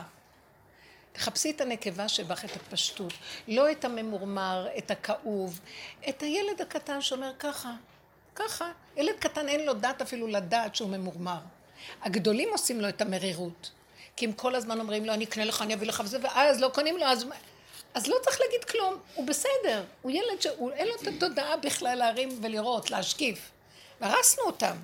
תחפשי 1.13 1.51
את 1.51 1.61
הנקבה 1.61 2.07
שבך, 2.07 2.45
את 2.45 2.55
הפשטות, 2.55 3.13
לא 3.47 3.71
את 3.71 3.85
הממורמר, 3.85 4.67
את 4.77 4.91
הכאוב, 4.91 5.59
את 6.09 6.21
הילד 6.21 6.61
הקטן 6.61 7.01
שאומר 7.01 7.31
ככה, 7.39 7.71
ככה. 8.35 8.71
ילד 8.97 9.15
קטן 9.19 9.49
אין 9.49 9.65
לו 9.65 9.73
דעת 9.73 10.01
אפילו 10.01 10.27
לדעת 10.27 10.75
שהוא 10.75 10.89
ממורמר. 10.89 11.39
הגדולים 12.01 12.49
עושים 12.51 12.81
לו 12.81 12.89
את 12.89 13.01
המרירות. 13.01 13.71
כי 14.15 14.25
הם 14.25 14.33
כל 14.33 14.55
הזמן 14.55 14.79
אומרים 14.79 15.05
לו, 15.05 15.13
אני 15.13 15.25
אקנה 15.25 15.45
לך, 15.45 15.61
אני 15.61 15.73
אביא 15.73 15.87
לך 15.87 16.01
וזה, 16.05 16.17
ואז 16.21 16.61
לא 16.61 16.69
קונים 16.73 16.97
לו, 16.97 17.05
אז... 17.05 17.25
אז 17.93 18.07
לא 18.07 18.15
צריך 18.21 18.41
להגיד 18.41 18.63
כלום, 18.63 18.97
הוא 19.13 19.27
בסדר. 19.27 19.83
הוא 20.01 20.11
ילד 20.11 20.41
שהוא, 20.41 20.71
אין 20.71 20.87
לו 20.87 20.95
את 20.95 21.07
התודעה 21.07 21.57
בכלל 21.57 21.95
להרים 21.95 22.39
ולראות, 22.41 22.91
להשקיף. 22.91 23.51
והרסנו 24.01 24.43
אותם. 24.43 24.75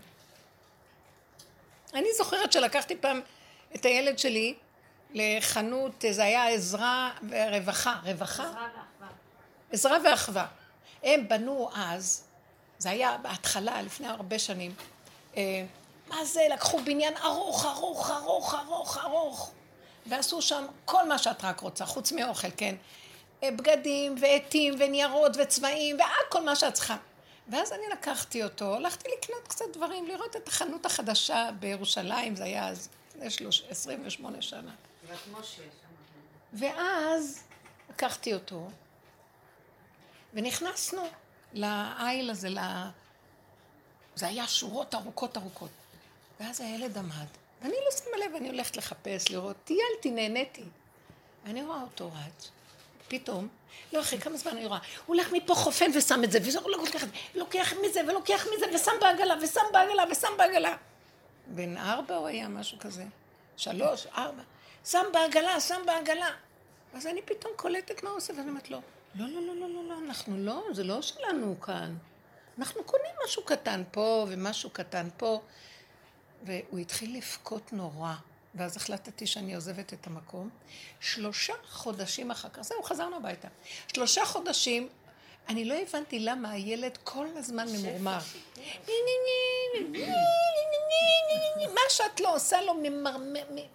אני 1.94 2.08
זוכרת 2.18 2.52
שלקחתי 2.52 2.96
פעם 2.96 3.22
את 3.76 3.86
הילד 3.86 4.20
שלי, 4.20 4.54
לחנות, 5.14 6.06
זה 6.10 6.24
היה 6.24 6.48
עזרה 6.48 7.12
ורווחה, 7.30 8.00
רווחה? 8.04 8.52
עזרה 9.72 9.98
ואחווה. 10.04 10.46
הם 11.04 11.28
בנו 11.28 11.70
אז, 11.76 12.24
זה 12.78 12.90
היה 12.90 13.18
בהתחלה, 13.18 13.82
לפני 13.82 14.08
הרבה 14.08 14.40
שנים, 14.40 14.74
אה, 15.38 15.66
מה 16.08 16.26
זה, 16.26 16.42
לקחו 16.54 16.80
בניין 16.80 17.18
ארוך, 17.18 17.66
ארוך, 17.66 18.12
ארוך, 18.12 18.54
ארוך, 18.54 18.98
ארוך, 18.98 19.52
ועשו 20.06 20.42
שם 20.42 20.66
כל 20.86 21.08
מה 21.08 21.18
שאת 21.18 21.46
רק 21.46 21.60
רוצה, 21.60 21.86
חוץ 21.86 22.12
מאוכל, 22.12 22.48
כן? 22.58 22.76
אה, 23.44 23.52
בגדים, 23.52 24.16
ועטים, 24.22 24.76
וניירות, 24.80 25.32
וצבעים, 25.42 25.98
וכל 26.28 26.44
מה 26.44 26.56
שאת 26.56 26.74
צריכה. 26.74 26.98
ואז 27.48 27.72
אני 27.72 27.84
לקחתי 27.92 28.44
אותו, 28.44 28.76
הלכתי 28.76 29.10
לקנות 29.18 29.48
קצת 29.48 29.66
דברים, 29.74 30.08
לראות 30.08 30.36
את 30.36 30.48
החנות 30.48 30.86
החדשה 30.86 31.50
בירושלים, 31.60 32.36
זה 32.36 32.44
היה 32.44 32.68
אז 32.68 32.90
לפני 33.16 33.48
28 33.70 34.42
שנה. 34.42 34.72
ואז 36.54 37.44
לקחתי 37.90 38.34
אותו, 38.34 38.70
ונכנסנו 40.34 41.08
לעיל 41.54 42.30
הזה, 42.30 42.50
ל... 42.50 42.60
זה 44.16 44.28
היה 44.28 44.48
שורות 44.48 44.96
ארוכות 44.96 45.38
ארוכות. 45.38 45.70
ואז 46.40 46.62
הילד 46.62 46.98
עמד, 46.98 47.28
ואני 47.62 47.74
לא 47.86 47.92
שמה 47.98 48.26
לב, 48.26 48.36
אני 48.36 48.50
הולכת 48.50 48.78
לחפש, 48.78 49.32
לראות, 49.32 49.56
טיילתי, 49.64 50.12
נהניתי. 50.12 50.64
ואני 51.46 51.64
רואה 51.64 51.82
אותו 51.82 52.12
רץ, 52.14 52.52
פתאום, 53.08 53.48
לא 53.94 54.02
אחרי 54.02 54.20
כמה 54.22 54.38
זמן 54.38 54.52
אני 54.52 54.66
רואה, 54.66 54.80
הוא 55.06 55.16
הולך 55.16 55.32
מפה 55.34 55.56
חופן 55.56 55.92
ושם 55.96 56.24
את 56.24 56.32
זה, 56.32 56.40
והוא 56.44 56.72
לוקח 56.72 57.04
את 57.04 57.10
זה, 57.10 57.16
ולוקח 57.36 57.74
מזה, 57.86 58.02
ולוקח 58.08 58.46
מזה, 58.56 58.66
ושם 58.76 58.92
בעגלה, 59.02 59.36
ושם 59.44 59.62
בעגלה, 59.74 60.04
ושם 60.12 60.28
בעגלה. 60.38 60.76
בן 61.48 61.78
ארבע 61.78 62.16
הוא 62.16 62.28
היה 62.28 62.48
משהו 62.48 62.80
כזה, 62.80 63.06
שלוש, 63.58 64.08
ארבע, 64.08 64.42
שם 64.86 65.06
בעגלה, 65.14 65.60
שם 65.60 65.82
בעגלה. 65.86 66.30
אז 66.94 67.08
אני 67.08 67.22
פתאום 67.22 67.54
קולטת 67.56 68.04
מה 68.04 68.10
הוא 68.10 68.18
עושה, 68.18 68.34
ואני 68.34 68.50
אומרת 68.50 68.70
לו, 68.70 68.82
לא, 69.16 69.28
לא, 69.28 69.42
לא, 69.42 69.56
לא, 69.56 69.70
לא, 69.70 69.84
לא, 69.90 70.00
אנחנו 70.06 70.38
לא, 70.38 70.64
זה 70.72 70.84
לא 70.84 71.02
שלנו 71.02 71.62
כאן. 71.62 71.96
אנחנו 72.60 72.84
קונים 72.84 73.12
משהו 73.26 73.44
קטן 73.44 73.84
פה 73.92 74.26
ומשהו 74.30 74.70
קטן 74.70 75.08
פה. 75.18 75.42
והוא 76.44 76.80
התחיל 76.80 77.18
לבכות 77.18 77.74
נורא, 77.74 78.14
ואז 78.56 78.78
החלטתי 78.78 79.28
שאני 79.28 79.56
עוזבת 79.56 79.94
את 79.94 80.08
המקום. 80.08 80.50
שלושה 81.00 81.54
חודשים 81.70 82.32
אחר 82.32 82.50
כך, 82.50 82.62
זהו, 82.62 82.84
חזרנו 82.84 83.16
הביתה. 83.16 83.48
שלושה 83.88 84.26
חודשים, 84.26 84.90
אני 85.50 85.66
לא 85.66 85.74
הבנתי 85.74 86.20
למה 86.20 86.52
הילד 86.52 86.98
כל 87.04 87.28
הזמן 87.36 87.68
ממורמר. 87.70 88.20
מה 91.76 91.82
שאת 91.90 92.20
לא 92.20 92.36
עושה 92.36 92.62
לו 92.62 92.74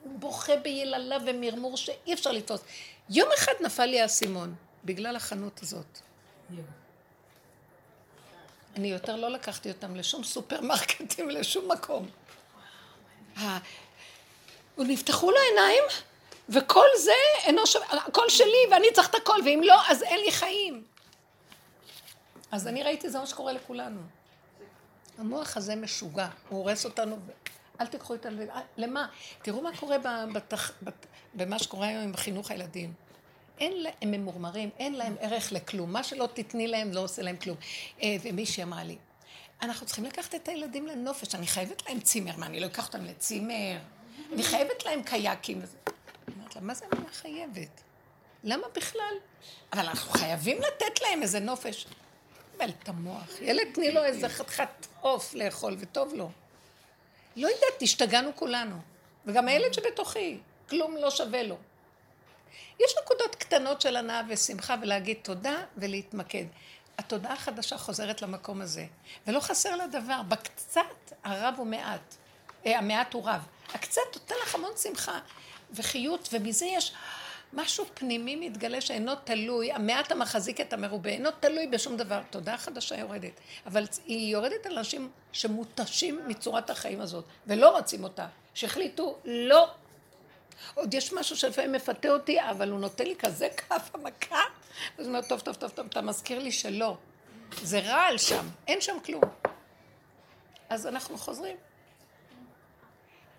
בוכה 0.05 0.57
ביללה 0.57 1.17
ומרמור 1.27 1.77
שאי 1.77 2.15
אפשר 2.15 2.33
לתפוס. 2.33 2.61
יום 3.11 3.29
אחד 3.35 3.53
נפל 3.61 3.85
לי 3.85 4.01
האסימון, 4.01 4.55
בגלל 4.85 5.17
החנות 5.17 5.63
הזאת. 5.63 5.99
אני 8.77 8.89
יותר 8.89 9.17
לא 9.17 9.31
לקחתי 9.31 9.69
אותם 9.69 9.97
לשום 9.97 10.25
סופרמרקטים, 10.25 11.31
לשום 11.37 11.73
מקום. 11.73 12.09
ונפתחו 14.79 15.31
לו 15.31 15.39
עיניים, 15.51 15.83
וכל 16.49 16.87
זה 16.97 17.13
אינו 17.45 17.67
שווה, 17.67 17.87
הכל 17.91 18.29
שלי 18.29 18.67
ואני 18.71 18.93
צריך 18.93 19.11
את 19.11 19.15
הכל, 19.15 19.39
ואם 19.45 19.61
לא, 19.65 19.81
אז 19.89 20.03
אין 20.03 20.21
לי 20.21 20.33
חיים. 20.33 20.94
אז 22.55 22.67
אני 22.67 22.83
ראיתי, 22.83 23.11
זה 23.11 23.19
מה 23.19 23.27
שקורה 23.27 23.53
לכולנו. 23.53 24.01
המוח 25.19 25.57
הזה 25.57 25.77
משוגע, 25.77 26.29
הוא 26.49 26.59
הורס 26.59 26.85
אותנו, 26.85 27.17
אל 27.81 27.87
תיקחו 27.87 28.15
את 28.15 28.27
ה... 28.27 28.29
למה? 28.77 29.07
תראו 29.43 29.63
מה 29.63 29.77
קורה 29.77 29.97
בתח... 30.35 30.73
במה 31.35 31.59
שקורה 31.59 31.87
היום 31.89 32.03
עם 32.03 32.17
חינוך 32.17 32.51
הילדים. 32.51 32.93
אין 33.59 33.83
להם, 33.83 33.95
הם 34.03 34.11
ממורמרים, 34.11 34.71
אין 34.79 34.95
להם 34.95 35.17
ערך 35.21 35.53
לכלום. 35.53 35.93
מה 35.93 36.03
שלא 36.03 36.29
תתני 36.35 36.69
להם, 36.69 36.93
לא 36.93 37.01
עושה 37.01 37.23
להם 37.23 37.37
כלום. 37.37 37.57
אה, 38.03 38.17
ומישהי 38.23 38.63
אמרה 38.63 38.85
לי, 38.85 38.97
אנחנו 39.63 39.87
צריכים 39.87 40.05
לקחת 40.05 40.35
את 40.35 40.49
הילדים 40.49 40.87
לנופש, 40.87 41.35
אני 41.35 41.47
חייבת 41.47 41.89
להם 41.89 42.01
צימר, 42.01 42.37
מה, 42.37 42.47
אני 42.47 42.61
לא 42.61 42.67
אקח 42.67 42.87
אותם 42.87 43.05
לצימר? 43.05 43.79
אני 44.33 44.43
חייבת 44.43 44.85
להם 44.85 45.03
קייקים. 45.03 45.61
אני 45.61 46.35
אומרת 46.37 46.57
לה, 46.57 46.63
מה 46.63 46.75
זה 46.75 46.85
המילה 46.93 47.13
חייבת? 47.13 47.83
למה 48.45 48.67
בכלל? 48.77 49.15
אבל 49.73 49.87
אנחנו 49.87 50.13
חייבים 50.13 50.59
לתת 50.59 51.03
להם 51.03 51.23
איזה 51.23 51.41
נופש. 51.41 51.87
בל 52.59 52.71
את 52.83 52.89
המוח. 52.89 53.41
ילד, 53.41 53.67
תני 53.75 53.93
לו 53.93 54.05
איזה 54.05 54.29
חתיכת 54.29 54.87
עוף 55.01 55.35
לאכול, 55.35 55.77
וטוב 55.79 56.15
לו. 56.15 56.31
לא 57.37 57.49
יודעת, 57.49 57.83
השתגענו 57.83 58.31
כולנו. 58.37 58.77
וגם 59.27 59.49
הילד 59.49 59.75
שבתוכי, 59.75 60.39
כלום 60.69 60.97
לא 60.97 61.11
שווה 61.11 61.43
לו. 61.43 61.57
יש 62.81 62.95
נקודות 63.03 63.35
קטנות 63.35 63.81
של 63.81 63.97
הנאה 63.97 64.23
ושמחה 64.29 64.77
ולהגיד 64.83 65.17
תודה 65.23 65.63
ולהתמקד. 65.77 66.45
התודעה 66.99 67.33
החדשה 67.33 67.79
חוזרת 67.79 68.23
למקום 68.23 68.61
הזה, 68.61 68.87
ולא 69.27 69.41
חסר 69.41 69.77
לה 69.77 69.87
דבר, 69.87 70.23
בקצת 70.29 71.13
הרב 71.25 71.55
הוא 71.57 71.67
מעט, 71.67 72.15
אה, 72.67 72.79
המעט 72.79 73.15
הוא 73.15 73.23
רב. 73.29 73.41
הקצת 73.75 74.03
נותן 74.15 74.35
לך 74.43 74.55
המון 74.55 74.73
שמחה 74.83 75.19
וחיות, 75.71 76.29
ומזה 76.33 76.67
יש 76.67 76.93
משהו 77.55 77.85
פנימי 77.95 78.37
מתגלה 78.37 78.81
שאינו 78.81 79.13
תלוי, 79.25 79.73
המעט 79.73 80.13
המחזיק 80.13 80.61
את 80.61 80.73
המרובה, 80.73 81.11
אינו 81.11 81.31
תלוי 81.41 81.67
בשום 81.67 81.97
דבר. 81.97 82.21
תודעה 82.31 82.59
חדשה 82.59 82.97
יורדת, 82.97 83.41
אבל 83.67 83.85
היא 84.07 84.33
יורדת 84.33 84.67
על 84.67 84.79
אנשים 84.79 85.11
שמותשים 85.33 86.21
מצורת 86.27 86.71
החיים 86.71 87.01
הזאת, 87.01 87.25
ולא 87.47 87.77
רוצים 87.77 88.05
אותה, 88.05 88.27
שהחליטו 88.55 89.19
לא 89.25 89.69
עוד 90.75 90.95
יש 90.95 91.13
משהו 91.13 91.37
שלפעמים 91.37 91.73
מפתה 91.73 92.09
אותי, 92.09 92.41
אבל 92.41 92.71
הוא 92.71 92.81
נותן 92.81 93.05
לי 93.05 93.17
כזה 93.17 93.49
כף 93.57 93.91
המכה, 93.95 94.43
אז 94.99 95.07
הוא 95.07 95.07
אומר, 95.07 95.23
טוב, 95.23 95.41
טוב, 95.41 95.55
טוב, 95.55 95.71
טוב, 95.71 95.87
אתה 95.87 96.03
מזכיר 96.03 96.39
לי 96.39 96.53
שלא. 96.53 96.97
זה 97.63 97.81
רעל 97.81 98.19
שם, 98.19 98.47
אין 98.67 98.81
שם 98.81 98.97
כלום. 99.05 99.23
אז 100.69 100.87
אנחנו 100.87 101.19
חוזרים. 101.19 101.57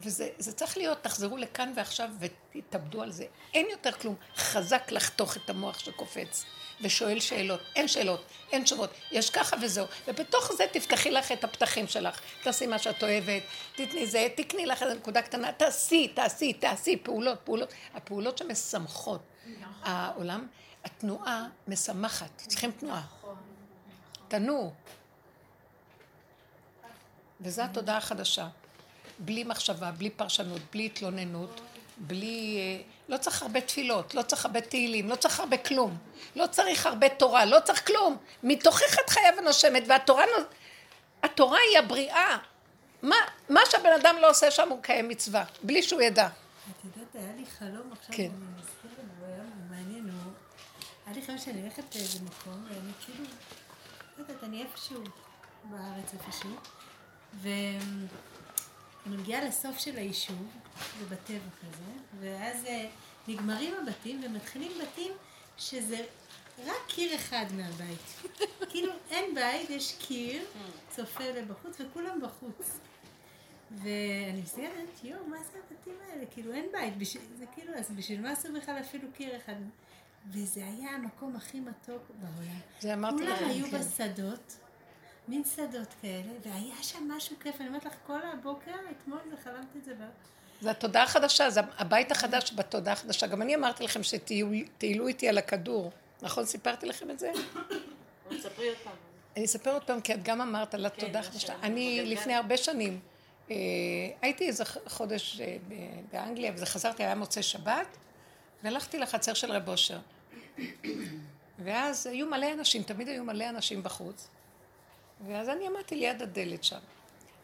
וזה 0.02 0.54
צריך 0.56 0.78
להיות, 0.78 1.04
תחזרו 1.04 1.38
לכאן 1.38 1.74
ועכשיו 1.76 2.10
ותתאבדו 2.20 3.02
על 3.02 3.12
זה. 3.12 3.26
אין 3.54 3.68
יותר 3.72 3.92
כלום. 3.92 4.16
חזק 4.36 4.92
לחתוך 4.92 5.38
את 5.38 5.50
המוח 5.50 5.80
שקופץ 5.80 6.46
ושואל 6.82 7.20
שאלות. 7.20 7.62
אין 7.76 7.88
שאלות, 7.88 8.26
אין 8.52 8.64
תשובות. 8.64 8.90
יש 9.12 9.30
ככה 9.30 9.56
וזהו. 9.62 9.86
ובתוך 10.08 10.52
זה 10.54 10.66
תפתחי 10.72 11.12
לך 11.12 11.32
את 11.32 11.44
הפתחים 11.44 11.88
שלך. 11.88 12.20
תעשי 12.44 12.68
מה 12.68 12.80
שאת 12.80 13.04
אוהבת, 13.04 13.44
תתני 13.76 14.08
זה, 14.08 14.28
תקני 14.36 14.66
לך 14.66 14.84
איזו 14.84 14.94
נקודה 14.94 15.22
קטנה, 15.22 15.52
תעשי, 15.52 16.08
תעשי, 16.08 16.54
תעשי, 16.54 16.98
פעולות, 16.98 17.40
פעולות. 17.44 17.74
הפעולות 17.94 18.38
שמשמחות. 18.38 19.22
העולם, 19.84 20.48
התנועה 20.84 21.48
משמחת. 21.68 22.42
צריכים 22.48 22.72
תנועה. 22.72 23.02
תנועו. 24.28 24.72
וזו 27.42 27.62
התודעה 27.62 27.98
החדשה. 27.98 28.48
בלי 29.20 29.44
מחשבה, 29.44 29.92
בלי 29.92 30.10
פרשנות, 30.10 30.62
בלי 30.72 30.86
התלוננות, 30.86 31.62
בלי... 31.98 32.58
אה, 32.58 32.96
לא 33.10 33.18
צריך 33.18 33.42
הרבה 33.42 33.62
תפילות, 33.62 34.16
לא 34.16 34.22
צריך 34.22 34.46
הרבה 34.46 34.62
תהילים, 34.62 35.10
לא 35.10 35.16
צריך 35.16 35.40
הרבה 35.40 35.58
כלום. 35.58 35.98
לא 36.36 36.48
צריך 36.48 36.86
הרבה 36.86 37.10
תורה, 37.10 37.46
לא 37.46 37.60
צריך 37.60 37.88
כלום. 37.88 38.18
מתוכך 38.44 39.00
את 39.06 39.10
חיה 39.10 39.30
ונושמת, 39.38 39.84
והתורה 39.88 40.24
התורה 41.24 41.60
היא 41.70 41.80
הבריאה. 41.80 42.38
מה, 43.02 43.16
מה 43.50 43.60
שהבן 43.70 43.90
אדם 44.02 44.16
לא 44.22 44.30
עושה 44.30 44.52
שם 44.52 44.70
הוא 44.70 44.84
קיים 44.84 45.10
מצווה, 45.10 45.44
בלי 45.64 45.84
שהוא 45.84 46.02
ידע. 46.02 46.28
את 46.28 46.86
יודעת, 46.86 47.16
היה 47.16 47.36
לי 47.38 47.46
חלום 47.60 47.92
עכשיו, 47.92 48.16
כן. 48.16 48.24
אני 48.24 48.60
מזכיר 48.60 48.92
לנו, 48.98 49.26
היה 49.26 49.44
מעניין, 49.70 50.10
הוא... 50.10 50.32
היה 51.06 51.16
לי 51.16 51.22
חלום 51.22 51.38
שאני 51.38 51.62
הולכת 51.62 51.96
לאיזה 51.96 52.20
מקום, 52.24 52.66
ואני 52.70 52.92
כאילו, 53.06 53.24
לא 54.18 54.24
יודעת, 54.24 54.44
אני 54.44 54.64
איפשהו 54.64 55.04
בארץ 55.64 56.14
איפשהו, 56.14 56.50
ו... 57.34 57.50
אני 59.06 59.18
מגיעה 59.18 59.46
לסוף 59.46 59.78
של 59.78 59.98
היישוב, 59.98 60.48
זה 61.00 61.06
בטבע 61.06 61.50
כזה, 61.60 61.92
ואז 62.20 62.66
אה, 62.66 62.90
נגמרים 63.28 63.74
הבתים 63.82 64.22
ומתחילים 64.24 64.72
בתים 64.82 65.12
שזה 65.58 66.06
רק 66.66 66.76
קיר 66.88 67.16
אחד 67.16 67.46
מהבית. 67.56 68.30
כאילו 68.72 68.94
אין 69.10 69.36
בית, 69.36 69.70
יש 69.70 69.96
קיר, 70.08 70.46
צופה 70.90 71.24
לבחוץ, 71.24 71.78
וכולם 71.80 72.22
בחוץ. 72.22 72.80
ואני 73.72 74.42
מסתכלת, 74.44 75.04
יואו, 75.04 75.26
מה 75.26 75.38
זה 75.38 75.60
הבתים 75.68 75.94
האלה? 76.10 76.26
כאילו 76.26 76.54
אין 76.54 76.66
בית, 76.72 76.98
בשביל, 76.98 77.24
זה 77.40 77.46
כאילו, 77.46 77.74
אז 77.74 77.92
בשביל 77.92 78.22
מה 78.22 78.32
עשו 78.32 78.54
בכלל 78.54 78.80
אפילו 78.80 79.08
קיר 79.18 79.38
אחד? 79.38 79.56
וזה 80.32 80.66
היה 80.66 80.90
המקום 80.90 81.36
הכי 81.36 81.60
מתוק 81.60 82.02
בעולם. 82.10 82.60
זה 82.82 82.94
אמרתי 82.94 83.24
לכם, 83.24 83.36
כולם 83.36 83.50
היו 83.50 83.66
כן. 83.72 83.80
בשדות. 83.80 84.65
מין 85.28 85.44
שדות 85.56 85.88
כאלה, 86.02 86.32
והיה 86.46 86.84
שם 86.84 87.12
משהו 87.18 87.36
כיף, 87.40 87.56
אני 87.60 87.68
אומרת 87.68 87.86
לך, 87.86 87.94
כל 88.08 88.20
הבוקר, 88.34 88.72
אתמול 88.92 89.20
וחלמתי 89.34 89.80
את 89.80 89.86
זה. 89.86 89.94
זה 90.62 90.72
התודעה 90.72 91.04
החדשה, 91.04 91.50
זה 91.50 91.62
הבית 91.78 92.12
החדש 92.12 92.54
בתודעה 92.56 92.94
החדשה. 92.94 93.28
גם 93.28 93.42
אני 93.42 93.56
אמרתי 93.56 93.84
לכם 93.84 94.04
שטיילו 94.04 95.08
איתי 95.08 95.30
על 95.30 95.38
הכדור. 95.38 95.92
נכון? 96.22 96.46
סיפרתי 96.46 96.86
לכם 96.86 97.12
את 97.12 97.20
זה? 97.20 97.32
תספרי 98.30 98.68
עוד 98.68 98.78
פעם. 98.84 98.94
אני 99.36 99.46
אספר 99.46 99.74
עוד 99.74 99.84
פעם, 99.84 100.02
כי 100.02 100.14
את 100.14 100.24
גם 100.24 100.42
אמרת 100.42 100.74
על 100.74 100.86
התודעה 100.86 101.22
החדשה. 101.22 101.54
אני 101.64 102.06
לפני 102.06 102.34
הרבה 102.34 102.58
שנים 102.58 103.00
אה, 103.52 103.56
הייתי 104.22 104.48
איזה 104.48 104.64
חודש 104.66 105.42
אה, 105.42 105.58
באנגליה, 106.12 106.52
וזה 106.56 106.66
חזרתי, 106.66 107.04
היה 107.04 107.16
מוצאי 107.16 107.44
שבת, 107.44 107.98
והלכתי 108.64 108.98
לחצר 108.98 109.34
של 109.34 109.52
רב 109.52 109.70
אושר. 109.70 110.00
ואז 111.60 112.08
היו 112.08 112.28
מלא 112.28 112.54
אנשים, 112.54 112.84
תמיד 112.84 113.08
היו 113.08 113.24
מלא 113.24 113.50
אנשים 113.50 113.84
בחוץ. 113.84 114.28
ואז 115.28 115.50
אני 115.50 115.68
עמדתי 115.68 115.96
ליד 115.96 116.22
הדלת 116.22 116.64
שם. 116.64 116.80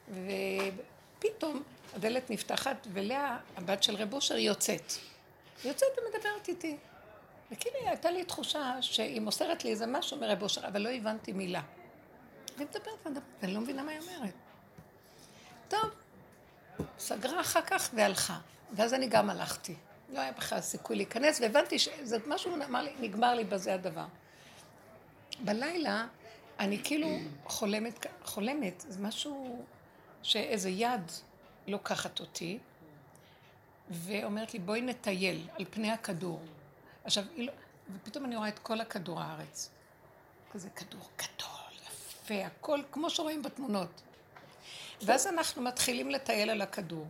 ופתאום 0.09 1.63
הדלת 1.95 2.30
נפתחת, 2.30 2.88
ולאה, 2.93 3.38
הבת 3.57 3.84
של 3.84 3.95
רב 3.95 4.13
אושר, 4.13 4.38
יוצאת. 4.38 4.93
יוצאת 5.65 5.89
ומדברת 5.97 6.47
איתי. 6.47 6.78
וכאילו 7.51 7.76
הייתה 7.88 8.11
לי 8.11 8.26
תחושה 8.26 8.82
שהיא 8.82 9.22
מוסרת 9.22 9.63
לי 9.63 9.72
איזה 9.72 9.86
משהו 9.86 10.17
מרב 10.17 10.43
אושר, 10.43 10.67
אבל 10.67 10.82
לא 10.82 10.89
הבנתי 10.89 11.32
מילה. 11.32 11.61
והיא 12.57 12.67
מדברת 12.67 13.24
ואני 13.41 13.53
לא 13.53 13.61
מבינה 13.61 13.84
מה 13.84 13.91
היא 13.91 13.99
אומרת. 13.99 14.34
טוב, 15.67 15.89
סגרה 16.99 17.41
אחר 17.41 17.61
כך 17.61 17.89
והלכה. 17.93 18.39
ואז 18.72 18.93
אני 18.93 19.07
גם 19.07 19.30
הלכתי. 19.30 19.76
לא 20.09 20.19
היה 20.19 20.32
בכלל 20.32 20.61
סיכוי 20.61 20.95
להיכנס, 20.95 21.41
והבנתי 21.41 21.80
שזה 21.80 22.17
משהו, 22.28 22.55
אמר 22.55 22.82
לי, 22.82 22.93
נגמר 22.99 23.34
לי 23.34 23.43
בזה 23.43 23.74
הדבר. 23.74 24.05
בלילה 25.39 26.07
אני 26.62 26.84
כאילו 26.84 27.07
חולמת, 27.45 28.05
חולמת, 28.24 28.86
זה 28.88 28.99
משהו 29.01 29.66
שאיזה 30.24 30.70
יד 30.70 31.12
לוקחת 31.68 32.20
אותי, 32.20 32.59
ואומרת 33.89 34.53
לי, 34.53 34.59
בואי 34.59 34.82
נטייל 34.82 35.47
על 35.57 35.66
פני 35.70 35.91
הכדור. 35.91 36.41
עכשיו, 37.03 37.24
לא, 37.38 37.51
ופתאום 37.95 38.26
אני 38.26 38.36
רואה 38.36 38.47
את 38.47 38.59
כל 38.59 38.82
הכדור 38.82 39.22
הארץ. 39.22 39.70
כזה 40.51 40.70
כדור 40.70 41.09
גדול, 41.18 41.88
יפה, 41.88 42.45
הכל 42.45 42.80
כמו 42.91 43.09
שרואים 43.09 43.43
בתמונות. 43.43 44.01
ואז 45.01 45.28
אנחנו 45.28 45.62
מתחילים 45.62 46.09
לטייל 46.09 46.49
על 46.49 46.62
הכדור. 46.62 47.05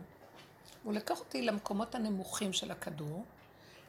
הוא 0.82 0.92
לקח 0.92 1.20
אותי 1.20 1.42
למקומות 1.42 1.94
הנמוכים 1.94 2.52
של 2.52 2.70
הכדור, 2.70 3.24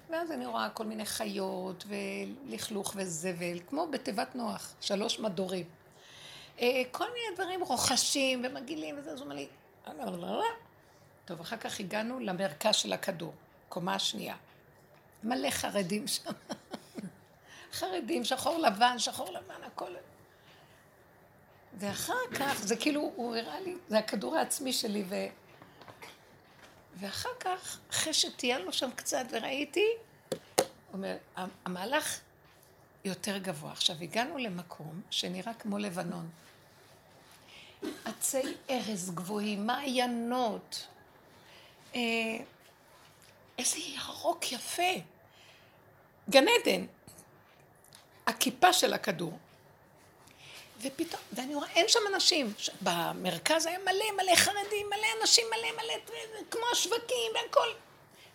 ואז 0.09 0.31
אני 0.31 0.45
רואה 0.45 0.69
כל 0.69 0.85
מיני 0.85 1.05
חיות 1.05 1.85
ולכלוך 1.87 2.93
וזבל, 2.95 3.59
כמו 3.67 3.87
בתיבת 3.91 4.35
נוח, 4.35 4.73
שלוש 4.81 5.19
מדורים. 5.19 5.65
אה, 6.61 6.81
כל 6.91 7.05
מיני 7.05 7.35
דברים 7.35 7.63
רוחשים 7.63 8.41
ומגעילים 8.45 8.95
וזה, 8.99 9.11
אז 9.11 9.19
הוא 9.19 9.25
אומר 9.25 9.35
לי, 9.35 9.47
טוב, 11.25 11.39
אחר 11.41 11.57
כך 11.57 11.79
הגענו 11.79 12.19
למרכז 12.19 12.75
של 12.75 12.93
הכדור, 12.93 13.33
קומה 13.69 13.99
שנייה. 13.99 14.35
מלא 15.23 15.49
חרדים 15.49 16.07
שם. 16.07 16.31
חרדים, 17.79 18.23
שחור 18.23 18.57
לבן, 18.57 18.99
שחור 18.99 19.31
לבן, 19.31 19.63
הכל. 19.65 19.91
ואחר 21.77 22.13
כך, 22.39 22.61
זה 22.61 22.75
כאילו, 22.75 23.11
הוא 23.15 23.35
הראה 23.35 23.59
לי, 23.59 23.75
זה 23.87 23.99
הכדור 23.99 24.35
העצמי 24.35 24.73
שלי, 24.73 25.03
ו... 25.09 25.15
ואחר 26.99 27.29
כך, 27.39 27.79
אחרי 27.91 28.13
שטיילנו 28.13 28.73
שם 28.73 28.89
קצת 28.95 29.25
וראיתי, 29.31 29.87
אומר, 30.93 31.17
המהלך 31.65 32.19
יותר 33.05 33.37
גבוה. 33.37 33.71
עכשיו, 33.71 33.95
הגענו 34.01 34.37
למקום 34.37 35.01
שנראה 35.09 35.53
כמו 35.53 35.77
לבנון. 35.77 36.29
עצי 38.05 38.41
ארז 38.69 39.11
גבוהים, 39.11 39.67
מעיינות, 39.67 40.87
אה, 41.95 41.99
איזה 43.57 43.77
ירוק 43.79 44.51
יפה. 44.51 44.93
גן 46.29 46.45
עדן. 46.61 46.85
הכיפה 48.27 48.73
של 48.73 48.93
הכדור. 48.93 49.37
ופתאום, 50.83 51.21
ואני 51.33 51.55
רואה, 51.55 51.69
אין 51.75 51.85
שם 51.87 51.99
אנשים. 52.13 52.53
במרכז 52.81 53.65
היה 53.65 53.79
מלא 53.79 54.11
מלא 54.17 54.35
חרדים, 54.35 54.87
מלא 54.87 55.07
אנשים, 55.21 55.45
מלא 55.49 55.71
מלא, 55.71 55.93
כמו 56.51 56.61
השווקים 56.71 57.31
והכל. 57.35 57.67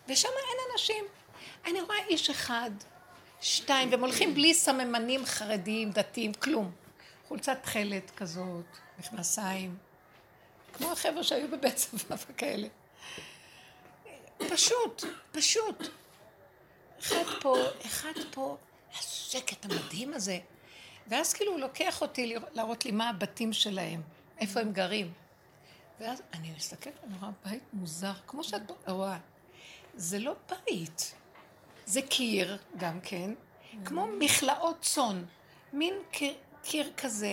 ושם 0.07 0.27
אין 0.27 0.57
אנשים. 0.71 1.05
אני 1.65 1.81
רואה 1.81 2.05
איש 2.07 2.29
אחד, 2.29 2.71
שתיים, 3.41 3.91
והם 3.91 3.99
הולכים 3.99 4.33
בלי 4.33 4.53
סממנים 4.53 5.25
חרדיים, 5.25 5.91
דתיים, 5.91 6.33
כלום. 6.33 6.71
חולצת 7.27 7.57
תכלת 7.61 8.11
כזאת, 8.17 8.65
מכנסיים, 8.99 9.77
כמו 10.73 10.91
החבר'ה 10.91 11.23
שהיו 11.23 11.47
בבית 11.47 11.75
צבא 11.75 12.15
וכאלה. 12.29 12.67
פשוט, 14.37 15.03
פשוט. 15.31 15.87
אחד 16.99 17.23
פה, 17.41 17.55
אחד 17.85 18.13
פה, 18.31 18.57
השקט 18.99 19.65
המדהים 19.65 20.13
הזה. 20.13 20.39
ואז 21.09 21.33
כאילו 21.33 21.51
הוא 21.51 21.59
לוקח 21.59 22.01
אותי 22.01 22.35
להראות 22.51 22.85
לי 22.85 22.91
מה 22.91 23.09
הבתים 23.09 23.53
שלהם, 23.53 24.01
איפה 24.39 24.59
הם 24.59 24.71
גרים. 24.73 25.13
ואז 25.99 26.21
אני 26.33 26.51
מסתכלת, 26.57 26.93
אני 27.03 27.13
רואה 27.21 27.31
בית 27.45 27.63
מוזר, 27.73 28.13
כמו 28.27 28.43
שאת 28.43 28.61
רואה. 28.87 29.17
זה 29.95 30.19
לא 30.19 30.35
בית, 30.65 31.15
זה 31.85 32.01
קיר 32.01 32.57
גם 32.77 32.99
כן, 33.01 33.31
כמו 33.85 34.07
מכלאות 34.07 34.81
צאן, 34.81 35.23
מין 35.73 35.93
קיר, 36.11 36.33
קיר 36.63 36.91
כזה 36.97 37.27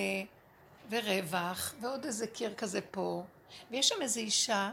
ורווח, 0.91 1.75
ועוד 1.81 2.05
איזה 2.05 2.27
קיר 2.27 2.55
כזה 2.55 2.81
פה, 2.91 3.23
ויש 3.71 3.89
שם 3.89 4.03
איזו 4.03 4.21
אישה 4.21 4.71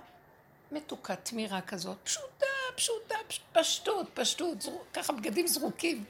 מתוקה, 0.72 1.16
תמירה 1.16 1.62
כזאת, 1.62 1.97
פשוטה, 2.04 2.45
פשוטה, 2.76 3.16
פש- 3.28 3.39
פשטות, 3.54 4.10
פשטות, 4.14 4.62
זרו, 4.62 4.82
ככה 4.93 5.14
בגדים 5.14 5.47
זרוקים. 5.47 6.04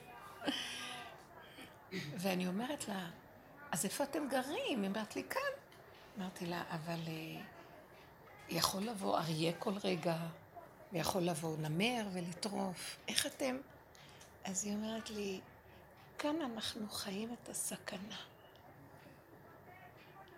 ואני 1.94 2.48
אומרת 2.48 2.88
לה, 2.88 3.10
אז 3.72 3.86
איפה 3.86 4.04
אתם 4.04 4.28
גרים? 4.30 4.82
היא 4.82 4.88
אומרת 4.88 5.16
לי, 5.16 5.24
כאן. 5.30 5.42
אמרתי 6.18 6.46
לה, 6.46 6.64
אבל 6.70 7.00
אה, 7.08 7.42
יכול 8.50 8.82
לבוא 8.82 9.18
אריה 9.18 9.54
כל 9.60 9.74
רגע, 9.84 10.18
ויכול 10.94 11.22
לבוא 11.22 11.58
נמר 11.58 12.08
ולטרוף. 12.14 12.98
איך 13.08 13.26
אתם? 13.26 13.58
אז 14.44 14.66
היא 14.66 14.76
אומרת 14.76 15.10
לי, 15.10 15.40
כאן 16.18 16.36
אנחנו 16.42 16.90
חיים 16.90 17.34
את 17.34 17.50
הסכנה. 17.50 18.18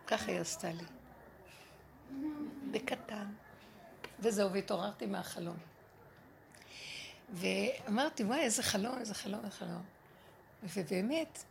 ככה 0.08 0.32
היא 0.32 0.40
עשתה 0.40 0.68
לי. 0.72 0.86
בקטן. 2.72 3.26
וזהו, 4.20 4.52
והתעוררתי 4.52 5.06
מהחלום. 5.06 5.58
ואמרתי, 7.34 8.24
וואי, 8.24 8.40
איזה 8.40 8.64
חלום, 8.64 8.98
איזה 9.00 9.14
חלום, 9.14 9.46
איזה 9.46 9.56
חלום. 9.58 9.95
ובאמת, 10.74 11.44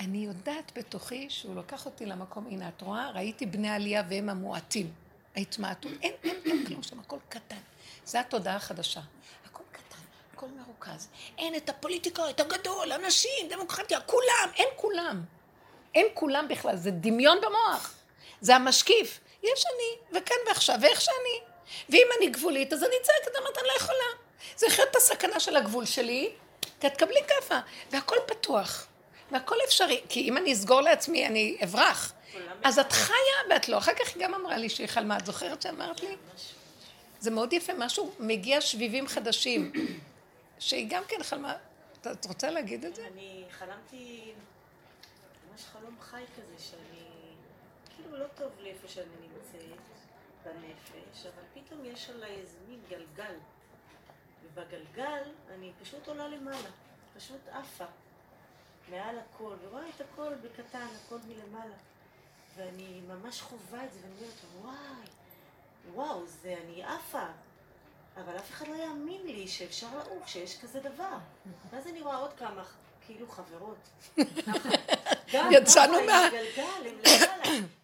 אני 0.00 0.18
יודעת 0.18 0.72
בתוכי 0.74 1.30
שהוא 1.30 1.56
לקח 1.56 1.86
אותי 1.86 2.06
למקום, 2.06 2.46
הנה, 2.46 2.68
את 2.68 2.82
רואה? 2.82 3.10
ראיתי 3.10 3.46
בני 3.46 3.70
עלייה 3.70 4.02
והם 4.08 4.28
המועטים. 4.28 4.92
ההתמעטות, 5.36 5.92
אין, 6.02 6.12
אין, 6.24 6.36
אין 6.44 6.66
כלום 6.66 6.82
שם, 6.82 7.00
הכל 7.00 7.16
קטן. 7.28 7.56
זו 8.06 8.18
התודעה 8.18 8.56
החדשה. 8.56 9.00
הכל 9.46 9.62
קטן, 9.72 10.02
הכל 10.34 10.46
מרוכז. 10.46 11.08
אין 11.38 11.54
את 11.54 11.68
הפוליטיקה, 11.68 12.30
את 12.30 12.40
הגדול, 12.40 12.92
אנשים, 12.92 13.48
דמוקרטיה, 13.48 14.00
כולם, 14.00 14.50
אין 14.56 14.68
כולם. 14.76 15.24
אין 15.94 16.06
כולם 16.14 16.48
בכלל, 16.48 16.76
זה 16.76 16.90
דמיון 16.90 17.38
במוח. 17.40 17.94
זה 18.40 18.56
המשקיף. 18.56 19.20
יש 19.42 19.64
אני, 19.66 20.20
וכאן 20.20 20.36
ועכשיו, 20.46 20.78
ואיך 20.82 21.00
שאני. 21.00 21.40
ואם 21.88 22.06
אני 22.18 22.30
גבולית, 22.30 22.72
אז 22.72 22.82
אני 22.82 22.94
צועקת, 23.02 23.36
אומרת, 23.38 23.58
אני 23.58 23.66
לא 23.68 23.72
יכולה. 23.76 24.04
זה 24.56 24.66
לחיות 24.66 24.88
את 24.90 24.96
הסכנה 24.96 25.40
של 25.40 25.56
הגבול 25.56 25.84
שלי, 25.84 26.32
תקבלי 26.88 27.20
כאפה, 27.28 27.58
והכל 27.90 28.16
פתוח, 28.26 28.86
והכל 29.30 29.56
אפשרי, 29.66 30.00
כי 30.08 30.20
אם 30.28 30.36
אני 30.36 30.52
אסגור 30.52 30.80
לעצמי, 30.80 31.26
אני 31.26 31.58
אברח. 31.64 32.12
אז 32.64 32.78
את 32.78 32.92
חיה 32.92 33.14
ואת 33.50 33.68
לא. 33.68 33.78
אחר 33.78 33.92
כך 33.94 34.14
היא 34.14 34.22
גם 34.24 34.34
אמרה 34.34 34.56
לי 34.56 34.68
שהיא 34.68 34.86
חלמה, 34.86 35.16
את 35.16 35.26
זוכרת 35.26 35.62
שאמרת 35.62 36.00
לי? 36.00 36.16
זה 37.20 37.30
מאוד 37.30 37.52
יפה, 37.52 37.72
משהו, 37.78 38.12
מגיע 38.18 38.60
שביבים 38.60 39.06
חדשים, 39.08 39.72
שהיא 40.58 40.86
גם 40.90 41.02
כן 41.08 41.22
חלמה. 41.22 41.54
את- 42.00 42.26
רוצה 42.26 42.50
להגיד 42.50 42.84
את 42.84 42.94
זה? 42.94 43.06
אני 43.14 43.44
חלמתי 43.50 44.32
ממש 45.50 45.60
חלום 45.72 45.96
חי 46.00 46.22
כזה, 46.36 46.64
שאני... 46.70 47.00
כאילו 47.96 48.16
לא 48.18 48.24
טוב 48.34 48.48
לי 48.60 48.70
איפה 48.70 48.88
שאני 48.88 49.04
נמצאת, 49.22 49.78
בנפש, 50.44 51.26
אבל 51.26 51.62
פתאום 51.62 51.84
יש 51.84 52.10
עליי 52.10 52.30
איזה 52.30 52.56
מין 52.68 52.80
גלגל. 52.90 53.34
ובגלגל 54.44 55.22
אני 55.54 55.72
פשוט 55.82 56.08
עולה 56.08 56.28
למעלה, 56.28 56.68
פשוט 57.16 57.48
עפה. 57.52 57.84
מעל 58.88 59.18
הכל, 59.18 59.54
ורואה 59.62 59.88
את 59.96 60.00
הכל 60.00 60.34
בקטן, 60.34 60.86
הכל 61.06 61.16
מלמעלה. 61.28 61.74
ואני 62.56 63.00
ממש 63.08 63.40
חווה 63.40 63.84
את 63.84 63.92
זה, 63.92 63.98
ואני 64.02 64.14
אומרת, 64.14 64.34
וואי, 64.60 65.06
וואו, 65.94 66.26
זה 66.26 66.54
אני 66.64 66.84
עפה. 66.84 67.26
אבל 68.16 68.36
אף 68.38 68.50
אחד 68.50 68.68
לא 68.68 68.74
יאמין 68.74 69.26
לי 69.26 69.48
שאפשר 69.48 69.86
לעוף, 69.98 70.26
שיש 70.26 70.60
כזה 70.60 70.80
דבר. 70.80 71.16
ואז 71.70 71.86
אני 71.86 72.00
רואה 72.00 72.16
עוד 72.16 72.32
כמה, 72.32 72.64
כאילו 73.06 73.28
חברות. 73.28 73.88
גם 75.32 75.52
יצאנו 75.52 75.98
מה-. 76.06 76.28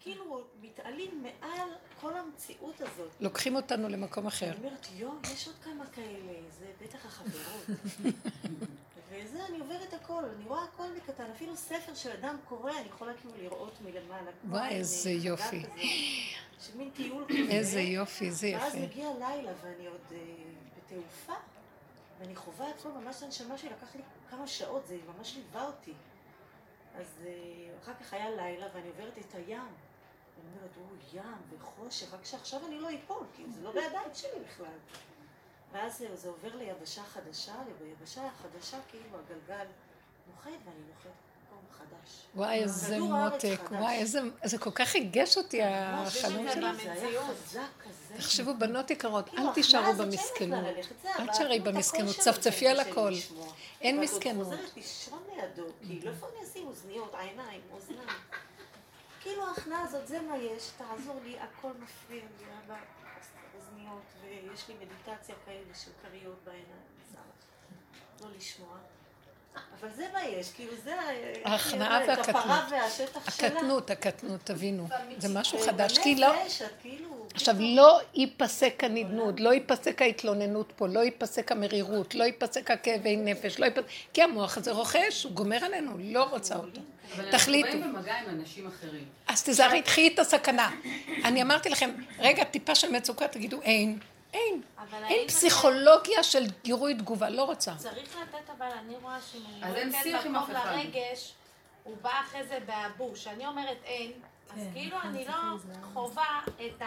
כאילו 0.01 0.45
מתעלים 0.61 1.23
מעל 1.23 1.69
כל 2.01 2.13
המציאות 2.17 2.81
הזאת. 2.81 3.11
לוקחים 3.21 3.57
אותנו 3.57 3.89
למקום 3.89 4.27
אחר. 4.27 4.47
אני 4.47 4.57
אומרת, 4.57 4.87
יואו, 4.97 5.13
יש 5.33 5.47
עוד 5.47 5.57
כמה 5.65 5.87
כאלה, 5.87 6.33
זה 6.59 6.67
בטח 6.83 7.07
החברות. 7.07 7.65
וזה, 9.11 9.47
אני 9.47 9.59
עוברת 9.59 9.95
הכל, 9.95 10.23
אני 10.37 10.45
רואה 10.45 10.65
הכל 10.65 10.87
מקטן, 10.97 11.31
אפילו 11.31 11.57
ספר 11.57 11.95
של 11.95 12.11
אדם 12.11 12.37
קורא, 12.49 12.73
אני 12.73 12.87
יכולה 12.89 13.13
כאילו 13.15 13.35
לראות 13.43 13.73
מלמעלה. 13.85 14.31
וואי, 14.49 14.69
איזה 14.69 15.11
יופי. 15.11 15.63
כזה, 15.63 15.83
של 16.61 16.77
מין 16.77 16.91
טיול 16.91 17.25
כזה. 17.29 17.39
איזה 17.51 17.81
יופי, 17.81 18.31
זה 18.31 18.53
ואז 18.55 18.75
יפה. 18.75 18.85
מגיע 18.85 19.09
לילה 19.19 19.53
ואני 19.63 19.87
עוד 19.87 20.01
אה, 20.13 20.19
בתעופה, 20.77 21.33
ואני 22.21 22.37
חווה 22.37 22.71
הכל 22.71 22.89
ממש 22.89 23.23
הנשמה 23.23 23.59
שלי, 23.59 23.71
לקח 23.71 23.95
לי 23.95 24.03
כמה 24.31 24.47
שעות, 24.47 24.87
זה 24.87 24.97
ממש 25.17 25.37
ליווה 25.37 25.67
אותי. 25.67 25.93
אז 26.95 27.07
אה, 27.27 27.33
אחר 27.83 27.93
כך 28.01 28.13
היה 28.13 28.31
לילה 28.31 28.67
ואני 28.75 28.89
עוברת 28.89 29.19
את 29.19 29.35
הים. 29.35 29.86
ואני 30.37 30.57
אומרת, 30.57 30.77
או, 30.77 31.19
ים 31.19 31.59
וחושך, 31.61 32.15
רק 32.15 32.25
שעכשיו 32.25 32.61
אני 32.67 32.79
לא 32.79 32.89
אפול, 32.95 33.27
כי 33.37 33.43
זה 33.55 33.63
לא 33.63 33.73
בידיים 33.73 34.11
שלי 34.15 34.41
בכלל. 34.49 34.79
ואז 35.73 35.99
זה, 35.99 36.17
זה 36.17 36.29
עובר 36.29 36.57
ליבשה 36.57 37.03
חדשה, 37.03 37.55
וביבשה 37.67 38.27
החדשה 38.27 38.77
כאילו 38.89 39.19
הגלגל 39.19 39.67
נוחת 40.27 40.51
ואני 40.65 40.81
נוחת 40.89 41.11
חדש. 41.79 42.27
וואי, 42.35 42.63
איזה 42.63 42.99
מותק. 42.99 43.61
וואי, 43.71 43.97
איזה, 43.97 44.21
זה 44.45 44.59
כל 44.59 44.71
כך 44.71 44.95
ריגש 44.95 45.37
אותי 45.37 45.61
ממש, 45.61 46.17
החלום 46.17 46.47
זה 46.49 46.55
שלה. 46.55 46.71
היה 46.71 47.23
חזק 47.23 47.61
כזה. 47.85 48.15
תחשבו, 48.17 48.55
בנות 48.59 48.91
יקרות, 48.91 49.29
כאילו, 49.29 49.43
אל 49.43 49.47
ההכנעה 49.47 49.55
תישארו 49.55 49.93
במסכנות. 49.93 50.65
זה 51.03 51.15
אל 51.19 51.25
את 51.25 51.35
הקול 51.35 51.61
במסכנות, 51.61 52.17
צפצפי 52.17 52.65
זה 52.65 52.71
על 52.71 52.81
הכל. 52.81 53.13
אין 53.81 54.01
מסכנות. 54.01 54.47
חוזרת 54.47 54.77
לישון 54.77 55.23
לידו, 55.37 55.67
כאילו, 55.87 56.11
איפה 56.11 56.27
אני 56.33 56.49
אשים 56.49 56.67
אוזניות, 56.67 57.15
עיניים, 57.15 57.61
אוזניים? 57.73 58.09
כאילו 59.27 59.47
ההכנעה 59.47 59.83
הזאת, 59.83 60.09
זה 60.09 60.21
מה 60.21 60.37
יש, 60.37 60.71
תעזור 60.77 61.21
לי, 61.25 61.37
הכל 61.39 61.71
מפריע 61.83 62.23
לי, 62.39 62.47
אבא, 62.67 62.77
אוזניות, 63.59 64.03
ויש 64.23 64.69
לי 64.69 64.75
מדיטציה 64.75 65.35
כאלה 65.47 65.75
של 65.85 65.91
כריות 66.03 66.39
בעיניים, 66.45 66.87
לא 68.21 68.27
לשמוע. 68.37 68.77
אבל 69.81 69.89
זה 69.97 70.07
מה 70.13 70.25
יש, 70.25 70.53
כאילו 70.53 70.73
זה... 70.85 70.95
ההכנעה 71.45 72.05
את 72.05 72.19
הפרה 72.19 72.69
והקטנות. 72.71 72.83
והשטח 72.83 73.37
שלה. 73.37 73.49
הקטנות, 73.49 73.91
הקטנות, 73.91 74.41
תבינו. 74.45 74.89
זה 75.19 75.39
משהו 75.39 75.59
חדש, 75.59 75.99
כי 75.99 76.15
לא... 76.15 76.33
כאילו... 76.81 77.27
עכשיו, 77.35 77.55
לא 77.59 78.01
ייפסק 78.15 78.85
הנדנוד, 78.85 79.41
לא 79.41 79.55
ייפסק 79.55 80.03
ההתלוננות 80.03 80.73
פה, 80.77 80.89
לא 80.89 81.01
ייפסק 81.01 81.53
המרירות, 81.53 82.15
לא 82.15 82.25
ייפסק 82.25 82.71
הכאבי 82.71 83.17
נפש, 83.17 83.59
לא 83.59 83.65
ייפסק... 83.65 83.85
כי 84.13 84.23
המוח 84.23 84.57
הזה 84.59 84.73
רוכש, 84.73 85.25
הוא 85.25 85.33
גומר 85.33 85.65
עלינו, 85.65 85.93
לא 85.99 86.25
רוצה 86.25 86.57
אותו. 86.57 86.81
אבל 87.15 87.25
אנחנו 87.25 87.39
תחליטו. 87.39 87.69
באים 87.69 87.93
במגע 87.93 88.15
עם 88.19 88.29
אנשים 88.29 88.67
אחרים. 88.67 89.05
אז 89.29 89.43
תיזהרי, 89.43 89.83
קחי 89.83 90.09
את 90.15 90.19
הסכנה. 90.19 90.71
אני 91.25 91.43
אמרתי 91.43 91.69
לכם, 91.69 91.91
רגע, 92.19 92.45
טיפה 92.45 92.75
של 92.75 92.91
מצוקה, 92.91 93.29
תגידו, 93.29 93.63
אין. 93.63 93.99
אין. 94.35 94.63
אין 94.93 95.29
פסיכולוגיה 95.29 96.23
של 96.23 96.45
גירוי 96.65 96.95
תגובה, 96.95 97.31
לא 97.31 97.45
רוצה. 97.45 97.75
צריך 97.77 98.17
לתת, 98.17 98.51
אבל 98.59 98.67
אני 98.67 98.95
רואה 99.03 99.19
שאם 99.33 99.41
אז 99.63 99.73
אני 99.73 99.81
אין 99.81 99.89
לא 99.93 100.03
שיח 100.03 100.21
אתן 100.21 100.29
עם 100.29 100.43
מקום 100.43 100.57
אף 100.57 100.63
אחד. 100.63 100.75
לרגש, 100.77 101.33
הוא 101.85 101.97
בא 102.03 102.21
אחרי 102.21 102.45
זה 102.45 102.59
באבוש. 102.67 103.21
כשאני 103.21 103.47
אומרת 103.47 103.77
אין, 103.85 104.13
אז 104.51 104.61
כן, 104.61 104.73
כאילו 104.73 104.97
נכון, 104.97 105.11
אני 105.11 105.25
לא. 105.25 105.33
חווה 105.93 106.41
את 106.67 106.83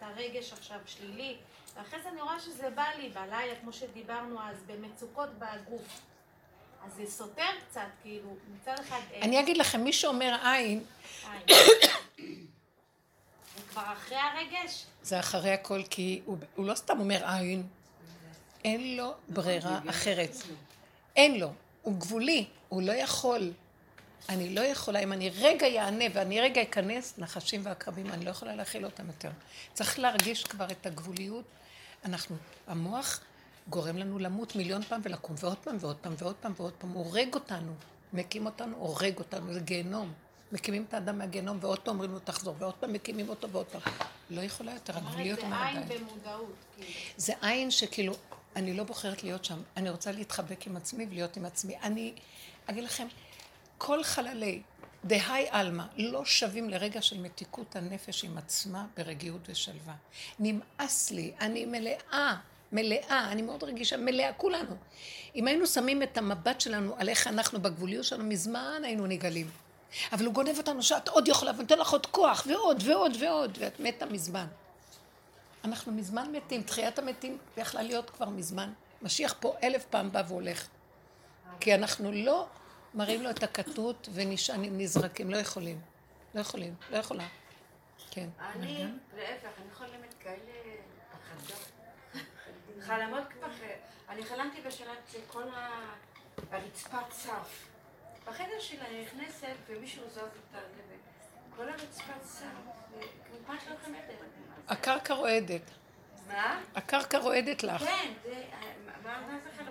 הרגש 0.00 0.52
עכשיו 0.52 0.78
שלילי, 0.86 1.36
ואחרי 1.76 2.02
זה 2.02 2.08
אני 2.08 2.20
רואה 2.20 2.40
שזה 2.40 2.70
בא 2.70 2.84
לי 2.98 3.08
בלילה, 3.08 3.54
כמו 3.60 3.72
שדיברנו 3.72 4.40
אז, 4.40 4.56
במצוקות 4.66 5.28
בגוף. 5.38 6.00
אז 6.86 6.92
זה 6.96 7.10
סותר 7.10 7.42
קצת, 7.68 7.80
כאילו, 8.02 8.36
מצד 8.54 8.74
אחד 8.80 9.00
אין. 9.12 9.22
אני 9.22 9.40
אגיד 9.40 9.56
לכם, 9.56 9.80
מי 9.80 9.92
שאומר 9.92 10.36
עין, 10.44 10.84
אין. 11.48 11.58
זה 13.56 13.62
כבר 13.70 13.82
אחרי 13.92 14.16
הרגש? 14.16 14.84
זה 15.02 15.20
אחרי 15.20 15.50
הכל, 15.50 15.82
כי 15.90 16.20
הוא, 16.24 16.38
הוא 16.54 16.66
לא 16.66 16.74
סתם 16.74 17.00
אומר 17.00 17.30
עין, 17.30 17.66
אין 18.64 18.96
לו 18.96 19.14
ברירה 19.28 19.80
אחרת. 19.90 20.30
אין 21.16 21.40
לו. 21.40 21.52
הוא 21.82 22.00
גבולי, 22.00 22.46
הוא 22.68 22.82
לא 22.82 22.92
יכול. 22.92 23.52
אני 24.28 24.54
לא 24.54 24.60
יכולה, 24.60 24.98
אם 24.98 25.12
אני 25.12 25.30
רגע 25.30 25.66
יענה 25.66 26.04
ואני 26.12 26.40
רגע 26.40 26.62
אכנס, 26.62 27.14
נחשים 27.18 27.60
ועקרבים, 27.64 28.06
אני 28.10 28.24
לא 28.24 28.30
יכולה 28.30 28.54
להכיל 28.54 28.84
אותם 28.84 29.06
יותר. 29.06 29.30
צריך 29.74 29.98
להרגיש 29.98 30.44
כבר 30.44 30.70
את 30.70 30.86
הגבוליות. 30.86 31.44
אנחנו, 32.04 32.36
המוח 32.66 33.20
גורם 33.68 33.96
לנו 33.96 34.18
למות 34.18 34.56
מיליון 34.56 34.82
פעם 34.82 35.00
ולקום, 35.04 35.36
ועוד 35.38 35.58
פעם 35.58 35.76
ועוד 35.80 35.96
פעם 35.96 36.14
ועוד 36.18 36.34
פעם 36.40 36.52
ועוד 36.56 36.72
פעם, 36.72 36.90
הוא 36.90 37.04
הורג 37.04 37.34
אותנו, 37.34 37.72
מקים 38.12 38.46
אותנו, 38.46 38.76
הורג 38.76 39.18
אותנו, 39.18 39.52
זה 39.52 39.60
גיהנום. 39.60 40.12
מקימים 40.52 40.84
את 40.88 40.94
האדם 40.94 41.18
מהגיהנום 41.18 41.58
ועוד 41.60 41.78
פעם 41.78 41.94
אומרים 41.94 42.12
לו 42.12 42.18
תחזור, 42.18 42.54
ועוד 42.58 42.74
פעם 42.74 42.92
מקימים 42.92 43.28
אותו 43.28 43.50
ועוד 43.50 43.66
פעם. 43.66 43.80
לא 44.30 44.40
יכולה 44.40 44.72
יותר, 44.72 44.96
הגבוליות 44.96 45.40
זה 45.40 45.46
אומרת 45.46 45.90
עין. 45.90 46.00
במודעות, 46.00 46.54
כאילו. 46.76 46.90
זה 47.16 47.32
עין 47.42 47.70
שכאילו, 47.70 48.14
אני 48.56 48.74
לא 48.74 48.84
בוחרת 48.84 49.22
להיות 49.22 49.44
שם, 49.44 49.62
אני 49.76 49.90
רוצה 49.90 50.12
להתחבק 50.12 50.66
עם 50.66 50.76
עצמי 50.76 51.06
ולהיות 51.10 51.36
עם 51.36 51.44
עצמי. 51.44 51.76
אני 51.82 52.14
אגיד 52.66 52.84
לכם, 52.84 53.06
כל 53.78 54.04
חללי 54.04 54.62
דהי 55.04 55.48
עלמא 55.50 55.84
לא 55.96 56.24
שווים 56.24 56.70
לרגע 56.70 57.02
של 57.02 57.20
מתיקות 57.20 57.76
הנפש 57.76 58.24
עם 58.24 58.38
עצמה 58.38 58.86
ברגיעות 58.96 59.40
ושלווה. 59.48 59.94
נמאס 60.38 61.10
לי, 61.10 61.32
אני 61.40 61.64
מלאה, 61.64 62.36
מלאה, 62.72 63.32
אני 63.32 63.42
מאוד 63.42 63.64
רגישה, 63.64 63.96
מלאה, 63.96 64.32
כולנו. 64.32 64.76
אם 65.34 65.46
היינו 65.46 65.66
שמים 65.66 66.02
את 66.02 66.18
המבט 66.18 66.60
שלנו 66.60 66.94
על 66.98 67.08
איך 67.08 67.26
אנחנו 67.26 67.60
בגבוליות 67.60 68.04
שלנו, 68.04 68.24
מזמן 68.24 68.82
היינו 68.84 69.06
נגלים. 69.06 69.50
אבל 70.12 70.24
הוא 70.24 70.34
גונב 70.34 70.58
אותנו 70.58 70.82
שאת 70.82 71.08
עוד 71.08 71.28
יכולה 71.28 71.52
ונותן 71.56 71.78
לך 71.78 71.90
עוד 71.90 72.06
כוח 72.06 72.46
ועוד 72.48 72.82
ועוד 72.86 73.16
ועוד, 73.20 73.58
ואת 73.60 73.80
מתה 73.80 74.06
מזמן. 74.06 74.46
אנחנו 75.64 75.92
מזמן 75.92 76.32
מתים, 76.32 76.62
תחיית 76.62 76.98
המתים 76.98 77.38
יכלה 77.56 77.82
להיות 77.82 78.10
כבר 78.10 78.28
מזמן. 78.28 78.72
משיח 79.02 79.34
פה 79.40 79.54
אלף 79.62 79.84
פעם 79.84 80.12
בא 80.12 80.22
והולך. 80.28 80.68
כי 81.60 81.74
אנחנו 81.74 82.12
לא 82.12 82.46
מראים 82.94 83.22
לו 83.22 83.30
את 83.30 83.42
הקטנות 83.42 84.08
ונשענים, 84.12 84.78
נזרקים, 84.78 85.30
לא 85.30 85.36
יכולים. 85.36 85.80
לא 86.34 86.40
יכולים, 86.40 86.74
לא 86.90 86.96
יכולה. 86.96 87.26
כן. 88.10 88.28
אני, 88.38 88.84
להפך, 89.16 89.48
אני 89.62 89.74
חולמת 89.74 90.14
כאלה. 90.20 90.69
חלומות 92.86 93.24
כבר, 93.32 93.48
אני 94.08 94.24
חלמתי 94.24 94.60
בשלב 94.60 94.96
שכל 95.12 95.42
הרצפה 96.52 96.98
צף. 97.10 97.66
בחדר 98.26 98.60
שלי 98.60 98.78
אני 98.80 99.02
נכנסת 99.04 99.54
ומישהו 99.68 100.02
זז 100.10 100.18
את 100.18 100.54
הלבן. 100.54 101.00
כל 101.56 101.68
הרצפה 101.68 102.12
צף, 102.22 102.44
וכמעט 102.98 103.60
לא 103.70 103.74
חמדת. 103.84 104.20
הקרקע 104.68 105.14
רועדת. 105.14 105.70
מה? 106.28 106.60
הקרקע 106.74 107.18
רועדת 107.18 107.62
לך. 107.62 107.82
כן, 107.82 108.12
זה... 108.24 108.44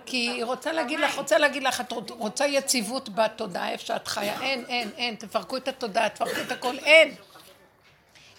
כי 0.06 0.16
היא 0.16 0.44
רוצה 0.44 0.72
להגיד 0.72 1.00
לך, 1.00 1.18
רוצה 1.18 1.38
להגיד 1.38 1.62
לך, 1.62 1.80
את 1.80 1.92
רוצה 2.08 2.46
יציבות 2.46 3.08
בתודעה 3.08 3.70
איפה 3.70 3.84
שאת 3.84 4.08
חיה. 4.08 4.40
אין, 4.40 4.64
אין, 4.68 4.90
אין, 4.96 5.14
תפרקו 5.14 5.56
את 5.56 5.68
התודעה, 5.68 6.08
תפרקו 6.08 6.40
את 6.46 6.52
הכל, 6.52 6.78
אין. 6.78 7.14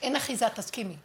אין 0.01 0.15
אחיזה, 0.15 0.49
תסכימי. 0.49 0.95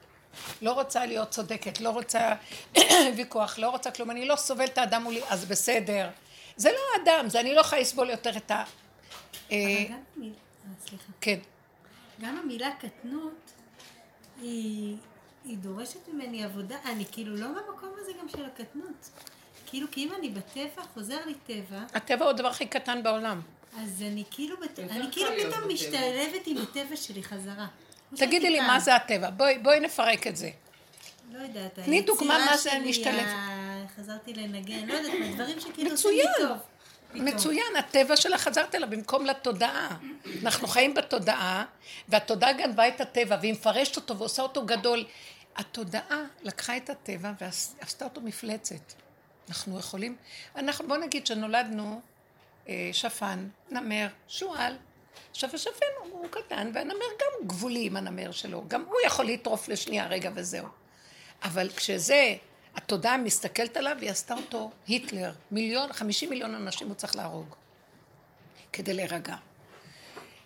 לא 0.62 0.72
רוצה 0.72 1.06
להיות 1.06 1.30
צודקת, 1.30 1.80
לא 1.80 1.90
רוצה 1.90 2.34
ויכוח, 3.16 3.58
לא 3.58 3.70
רוצה 3.70 3.90
כלום, 3.90 4.10
אני 4.10 4.28
לא 4.28 4.36
סובלת 4.36 4.72
את 4.72 4.78
האדם 4.78 5.02
מולי, 5.02 5.20
אז 5.28 5.44
בסדר. 5.44 6.08
זה 6.56 6.70
לא 6.72 6.78
האדם, 6.98 7.28
זה 7.28 7.40
אני 7.40 7.54
לא 7.54 7.60
יכולה 7.60 7.80
לסבול 7.80 8.10
יותר 8.10 8.36
את 8.36 8.50
ה... 8.50 8.64
אה, 9.52 9.84
אבל 9.88 9.88
גם 9.88 10.02
המילה, 10.16 10.34
אה, 10.64 10.88
סליחה. 10.88 11.12
כן. 11.20 11.38
גם 12.20 12.36
המילה 12.36 12.70
קטנות, 12.78 13.52
היא, 14.42 14.96
היא 15.44 15.56
דורשת 15.58 16.08
ממני 16.08 16.44
עבודה, 16.44 16.76
אני 16.84 17.04
כאילו 17.12 17.36
לא 17.36 17.46
במקום 17.46 17.92
הזה 17.98 18.12
גם 18.20 18.28
של 18.28 18.44
הקטנות. 18.44 19.10
כאילו, 19.66 19.86
כי 19.90 20.04
אם 20.04 20.12
אני 20.18 20.28
בטבע, 20.30 20.82
חוזר 20.94 21.18
לי 21.26 21.34
טבע, 21.46 21.82
הטבע 21.94 22.24
הוא 22.24 22.30
הדבר 22.30 22.48
הכי 22.48 22.66
קטן 22.66 23.02
בעולם. 23.02 23.40
אז 23.78 24.02
אני 24.02 24.24
כאילו, 24.30 24.56
בת... 24.56 24.78
אני 24.78 25.06
כאילו 25.12 25.28
פתאום. 25.38 25.68
משתלבת 25.72 26.46
עם 26.46 26.56
הטבע 26.58 26.96
שלי 26.96 27.22
חזרה. 27.22 27.66
תגידי 28.16 28.50
לי 28.50 28.60
מה. 28.60 28.80
זה 28.80 28.94
הטבע, 28.96 29.30
בואי, 29.30 29.58
בואי 29.58 29.80
נפרק 29.80 30.26
את 30.26 30.36
זה. 30.36 30.50
לא 31.32 31.38
יודעת, 31.42 31.78
תני 31.84 32.02
דוגמה 32.02 32.38
מה 32.38 32.56
זה. 32.56 32.70
ה- 33.20 33.84
חזרתי 33.96 34.34
לנגן, 34.34 34.86
לא 34.86 34.94
יודעת 34.94 35.12
מה, 35.20 35.26
דברים 35.34 35.60
שכאילו 35.60 35.90
עושים. 35.90 36.10
לי 36.10 36.24
טוב. 36.48 36.58
מצוין, 37.14 37.76
הטבע 37.78 38.16
שלה 38.16 38.38
חזרת 38.38 38.74
אליו 38.74 38.90
במקום 38.90 39.26
לתודעה. 39.26 39.96
אנחנו 40.42 40.68
חיים 40.68 40.94
בתודעה, 40.94 41.64
והתודעה 42.08 42.52
גנבה 42.52 42.88
את 42.88 43.00
הטבע, 43.00 43.36
והיא 43.40 43.52
מפרשת 43.52 43.96
אותו 43.96 44.18
ועושה 44.18 44.42
אותו 44.42 44.66
גדול. 44.66 45.04
התודעה 45.56 46.22
לקחה 46.42 46.76
את 46.76 46.90
הטבע 46.90 47.32
ועשתה 47.40 48.04
אותו 48.04 48.20
מפלצת. 48.20 48.92
אנחנו 49.48 49.78
יכולים, 49.78 50.16
אנחנו, 50.56 50.88
בוא 50.88 50.96
נגיד 50.96 51.26
שנולדנו 51.26 52.00
אה, 52.68 52.90
שפן, 52.92 53.48
נמר, 53.70 54.06
שועל. 54.28 54.76
השפן 55.54 55.86
הוא 55.98 56.20
הוא 56.20 56.28
קטן, 56.30 56.70
והנמר 56.74 57.06
גם 57.20 57.48
גבולי 57.48 57.86
עם 57.86 57.96
הנמר 57.96 58.32
שלו. 58.32 58.64
גם 58.68 58.84
הוא 58.86 58.96
יכול 59.06 59.26
לטרוף 59.26 59.68
לשנייה 59.68 60.06
רגע 60.06 60.30
וזהו. 60.34 60.66
אבל 61.42 61.68
כשזה, 61.76 62.34
התודעה 62.76 63.16
מסתכלת 63.16 63.76
עליו, 63.76 63.96
היא 64.00 64.10
עשתה 64.10 64.34
אותו 64.34 64.70
היטלר. 64.86 65.32
מיליון, 65.50 65.92
חמישים 65.92 66.30
מיליון 66.30 66.54
אנשים 66.54 66.88
הוא 66.88 66.94
צריך 66.94 67.16
להרוג. 67.16 67.54
כדי 68.72 68.94
להירגע. 68.94 69.36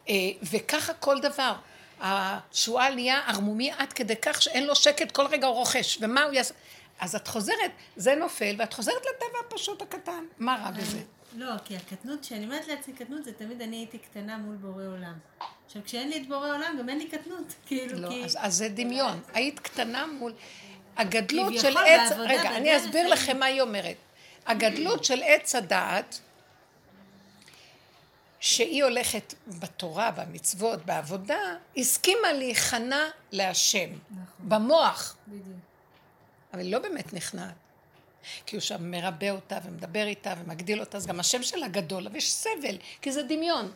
אה, 0.09 0.15
וככה 0.43 0.95
כל 0.95 1.21
דבר. 1.21 1.55
השועל 2.01 2.95
נהיה 2.95 3.21
ערמומי 3.27 3.71
עד 3.79 3.93
כדי 3.93 4.17
כך 4.23 4.43
שאין 4.43 4.67
לו 4.67 4.75
שקט, 4.75 5.13
כל 5.13 5.27
רגע 5.27 5.47
הוא 5.47 5.55
רוכש. 5.55 5.99
ומה 6.01 6.23
הוא 6.23 6.33
יעשה? 6.33 6.55
אז 7.01 7.17
את 7.17 7.29
חוזרת, 7.29 7.71
זה 7.97 8.15
נופל, 8.15 8.55
ואת 8.59 8.73
חוזרת 8.73 9.03
לטבע 9.15 9.39
הפשוט 9.47 9.83
הקטן. 9.83 10.25
מה 10.39 10.63
רע 10.65 10.71
בזה? 10.71 10.99
לא, 11.37 11.53
כי 11.65 11.77
הקטנות, 11.77 12.21
כשאני 12.21 12.45
אומרת 12.45 12.69
לעצמי 12.69 12.95
קטנות, 12.95 13.25
זה 13.25 13.33
תמיד 13.33 13.63
אני 13.63 13.77
הייתי 13.77 13.99
קטנה 13.99 14.39
מול 14.39 14.57
בורא 14.57 14.85
עולם. 14.85 15.19
עכשיו, 15.67 15.83
כשאין 15.85 16.09
לי 16.09 16.23
את 16.23 16.29
בורא 16.29 16.49
עולם, 16.49 16.77
גם 16.79 16.89
אין 16.89 16.99
לי 16.99 17.09
קטנות. 17.09 17.55
כאילו, 17.67 17.99
לא, 17.99 18.09
כי... 18.09 18.25
אז, 18.25 18.37
אז 18.41 18.55
זה 18.55 18.69
דמיון. 18.69 19.21
היית 19.35 19.59
קטנה 19.61 20.07
מול... 20.07 20.33
הגדלות 20.97 21.53
של 21.61 21.77
עץ... 21.77 22.11
בעבודה, 22.11 22.29
רגע, 22.31 22.57
אני 22.57 22.77
אסביר 22.77 23.03
אין- 23.03 23.11
לכם 23.11 23.39
מה 23.39 23.47
היא 23.47 23.61
אומרת. 23.61 23.97
הגדלות 24.47 25.05
של 25.05 25.23
עץ 25.23 25.55
הדעת, 25.55 26.21
שהיא 28.41 28.85
הולכת 28.85 29.35
בתורה, 29.47 30.11
במצוות, 30.11 30.87
בעבודה, 30.87 31.39
הסכימה 31.77 32.33
להיכנע 32.33 33.05
להשם. 33.33 33.91
נכון. 34.11 34.49
במוח. 34.49 35.17
בדיוק. 35.29 35.47
אבל 36.53 36.61
היא 36.61 36.73
לא 36.73 36.79
באמת 36.79 37.13
נכנעת. 37.13 37.55
כי 38.47 38.57
הוא 38.57 38.61
שם 38.61 38.91
מרבה 38.91 39.31
אותה 39.31 39.59
ומדבר 39.65 40.07
איתה 40.07 40.35
ומגדיל 40.39 40.81
אותה, 40.81 40.97
אז 40.97 41.07
גם 41.07 41.21
השם 41.21 41.43
שלה 41.43 41.69
גדול, 41.69 42.07
אבל 42.07 42.17
יש 42.17 42.33
סבל, 42.33 42.77
כי 43.03 43.13
זה 43.13 43.23
דמיון. 43.23 43.73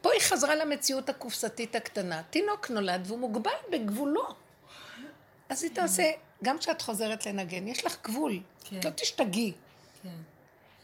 פה 0.00 0.12
היא 0.12 0.20
חזרה 0.20 0.54
למציאות 0.54 1.08
הקופסתית 1.08 1.74
הקטנה. 1.74 2.22
תינוק 2.30 2.70
נולד 2.70 3.02
והוא 3.06 3.18
מוגבל 3.18 3.50
בגבולו. 3.72 4.26
אז 5.48 5.62
היא 5.62 5.70
תעשה, 5.74 6.10
גם 6.44 6.58
כשאת 6.58 6.82
חוזרת 6.82 7.26
לנגן, 7.26 7.68
יש 7.68 7.84
לך 7.84 7.96
גבול. 8.04 8.40
כן. 8.64 8.78
את 8.78 8.84
לא 8.84 8.90
תשתגעי. 8.90 9.52
כן. 10.02 10.08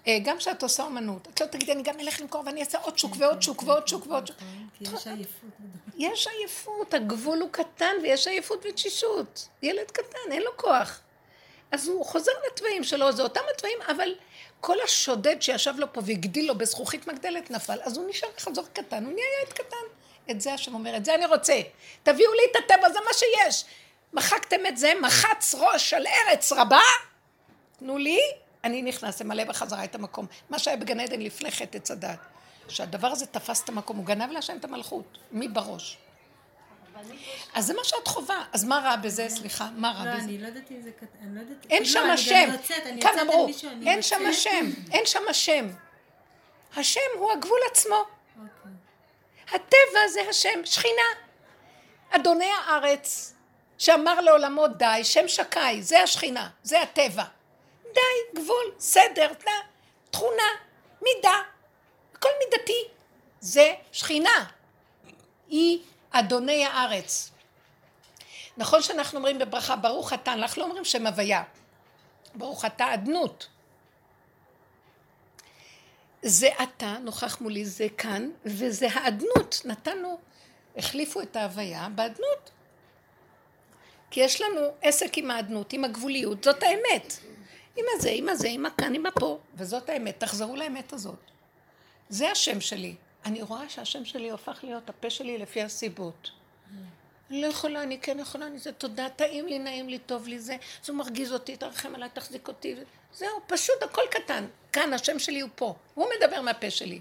אה, 0.06 0.18
גם 0.24 0.38
כשאת 0.38 0.62
עושה 0.62 0.82
אומנות, 0.82 1.28
את 1.34 1.40
לא 1.40 1.46
תגידי, 1.46 1.72
אני 1.72 1.82
גם 1.82 2.00
אלך 2.00 2.20
למכור 2.20 2.42
ואני 2.46 2.60
אעשה 2.60 2.78
עוד 2.78 2.98
שוק 2.98 3.16
ועוד 3.18 3.42
שוק 3.42 3.62
ועוד 3.62 3.88
שוק 3.88 4.06
ועוד 4.06 4.26
שוק. 4.26 4.36
נכון, 4.80 4.96
יש 4.96 5.06
עייפות 5.06 5.50
גדולה. 5.60 6.10
יש 6.12 6.26
עייפות, 6.26 6.94
הגבול 6.94 7.40
הוא 7.40 7.48
קטן 7.52 7.92
ויש 8.02 8.26
עייפות 8.26 8.64
ותשישות. 8.68 9.48
ילד 9.62 9.90
קטן, 9.90 10.32
אין 10.32 10.42
לו 10.42 10.50
כוח. 10.56 11.00
אז 11.72 11.88
הוא 11.88 12.04
חוזר 12.04 12.32
לתוואים 12.46 12.84
שלו, 12.84 13.12
זה 13.12 13.22
אותם 13.22 13.40
התוואים, 13.54 13.78
אבל 13.88 14.14
כל 14.60 14.76
השודד 14.84 15.42
שישב 15.42 15.74
לו 15.78 15.92
פה 15.92 16.00
והגדיל 16.04 16.46
לו 16.46 16.58
בזכוכית 16.58 17.06
מגדלת 17.06 17.50
נפל, 17.50 17.78
אז 17.82 17.96
הוא 17.96 18.10
נשאר 18.10 18.28
חזור 18.38 18.64
קטן, 18.72 19.04
הוא 19.04 19.12
נהיה 19.12 19.26
ילד 19.40 19.52
קטן. 19.52 19.86
את 20.30 20.40
זה 20.40 20.54
השם 20.54 20.74
אומר, 20.74 20.96
את 20.96 21.04
זה 21.04 21.14
אני 21.14 21.26
רוצה. 21.26 21.60
תביאו 22.02 22.32
לי 22.32 22.42
את 22.50 22.56
הטבע, 22.56 22.90
זה 22.92 22.98
מה 23.04 23.10
שיש. 23.12 23.64
מחקתם 24.12 24.66
את 24.68 24.76
זה, 24.76 24.92
מחץ 25.02 25.54
ראש 25.54 25.94
על 25.94 26.06
ארץ 26.06 26.52
רבה, 26.52 26.80
תנו 27.78 27.98
לי, 27.98 28.20
אני 28.64 28.82
נכנס 28.82 29.20
למלא 29.20 29.44
בחזרה 29.44 29.84
את 29.84 29.94
המקום. 29.94 30.26
מה 30.50 30.58
שהיה 30.58 30.76
בגן 30.76 31.00
עדן 31.00 31.20
לפני 31.20 31.50
חטא 31.50 31.76
עץ 31.76 31.90
הדת. 31.90 32.18
שהדבר 32.68 33.08
הזה 33.08 33.26
תפס 33.26 33.64
את 33.64 33.68
המקום, 33.68 33.96
הוא 33.96 34.06
גנב 34.06 34.30
להשם 34.30 34.56
את 34.56 34.64
המלכות, 34.64 35.18
מי 35.32 35.48
בראש. 35.48 35.98
אז 37.54 37.66
זה 37.66 37.74
מה 37.74 37.84
שאת 37.84 38.08
חווה, 38.08 38.44
אז 38.52 38.64
מה 38.64 38.78
רע 38.84 38.96
בזה, 38.96 39.28
סליחה, 39.28 39.68
מה 39.76 39.92
רע 39.92 40.04
לא, 40.04 40.10
בזה? 40.14 40.24
אני 40.24 40.38
לא 40.38 40.46
יודעת 40.46 40.70
אם 40.70 40.82
זה 40.82 40.90
קטן, 40.90 41.06
אני 41.22 41.34
לא 41.34 41.40
יודעת... 41.40 41.66
אין 41.70 41.84
כאילו, 41.84 42.00
שם 42.00 42.10
השם, 42.10 42.48
כאן 43.00 43.18
אמרו, 43.18 43.48
אין 43.86 44.02
שם. 44.02 44.26
השם, 44.26 44.66
אין 44.92 45.06
שם 45.06 45.22
השם. 45.28 45.68
השם 46.76 47.00
הוא 47.18 47.32
הגבול 47.32 47.60
עצמו, 47.70 48.04
אוקיי. 48.36 48.72
הטבע 49.46 50.08
זה 50.12 50.20
השם, 50.30 50.64
שכינה. 50.64 51.02
אדוני 52.10 52.50
הארץ, 52.66 53.34
שאמר 53.78 54.20
לעולמו 54.20 54.68
די, 54.68 55.00
שם 55.02 55.28
שקי, 55.28 55.82
זה 55.82 56.02
השכינה, 56.02 56.48
זה 56.62 56.82
הטבע. 56.82 57.24
די, 57.94 58.40
גבול, 58.40 58.64
סדר, 58.78 59.34
תנא, 59.34 59.52
תכונה, 60.10 60.48
מידה, 61.02 61.38
הכל 62.14 62.28
מידתי. 62.44 62.84
זה 63.40 63.72
שכינה. 63.92 64.44
היא 65.48 65.78
אדוני 66.12 66.66
הארץ. 66.66 67.30
נכון 68.56 68.82
שאנחנו 68.82 69.18
אומרים 69.18 69.38
בברכה, 69.38 69.76
ברוך 69.76 70.12
אתה, 70.12 70.32
אנחנו 70.32 70.62
לא 70.62 70.66
אומרים 70.66 70.84
שם 70.84 71.06
הוויה. 71.06 71.42
ברוך 72.34 72.64
אתה 72.64 72.94
אדנות. 72.94 73.48
זה 76.22 76.48
אתה, 76.62 76.96
נוכח 76.98 77.40
מולי, 77.40 77.64
זה 77.64 77.86
כאן, 77.98 78.30
וזה 78.44 78.86
האדנות. 78.92 79.60
נתנו, 79.64 80.18
החליפו 80.76 81.20
את 81.20 81.36
ההוויה 81.36 81.88
באדנות. 81.94 82.50
כי 84.10 84.20
יש 84.20 84.40
לנו 84.40 84.60
עסק 84.82 85.18
עם 85.18 85.30
האדנות, 85.30 85.72
עם 85.72 85.84
הגבוליות, 85.84 86.44
זאת 86.44 86.62
האמת. 86.62 87.18
עם 87.76 87.84
הזה, 87.92 88.10
עם 88.12 88.28
הזה, 88.28 88.48
עם 88.48 88.66
הכאן, 88.66 88.94
עם 88.94 89.06
הפה, 89.06 89.38
וזאת 89.54 89.88
האמת. 89.88 90.20
תחזרו 90.20 90.56
לאמת 90.56 90.92
הזאת. 90.92 91.30
זה 92.08 92.30
השם 92.30 92.60
שלי. 92.60 92.94
אני 93.24 93.42
רואה 93.42 93.68
שהשם 93.68 94.04
שלי 94.04 94.30
הופך 94.30 94.64
להיות 94.64 94.88
הפה 94.88 95.10
שלי 95.10 95.38
לפי 95.38 95.62
הסיבות. 95.62 96.30
אני 97.30 97.42
לא 97.42 97.46
יכולה, 97.46 97.82
אני 97.82 97.98
כן 97.98 98.18
יכולה, 98.18 98.46
אני 98.46 98.58
זה 98.58 98.72
תודה, 98.72 99.08
טעים 99.08 99.46
לי, 99.46 99.58
נעים 99.58 99.88
לי, 99.88 99.98
טוב 99.98 100.28
לי 100.28 100.38
זה, 100.38 100.56
זה 100.84 100.92
מרגיז 100.92 101.32
אותי, 101.32 101.56
תרחם 101.56 101.94
עליי, 101.94 102.08
תחזיק 102.12 102.48
אותי, 102.48 102.74
זהו, 103.14 103.28
פשוט 103.46 103.82
הכל 103.82 104.02
קטן. 104.10 104.46
כאן, 104.72 104.92
השם 104.92 105.18
שלי 105.18 105.40
הוא 105.40 105.50
פה, 105.54 105.74
הוא 105.94 106.06
מדבר 106.16 106.40
מהפה 106.40 106.70
שלי. 106.70 107.00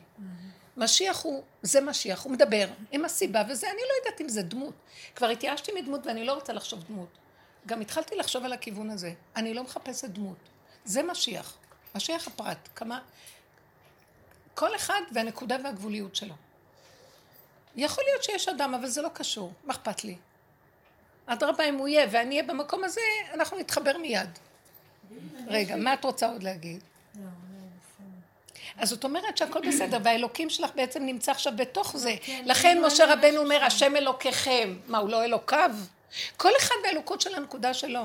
משיח 0.78 1.22
הוא, 1.24 1.44
זה 1.62 1.82
משיח, 1.82 2.24
הוא 2.24 2.32
מדבר 2.32 2.68
עם 2.92 3.06
הסיבה, 3.06 3.44
וזה, 3.50 3.68
אני 3.68 3.82
לא 3.82 3.94
יודעת 4.06 4.22
אם 4.22 4.30
זה 4.30 4.42
דמות. 4.42 4.74
כבר 5.16 5.28
התייאשתי 5.28 5.72
מדמות 5.82 6.06
ואני 6.06 6.26
לא 6.26 6.34
רוצה 6.34 6.54
לחשוב 6.54 6.84
דמות. 6.84 7.18
גם 7.66 7.82
התחלתי 7.82 8.16
לחשוב 8.16 8.46
על 8.46 8.54
הכיוון 8.54 8.90
הזה. 8.90 9.14
אני 9.36 9.54
לא 9.54 9.64
מחפשת 9.64 10.10
דמות. 10.10 10.38
זה 10.86 11.04
משיח. 11.04 11.58
משיח 11.96 12.28
הפרט. 12.28 12.70
כמה... 12.76 13.00
כל 14.62 14.76
אחד 14.76 15.02
והנקודה 15.12 15.58
והגבוליות 15.64 16.16
שלו. 16.16 16.34
יכול 17.76 18.04
להיות 18.08 18.24
שיש 18.24 18.48
אדם, 18.48 18.74
אבל 18.74 18.88
זה 18.88 19.02
לא 19.02 19.10
קשור. 19.14 19.54
מה 19.64 19.74
אכפת 19.74 20.04
לי? 20.04 20.16
אדרבה, 21.26 21.64
אם 21.64 21.76
הוא 21.76 21.88
יהיה 21.88 22.08
ואני 22.12 22.36
אהיה 22.36 22.48
במקום 22.48 22.84
הזה, 22.84 23.02
אנחנו 23.34 23.60
נתחבר 23.60 23.98
מיד. 23.98 24.30
רגע, 25.48 25.76
מה 25.76 25.94
את 25.94 26.04
רוצה 26.04 26.28
עוד 26.28 26.44
להגיד? 26.44 26.80
לא, 27.16 27.22
לא, 27.22 27.28
בסדר. 27.28 28.82
אז 28.82 28.90
זאת 28.90 29.04
אומרת 29.04 29.38
שהכל 29.38 29.68
בסדר, 29.68 29.98
והאלוקים 30.04 30.50
שלך 30.50 30.72
בעצם 30.76 31.04
נמצא 31.04 31.32
עכשיו 31.32 31.54
בתוך 31.56 31.98
זה. 31.98 32.16
כן, 32.22 32.44
לכן 32.46 32.70
כאילו 32.70 32.88
משה 32.88 33.14
רבנו 33.14 33.38
אומר, 33.38 33.60
שם. 33.60 33.66
השם 33.66 33.96
אלוקיכם. 33.96 34.78
מה, 34.88 34.98
הוא 34.98 35.10
לא 35.10 35.24
אלוקיו? 35.24 35.72
כל 36.38 36.52
אחד 36.60 36.76
והאלוקות 36.84 37.22
של 37.22 37.36
הנקודה 37.36 37.74
שלו. 37.74 38.04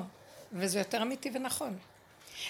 וזה 0.52 0.78
יותר 0.78 1.02
אמיתי 1.02 1.30
ונכון. 1.34 1.78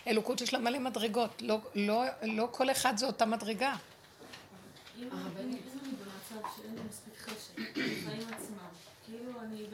אלוקות 0.07 0.41
יש 0.41 0.53
לה 0.53 0.59
מלא 0.59 0.79
מדרגות, 0.79 1.43
לא, 1.43 1.59
לא, 1.75 2.05
לא 2.23 2.49
כל 2.51 2.71
אחד 2.71 2.97
זה 2.97 3.07
אותה 3.07 3.27
מדרגה. 3.27 3.77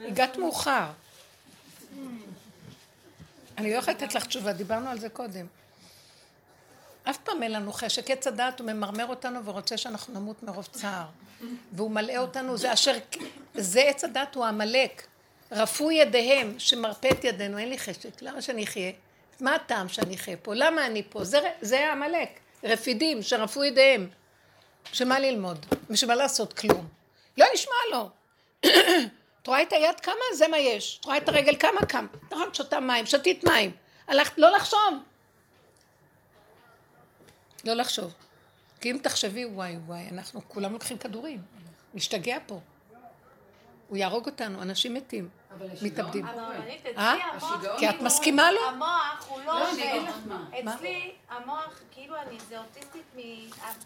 הגעת 0.07 0.37
מאוחר. 0.37 0.85
אני 3.57 3.73
לא 3.73 3.77
יכולה 3.77 3.97
לתת 3.97 4.15
לך 4.15 4.25
תשובה, 4.25 4.53
דיברנו 4.53 4.89
על 4.89 4.99
זה 4.99 5.09
קודם. 5.09 5.45
אף 7.03 7.17
פעם 7.17 7.43
אין 7.43 7.51
לנו 7.51 7.73
חשק. 7.73 8.11
עץ 8.11 8.27
הדעת 8.27 8.59
הוא 8.59 8.67
ממרמר 8.67 9.07
אותנו 9.07 9.45
ורוצה 9.45 9.77
שאנחנו 9.77 10.13
נמות 10.13 10.43
מרוב 10.43 10.67
צער. 10.71 11.05
והוא 11.71 11.91
מלאה 11.91 12.17
אותנו, 12.17 12.57
זה 12.57 12.73
אשר... 12.73 12.97
זה 13.55 13.81
עץ 13.81 14.03
הדעת 14.03 14.35
הוא 14.35 14.45
עמלק. 14.45 15.07
רפו 15.51 15.91
ידיהם 15.91 16.59
שמרפה 16.59 17.09
את 17.09 17.23
ידינו, 17.23 17.57
אין 17.57 17.69
לי 17.69 17.79
חשק, 17.79 18.21
למה 18.21 18.41
שאני 18.41 18.63
אחיה? 18.63 18.91
מה 19.39 19.55
הטעם 19.55 19.89
שאני 19.89 20.15
אחיה 20.15 20.37
פה? 20.37 20.53
למה 20.55 20.85
אני 20.85 21.03
פה? 21.09 21.23
זה, 21.23 21.39
זה 21.61 21.87
העמלק. 21.87 22.29
רפידים 22.63 23.21
שרפו 23.21 23.63
ידיהם. 23.63 24.09
שמה 24.91 25.19
ללמוד? 25.19 25.65
בשביל 25.89 26.11
מה 26.11 26.15
לעשות 26.15 26.53
כלום? 26.53 26.87
לא 27.37 27.45
נשמע 27.53 27.73
לו. 27.91 28.09
את 29.41 29.47
רואה 29.47 29.61
את 29.61 29.73
היד 29.73 29.99
כמה? 29.99 30.15
זה 30.35 30.47
מה 30.47 30.57
יש. 30.57 30.97
את 30.99 31.05
רואה 31.05 31.17
את 31.17 31.29
הרגל 31.29 31.55
כמה? 31.59 31.85
כמה. 31.85 32.07
נכון, 32.31 32.53
שותה 32.53 32.79
מים, 32.79 33.05
שתית 33.05 33.43
מים. 33.43 33.71
הלכת, 34.07 34.37
לא 34.37 34.51
לחשוב. 34.55 34.93
לא 37.63 37.73
לחשוב. 37.73 38.13
כי 38.81 38.91
אם 38.91 38.97
תחשבי, 39.03 39.45
וואי 39.45 39.77
וואי, 39.85 40.09
אנחנו 40.11 40.41
כולם 40.47 40.73
לוקחים 40.73 40.97
כדורים. 40.97 41.41
נשתגע 41.93 42.37
פה. 42.47 42.59
הוא 43.93 43.97
יהרוג 43.97 44.25
אותנו, 44.25 44.61
אנשים 44.61 44.93
מתים, 44.93 45.29
מתאבדים. 45.81 46.25
אה? 46.97 47.13
השיגעון 47.33 47.79
כי 47.79 47.89
את 47.89 48.01
מסכימה 48.01 48.51
לו? 48.51 48.59
המוח 48.67 49.25
הוא 49.29 49.39
לא 49.39 49.59
לא, 49.59 49.69
אני 49.71 50.63
מה. 50.63 50.75
אצלי 50.75 51.11
המוח, 51.29 51.79
כאילו 51.91 52.15
אני, 52.15 52.37
זה 52.49 52.59
אוטיסטית 52.59 53.03
מ... 53.15 53.19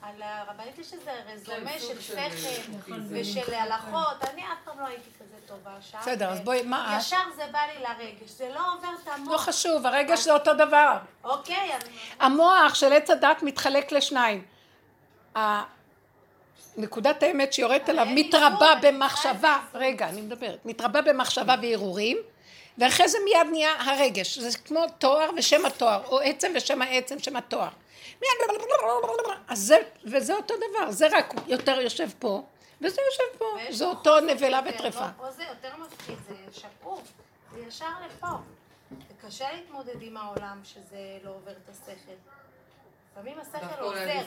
על 0.02 0.22
הרבנית 0.22 0.80
יש 0.80 0.94
איזה 0.94 1.12
רזומה 1.34 1.72
כן, 1.72 1.80
של 1.80 2.02
שכל 2.02 2.74
נכון, 2.78 3.06
ושל 3.10 3.46
זה 3.48 3.62
הלכות. 3.62 4.24
אני 4.34 4.42
אף 4.42 4.58
פעם 4.66 4.80
לא 4.80 4.86
הייתי 4.86 5.10
כזה 5.20 5.36
טובה 5.46 5.72
שם. 5.82 5.98
בסדר, 6.02 6.30
אז 6.30 6.40
בואי, 6.40 6.62
מה 6.64 6.98
את? 6.98 7.02
ישר 7.02 7.18
זה 7.36 7.44
בא 7.52 7.60
לי 7.60 7.84
לרגש, 7.84 8.30
זה 8.30 8.50
לא 8.56 8.74
עובר 8.74 8.90
את 9.04 9.08
המוח. 9.08 9.32
לא 9.32 9.38
חשוב, 9.38 9.86
הרגש 9.86 10.20
זה 10.20 10.34
אותו 10.34 10.54
דבר. 10.54 10.98
אוקיי, 11.24 11.76
אז... 11.76 11.82
המוח 12.20 12.74
של 12.74 12.94
עץ 12.94 13.10
הדת 13.10 13.44
מתחלק 13.44 13.92
לשניים. 13.92 14.46
נקודת 16.78 17.24
האמת 17.24 17.54
שיורדת 17.54 17.90
עליו 17.90 18.06
מתרבה 18.10 18.74
במחשבה, 18.82 19.60
רגע, 19.74 20.10
אני 20.10 20.22
מדברת, 20.22 20.66
מתרבה 20.66 21.02
במחשבה 21.02 21.56
והרהורים, 21.62 22.18
ואחרי 22.78 23.08
זה 23.08 23.18
מיד 23.26 23.48
נהיה 23.52 23.74
הרגש, 23.80 24.38
זה 24.38 24.58
כמו 24.58 24.86
תואר 24.98 25.30
ושם 25.38 25.66
התואר, 25.66 26.06
או 26.06 26.20
עצם 26.20 26.52
ושם 26.56 26.82
העצם, 26.82 27.20
שם 27.20 27.36
התואר. 27.36 27.70
מיד 28.22 28.62
אז 29.48 29.60
זה, 29.60 29.78
וזה 30.06 30.36
אותו 30.36 30.54
דבר, 30.58 30.92
זה 30.92 31.08
רק 31.12 31.34
יותר 31.48 31.82
יושב 31.82 32.10
פה, 32.20 32.44
וזה 32.82 33.02
יושב 33.06 33.38
פה, 33.38 33.46
זה 33.70 33.86
אותו 33.86 34.20
נבלה 34.20 34.62
וטרפה. 34.70 35.08
פה 35.18 35.32
זה 35.32 35.44
יותר 35.44 35.78
מפחיד, 35.78 36.18
זה 36.28 36.36
שקוף, 36.52 37.02
זה 37.54 37.60
ישר 37.68 37.86
לפה. 38.06 38.28
זה 38.92 39.28
קשה 39.28 39.46
להתמודד 39.54 40.02
עם 40.02 40.18
העולם 40.18 40.62
שזה 40.64 41.18
לא 41.24 41.30
עובר 41.30 41.52
את 41.52 41.70
השכל. 41.70 42.37
לפעמים 43.18 43.40
השכל 43.40 43.82
עוזר. 43.82 44.22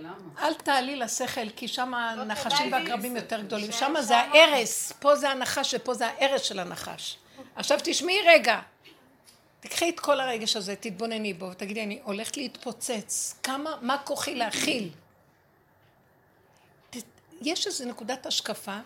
למה? 0.00 0.14
אל 0.38 0.54
תעלי 0.54 0.96
לשכל, 0.96 1.50
כי 1.56 1.68
שם 1.68 1.92
לא 2.16 2.22
הנחשים 2.22 2.72
והקרבים. 2.72 3.16
יותר 3.16 3.40
גדולים. 3.40 3.72
שם 3.72 3.94
זה 4.00 4.16
ההרס, 4.16 4.92
פה 4.92 5.16
זה 5.16 5.30
הנחש 5.30 5.74
ופה 5.74 5.94
זה 5.94 6.06
ההרס 6.06 6.42
של 6.42 6.58
הנחש. 6.58 7.16
עכשיו 7.56 7.78
תשמעי 7.84 8.18
רגע. 8.26 8.60
תקחי 9.60 9.90
את 9.90 10.00
כל 10.00 10.20
הרגש 10.20 10.56
הזה, 10.56 10.76
תתבונני 10.76 11.34
בו, 11.34 11.50
ותגידי, 11.50 11.82
אני 11.82 12.00
הולכת 12.04 12.36
להתפוצץ. 12.36 13.34
כמה, 13.42 13.76
מה 13.80 13.98
כוחי 13.98 14.34
להכיל? 14.34 14.90
יש 17.42 17.66
איזו 17.66 17.84
נקודת 17.84 18.26
השקפה 18.26 18.78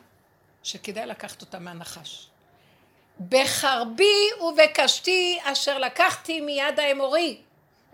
שכדאי 0.63 1.07
לקחת 1.07 1.41
אותה 1.41 1.59
מהנחש. 1.59 2.27
בחרבי 3.29 4.31
ובקשתי 4.41 5.39
אשר 5.43 5.79
לקחתי 5.79 6.41
מיד 6.41 6.81
האמורי. 6.81 7.41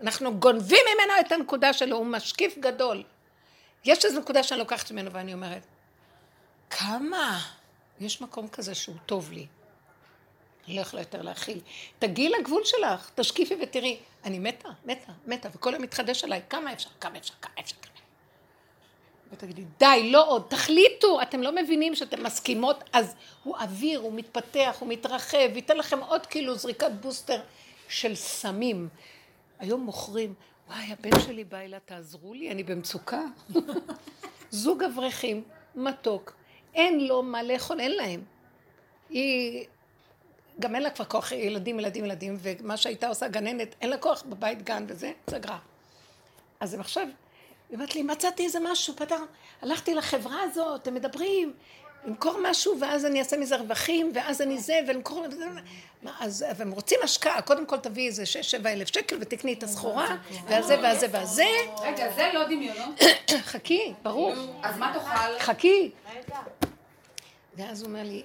אנחנו 0.01 0.37
גונבים 0.39 0.85
ממנו 0.93 1.13
את 1.19 1.31
הנקודה 1.31 1.73
שלו, 1.73 1.97
הוא 1.97 2.05
משקיף 2.05 2.57
גדול. 2.57 3.03
יש 3.85 4.05
איזו 4.05 4.19
נקודה 4.19 4.43
שאני 4.43 4.59
לוקחת 4.59 4.91
ממנו 4.91 5.11
ואני 5.11 5.33
אומרת, 5.33 5.61
כמה? 6.69 7.39
יש 7.99 8.21
מקום 8.21 8.47
כזה 8.47 8.75
שהוא 8.75 8.95
טוב 9.05 9.31
לי. 9.31 9.47
אני 10.67 10.75
לא 10.75 10.81
יכולה 10.81 11.01
יותר 11.01 11.21
להכיל. 11.21 11.59
תגיעי 11.99 12.29
לגבול 12.29 12.61
שלך, 12.65 13.09
תשקיפי 13.15 13.55
ותראי. 13.61 13.99
אני 14.25 14.39
מתה, 14.39 14.69
מתה, 14.85 15.11
מתה, 15.27 15.49
וכל 15.53 15.73
היום 15.73 15.83
מתחדש 15.83 16.23
עליי, 16.23 16.41
כמה 16.49 16.73
אפשר, 16.73 16.89
כמה 17.01 17.17
אפשר, 17.17 17.33
כמה 17.41 17.53
אפשר. 17.59 17.75
ותגידי, 19.31 19.63
די, 19.79 20.09
לא 20.11 20.27
עוד, 20.27 20.43
תחליטו, 20.47 21.21
אתם 21.21 21.41
לא 21.41 21.55
מבינים 21.55 21.95
שאתן 21.95 22.23
מסכימות, 22.23 22.83
אז 22.93 23.15
הוא 23.43 23.57
אוויר, 23.57 23.99
הוא 23.99 24.13
מתפתח, 24.13 24.75
הוא 24.79 24.89
מתרחב, 24.89 25.55
ייתן 25.55 25.77
לכם 25.77 25.99
עוד 25.99 26.25
כאילו 26.25 26.55
זריקת 26.55 26.91
בוסטר 27.01 27.39
של 27.87 28.15
סמים. 28.15 28.89
היום 29.59 29.81
מוכרים, 29.81 30.33
וואי, 30.67 30.85
הבן 30.91 31.19
שלי 31.19 31.43
בא 31.43 31.57
אליי, 31.57 31.79
תעזרו 31.85 32.33
לי, 32.33 32.51
אני 32.51 32.63
במצוקה. 32.63 33.21
זוג 34.51 34.83
אברכים, 34.83 35.43
מתוק, 35.75 36.33
אין 36.73 37.07
לו 37.07 37.23
מה 37.23 37.43
לאכול, 37.43 37.79
אין 37.79 37.91
להם. 37.91 38.23
היא, 39.09 39.65
גם 40.59 40.75
אין 40.75 40.83
לה 40.83 40.89
כבר 40.89 41.05
כוח, 41.05 41.31
ילדים, 41.31 41.79
ילדים, 41.79 42.05
ילדים, 42.05 42.37
ומה 42.41 42.77
שהייתה 42.77 43.07
עושה 43.07 43.27
גננת, 43.27 43.75
אין 43.81 43.89
לה 43.89 43.97
כוח 43.97 44.23
בבית 44.29 44.63
גן 44.63 44.85
וזה, 44.87 45.11
סגרה. 45.29 45.59
אז 46.59 46.73
הם 46.73 46.79
עכשיו, 46.79 47.07
היא 47.69 47.75
אומרת 47.75 47.95
לי, 47.95 48.03
מצאתי 48.03 48.45
איזה 48.45 48.59
משהו, 48.63 48.95
פתר, 48.95 49.23
הלכתי 49.61 49.95
לחברה 49.95 50.41
הזאת, 50.41 50.87
הם 50.87 50.93
מדברים, 50.93 51.53
למכור 52.05 52.39
משהו, 52.49 52.79
ואז 52.79 53.05
אני 53.05 53.19
אעשה 53.19 53.37
מזה 53.37 53.55
רווחים, 53.55 54.11
ואז 54.15 54.41
אני 54.41 54.57
זה, 54.57 54.79
ולמכור... 54.87 55.25
וזה, 55.31 55.45
מה, 56.03 56.15
אז 56.19 56.45
הם 56.59 56.71
רוצים 56.71 56.99
השקעה, 57.03 57.41
קודם 57.41 57.65
כל 57.65 57.77
תביאי 57.77 58.07
איזה 58.07 58.25
שש, 58.25 58.51
שבע 58.51 58.73
אלף 58.73 58.87
שקל 58.87 59.17
ותקני 59.21 59.53
את 59.53 59.63
הסחורה, 59.63 60.17
והזה 60.47 60.79
והזה 60.81 61.07
והזה, 61.11 61.45
רגע, 61.81 62.11
זה 62.15 62.29
לא 62.33 62.43
דמיונות? 62.43 62.99
חכי, 63.51 63.93
ברור, 64.03 64.33
אז 64.63 64.77
מה 64.77 64.93
תאכל? 64.93 65.39
חכי. 65.39 65.91
ואז 67.55 67.81
הוא 67.81 67.87
אומר 67.87 68.03
לי, 68.03 68.23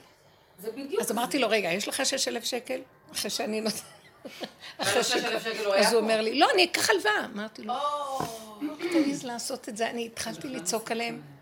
זה 0.63 0.71
בדיוק 0.71 1.03
אז 1.03 1.11
אמרתי 1.11 1.39
לו, 1.39 1.49
רגע, 1.49 1.73
יש 1.73 1.89
לך 1.89 2.07
שש 2.07 2.29
אלף 2.29 2.45
שקל? 2.45 2.81
אחרי 3.13 3.31
שאני 3.31 3.61
נותנת... 3.61 3.83
אחרי 4.79 5.21
היה 5.21 5.81
אז 5.87 5.93
הוא. 5.93 6.01
אומר 6.01 6.21
לי, 6.21 6.39
לא, 6.39 6.49
אני 6.55 6.65
אקח 6.65 6.91
הלוואה. 6.91 7.25
אמרתי 7.35 7.63
לו, 7.63 7.75
לא 8.61 8.75
תעיז 8.93 9.25
לעשות 9.25 9.69
את 9.69 9.77
זה, 9.77 9.91
אני 9.91 10.07
התחלתי 10.07 10.49
לצעוק 10.49 10.91
עליהם. 10.91 11.34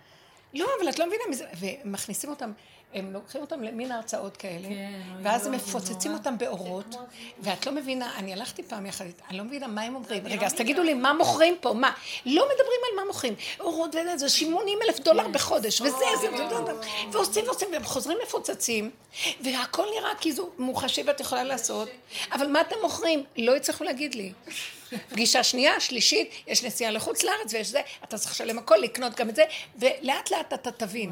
לא, 0.54 0.66
אבל 0.80 0.88
את 0.88 0.98
לא 0.98 1.06
מבינה 1.06 1.22
מזה, 1.30 1.44
ומכניסים 1.60 2.30
אותם, 2.30 2.52
הם 2.94 3.12
לוקחים 3.12 3.40
אותם 3.40 3.62
למין 3.62 3.92
הרצאות 3.92 4.36
כאלה, 4.36 4.68
ואז 5.22 5.46
הם 5.46 5.52
מפוצצים 5.52 6.14
אותם 6.14 6.38
באורות, 6.38 6.94
ואת 7.40 7.66
לא 7.66 7.72
מבינה, 7.72 8.16
אני 8.16 8.32
הלכתי 8.32 8.62
פעם 8.62 8.86
יחד, 8.86 9.04
אני 9.30 9.38
לא 9.38 9.44
מבינה 9.44 9.66
מה 9.66 9.82
הם 9.82 9.94
אומרים. 9.94 10.26
רגע, 10.26 10.46
אז 10.46 10.54
תגידו 10.54 10.82
לי, 10.82 10.94
מה 10.94 11.12
מוכרים 11.12 11.56
פה? 11.60 11.72
מה? 11.72 11.92
לא 12.26 12.44
מדברים 12.44 12.80
על 12.90 12.96
מה 12.96 13.06
מוכרים. 13.06 13.34
אורות 13.60 13.94
וזה, 13.94 14.16
זה 14.16 14.28
80 14.28 14.78
אלף 14.86 15.00
דולר 15.00 15.28
בחודש, 15.28 15.80
וזה, 15.80 15.96
זה, 16.20 16.28
ועושים 17.12 17.44
ועושים, 17.44 17.68
והם 17.72 17.84
חוזרים 17.84 18.18
מפוצצים, 18.22 18.90
והכל 19.40 19.86
נראה 19.98 20.14
כאילו 20.20 20.50
מוחשי 20.58 21.02
ואת 21.06 21.20
יכולה 21.20 21.44
לעשות, 21.44 21.88
אבל 22.32 22.46
מה 22.46 22.60
אתם 22.60 22.76
מוכרים? 22.82 23.24
לא 23.36 23.56
הצליחו 23.56 23.84
להגיד 23.84 24.14
לי. 24.14 24.32
פגישה 25.08 25.42
שנייה, 25.44 25.80
שלישית, 25.80 26.30
יש 26.46 26.64
נסיעה 26.64 26.90
לחוץ 26.90 27.22
לארץ 27.22 27.52
ויש 27.54 27.68
זה, 27.68 27.80
אתה 28.04 28.18
צריך 28.18 28.32
לשלם 28.32 28.58
הכל, 28.58 28.76
לקנות 28.76 29.14
גם 29.14 29.28
את 29.28 29.36
זה, 29.36 29.44
ולאט 29.78 30.30
לאט 30.30 30.52
אתה 30.52 30.70
תבין. 30.72 31.10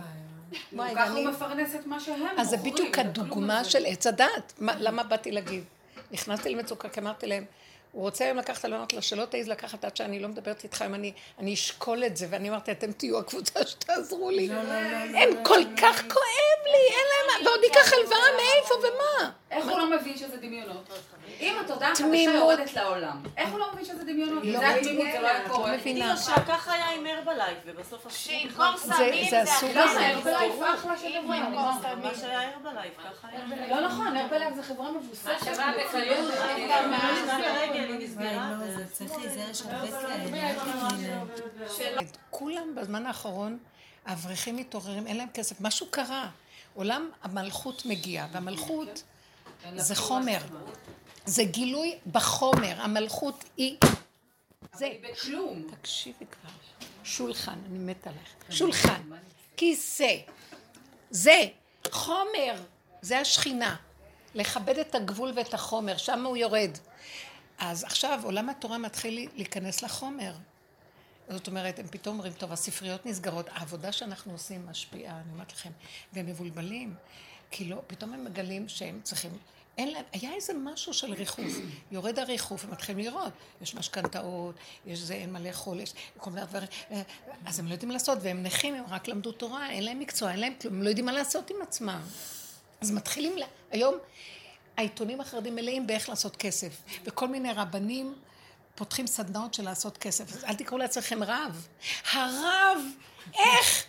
וואי, 0.72 0.94
ככה 0.94 1.10
הוא 1.10 1.24
מפרנס 1.24 1.74
את 1.74 1.86
מה 1.86 2.00
שהם 2.00 2.20
מוכרים. 2.20 2.38
אז 2.40 2.48
זה 2.48 2.56
בדיוק 2.56 2.98
הדוגמה. 2.98 3.64
של 3.64 3.86
עץ 3.86 4.06
הדת. 4.06 4.52
מה- 4.58 4.74
למה 4.78 5.02
באתי 5.02 5.30
להגיד? 5.30 5.64
נכנסתי 6.10 6.48
למצוקה, 6.50 6.88
כי 6.88 7.00
אמרתי 7.00 7.26
להם, 7.26 7.44
הוא 7.92 8.02
רוצה 8.02 8.24
היום 8.24 8.36
לקחת, 8.38 8.64
אני 8.64 8.74
אומרת 8.74 8.92
לו, 8.92 9.02
שלא 9.02 9.24
תעז 9.24 9.48
לקחת 9.48 9.84
עד 9.84 9.96
שאני 9.96 10.20
לא 10.20 10.28
מדברת 10.28 10.64
איתך, 10.64 10.82
אם 10.86 10.94
אני, 10.94 11.12
אני 11.38 11.54
אשקול 11.54 12.04
את 12.04 12.16
זה, 12.16 12.26
ואני 12.30 12.50
אמרתי, 12.50 12.72
אתם 12.72 12.92
תהיו 12.92 13.18
הקבוצה 13.18 13.66
שתעזרו 13.66 14.30
לי. 14.30 14.48
הם 15.14 15.44
כל 15.44 15.60
כך 15.82 16.02
כואב 16.02 16.64
לי, 16.64 16.88
אין 16.90 17.06
להם, 17.36 17.46
ועוד 17.46 17.60
ייקח 17.64 17.92
הלוואה 17.92 18.18
מאיפה 18.36 18.74
ומה? 18.74 19.30
איך 19.50 19.64
הוא 19.64 19.78
לא 19.78 19.96
מבין 19.96 20.16
שזה 20.16 20.36
דמיונות? 20.36 20.88
אם 21.40 21.54
התודעה 21.64 21.92
החדשה. 21.92 22.16
יורדת 22.34 22.74
לעולם, 22.74 23.22
איך 23.36 23.50
הוא 23.50 23.58
לא 23.58 23.72
מבין 23.72 23.84
שזה 23.84 24.04
דמיונות? 24.04 24.44
לא 24.44 24.58
זה 24.58 24.68
התמימות, 24.68 25.06
זה 25.12 25.20
לא 25.20 25.28
היה 25.28 25.48
קורה. 25.48 25.70
לא 25.72 25.76
מבינה. 25.76 26.14
ככה 26.48 26.72
היה 26.72 26.90
עם 26.90 27.06
הרבלייף, 27.06 27.58
ובסוף 27.66 28.06
שימכור 28.10 28.76
זה- 28.76 28.94
סמים 28.94 29.30
זה 29.30 29.42
הכי. 29.42 29.74
טוב. 29.74 29.82
הרבלייף 29.98 30.54
אחלה 30.74 30.98
של. 30.98 31.06
ימכור 31.06 31.28
מה. 32.02 32.10
שהיה 32.20 32.50
הרבלייף, 32.54 32.94
ככה 32.98 33.28
היה. 33.28 33.68
לא 33.80 33.86
נכון, 33.86 34.16
הרבלייף 34.16 34.54
זה 34.54 34.62
חברה 34.62 34.92
מבוססת. 34.92 35.28
מחשבה 35.30 35.72
בקלות. 35.88 36.04
היא 36.54 37.98
נסגרה. 37.98 38.52
לא, 38.60 38.84
צריך 38.92 39.12
להיזהר, 39.18 39.70
כאלה. 39.70 40.50
אל 40.50 41.96
תגידי. 41.96 42.06
כולם 42.30 42.74
בזמן 42.74 43.06
האחרון, 43.06 43.58
האברכים 44.06 44.56
מתעוררים, 44.56 45.06
אין 45.06 45.16
להם 45.16 45.28
כסף, 45.34 45.60
משהו 45.60 45.86
קרה. 45.90 46.28
עולם 46.74 47.10
המלכות 47.22 47.86
מגיע, 47.86 48.26
והמלכות 48.32 49.02
זה 49.76 49.94
חומר. 49.94 50.38
זה 51.26 51.44
גילוי 51.44 51.98
בחומר, 52.12 52.80
המלכות 52.80 53.44
היא... 53.56 53.76
זה, 54.74 54.84
היא 54.84 55.00
בכלום. 55.02 55.66
תקשיבי 55.70 56.24
כבר, 56.26 56.50
שולחן, 57.04 57.58
אני 57.66 57.78
מתה 57.78 58.10
עליך. 58.10 58.58
שולחן, 58.58 59.02
כיסא, 59.56 60.16
זה, 61.10 61.40
חומר, 61.90 62.54
זה 63.02 63.18
השכינה. 63.18 63.76
לכבד 64.34 64.78
את 64.78 64.94
הגבול 64.94 65.32
ואת 65.36 65.54
החומר, 65.54 65.96
שם 65.96 66.26
הוא 66.26 66.36
יורד. 66.36 66.70
אז 67.58 67.84
עכשיו 67.84 68.20
עולם 68.22 68.48
התורה 68.48 68.78
מתחיל 68.78 69.28
להיכנס 69.34 69.82
לחומר. 69.82 70.32
זאת 71.28 71.46
אומרת, 71.46 71.78
הם 71.78 71.86
פתאום 71.86 72.16
אומרים, 72.16 72.32
טוב, 72.32 72.52
הספריות 72.52 73.06
נסגרות, 73.06 73.46
העבודה 73.48 73.92
שאנחנו 73.92 74.32
עושים 74.32 74.66
משפיעה, 74.66 75.20
אני 75.20 75.32
אומרת 75.32 75.52
לכם, 75.52 75.70
והם 76.12 76.26
מבולבלים, 76.26 76.94
כי 77.50 77.64
לא, 77.64 77.76
פתאום 77.86 78.12
הם 78.12 78.24
מגלים 78.24 78.68
שהם 78.68 79.00
צריכים, 79.02 79.30
אין 79.78 79.88
להם, 79.88 80.04
היה 80.12 80.34
איזה 80.34 80.52
משהו 80.54 80.94
של 80.94 81.12
ריחוף, 81.12 81.52
יורד 81.90 82.18
הריחוף, 82.18 82.64
הם 82.64 82.70
מתחילים 82.70 83.04
לראות, 83.04 83.32
יש 83.62 83.74
משכנתאות, 83.74 84.54
יש 84.86 84.98
זה, 84.98 85.14
אין 85.14 85.32
מה 85.32 85.40
לאכול, 85.40 85.80
יש 85.80 85.94
כל 86.18 86.30
מיני 86.30 86.46
דברים, 86.46 86.68
אז 87.46 87.58
הם 87.58 87.66
לא 87.66 87.72
יודעים 87.72 87.90
לעשות, 87.90 88.18
והם 88.22 88.42
נכים, 88.42 88.74
הם 88.74 88.84
רק 88.88 89.08
למדו 89.08 89.32
תורה, 89.32 89.70
אין 89.70 89.84
להם 89.84 89.98
מקצוע, 89.98 90.30
אין 90.30 90.40
להם 90.40 90.52
כלום, 90.60 90.74
הם 90.74 90.82
לא 90.82 90.88
יודעים 90.88 91.06
מה 91.06 91.12
לעשות 91.12 91.50
עם 91.50 91.56
עצמם. 91.62 92.00
אז 92.80 92.90
מתחילים, 92.90 93.38
לה... 93.38 93.46
היום 93.70 93.94
העיתונים 94.76 95.20
החרדים 95.20 95.54
מלאים 95.54 95.86
באיך 95.86 96.08
לעשות 96.08 96.36
כסף, 96.36 96.82
וכל 97.04 97.28
מיני 97.28 97.52
רבנים 97.52 98.14
פותחים 98.74 99.06
סדנאות 99.06 99.54
של 99.54 99.64
לעשות 99.64 99.98
כסף, 99.98 100.32
אז 100.34 100.44
אל 100.44 100.54
תקראו 100.54 100.78
לעצמכם 100.78 101.22
רב. 101.22 101.66
הרב, 102.12 102.78
איך 103.34 103.84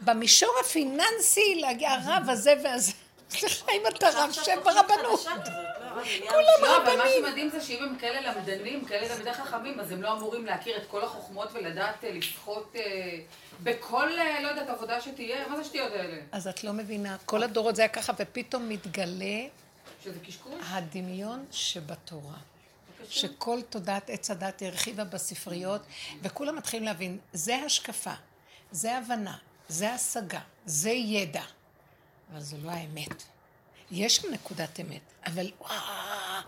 במישור 0.00 0.50
הפיננסי 0.60 1.62
הרב 1.80 2.30
הזה 2.30 2.54
והזה. 2.64 2.92
סליחה, 3.30 3.72
אם 3.72 3.82
אתה 3.88 4.08
רב, 4.14 4.32
שב 4.32 4.58
ברבנות. 4.64 5.26
לא, 6.62 6.76
אבל 6.76 6.96
מה 6.96 7.04
שמדהים 7.16 7.50
זה 7.50 7.60
שאם 7.60 7.84
הם 7.84 7.96
כאלה 7.98 8.32
למדנים, 8.32 8.84
כאלה 8.84 9.16
למדי 9.16 9.32
חכמים, 9.32 9.80
אז 9.80 9.92
הם 9.92 10.02
לא 10.02 10.12
אמורים 10.12 10.46
להכיר 10.46 10.76
את 10.76 10.82
כל 10.90 11.04
החוכמות 11.04 11.48
ולדעת 11.52 12.04
אה, 12.04 12.12
לשחות 12.12 12.72
אה, 12.76 12.82
בכל, 13.62 14.18
אה, 14.18 14.42
לא 14.42 14.48
יודעת, 14.48 14.68
עבודה 14.68 15.00
שתהיה. 15.00 15.48
מה 15.48 15.56
זה 15.56 15.62
השטויות 15.62 15.92
האלה? 15.92 16.16
אז 16.32 16.48
את 16.48 16.64
לא 16.64 16.72
מבינה, 16.72 17.16
כל 17.24 17.42
הדורות 17.42 17.76
זה 17.76 17.82
היה 17.82 17.88
ככה, 17.88 18.12
ופתאום 18.18 18.68
מתגלה 18.68 19.46
שזה 20.04 20.18
קשקוש? 20.26 20.54
הדמיון 20.70 21.44
שבתורה. 21.50 22.36
שכל 23.08 23.60
תודעת 23.70 24.10
עץ 24.10 24.30
הדת 24.30 24.62
הרחיבה 24.62 25.04
בספריות, 25.04 25.80
וכולם 26.22 26.56
מתחילים 26.56 26.84
להבין, 26.84 27.18
זה 27.32 27.56
השקפה, 27.56 28.12
זה 28.72 28.98
הבנה, 28.98 29.36
זה 29.70 29.92
השגה, 29.92 30.40
זה 30.66 30.90
ידע. 30.90 31.42
אבל 32.32 32.40
זו 32.40 32.56
לא 32.62 32.70
האמת. 32.70 33.22
יש 33.90 34.16
שם 34.16 34.32
נקודת 34.32 34.80
אמת, 34.80 35.00
אבל 35.26 35.46
וואו. 35.60 36.42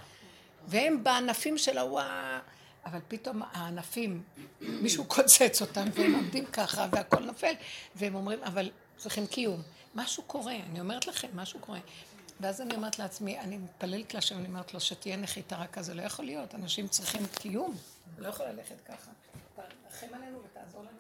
ואז 12.41 12.61
אני 12.61 12.75
אומרת 12.75 12.99
לעצמי, 12.99 13.39
אני 13.41 13.57
מתפללת 13.59 14.15
להשם, 14.15 14.39
אני 14.39 14.47
אומרת 14.47 14.75
לו, 14.75 14.81
שתהיה 14.81 15.17
נחיתה 15.17 15.57
רכה, 15.57 15.83
זה 15.83 15.95
לא 15.95 16.03
יכול 16.03 16.25
להיות, 16.25 16.55
אנשים 16.55 16.89
צריכים 16.89 17.27
קיום, 17.27 17.77
לא 18.19 18.29
יכול 18.29 18.47
ללכת 18.47 18.77
ככה. 18.89 19.11
תרחם 19.57 20.15
עלינו 20.15 20.39
ותעזור 20.45 20.81
לנו 20.83 20.99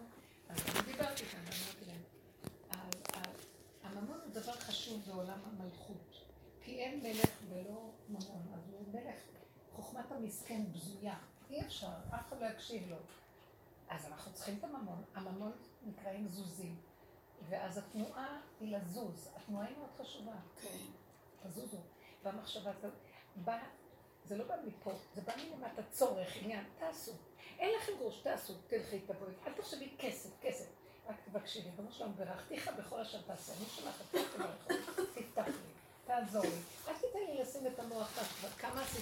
ואמרתי 0.57 1.23
להם, 1.86 2.03
ה- 2.70 3.16
ה- 3.19 3.89
הממון 3.89 4.19
הוא 4.32 4.40
דבר 4.40 4.52
חשוב 4.52 5.02
בעולם 5.06 5.38
המלכות, 5.44 6.24
כי 6.60 6.78
אין 6.78 7.00
מלך 7.02 7.30
ולא 7.48 7.90
ממון, 8.09 8.46
אז 8.54 8.70
הוא 8.70 8.88
מלך, 8.92 9.20
חוכמת 9.72 10.12
המסכן 10.12 10.72
בזויה, 10.72 11.18
אי 11.50 11.60
אפשר, 11.60 11.86
אף 12.14 12.28
אחד 12.28 12.40
לא 12.40 12.46
יקשיב 12.46 12.90
לו. 12.90 12.96
אז 13.88 14.06
אנחנו 14.06 14.32
צריכים 14.32 14.59
את 14.59 14.64
הממון, 14.64 15.04
הממון 15.14 15.52
נקראים 15.82 16.28
זוזים, 16.28 16.76
ואז 17.48 17.78
התנועה 17.78 18.40
היא 18.60 18.76
לזוז, 18.76 19.28
התנועה 19.36 19.66
היא 19.66 19.76
מאוד 19.76 19.90
חשובה. 20.00 20.36
כן. 20.62 20.78
תזוזו. 21.42 21.80
והמחשבה 22.22 22.70
הזאת, 22.70 22.94
בא, 23.36 23.59
זה 24.24 24.36
לא 24.36 24.44
בא 24.44 24.56
מפה, 24.66 24.92
זה 25.14 25.20
בא 25.20 25.32
מלמטה 25.36 25.82
צורך, 25.90 26.36
עניין, 26.36 26.64
תעשו. 26.78 27.12
אין 27.59 27.70
לכם 27.78 27.92
גרוש, 27.98 28.20
תעשו, 28.20 28.54
תלכי, 28.66 29.00
תבואי, 29.00 29.32
אל 29.46 29.52
תחשבי 29.52 29.94
כסף, 29.98 30.30
כסף. 30.40 30.81
רק 31.09 31.16
תבקשי 31.31 31.59
לי, 31.59 31.65
ריבונו 31.65 31.93
שלום, 31.93 32.12
ברכתיך 32.19 32.70
בכל 32.79 33.01
אשר 33.01 33.19
תעשה. 33.27 33.53
אני 33.53 33.65
שומעת 33.77 33.95
תברך 34.11 34.99
אותי, 34.99 35.23
תפתח 35.23 35.47
לי, 35.47 35.73
תעזור 36.07 36.43
לי. 36.43 36.61
אל 36.89 36.95
תיתן 36.95 37.19
לי 37.29 37.43
לשים 37.43 37.66
את 37.66 37.79
המוח 37.79 38.19
כמה 38.59 38.83
עשיתי 38.83 39.01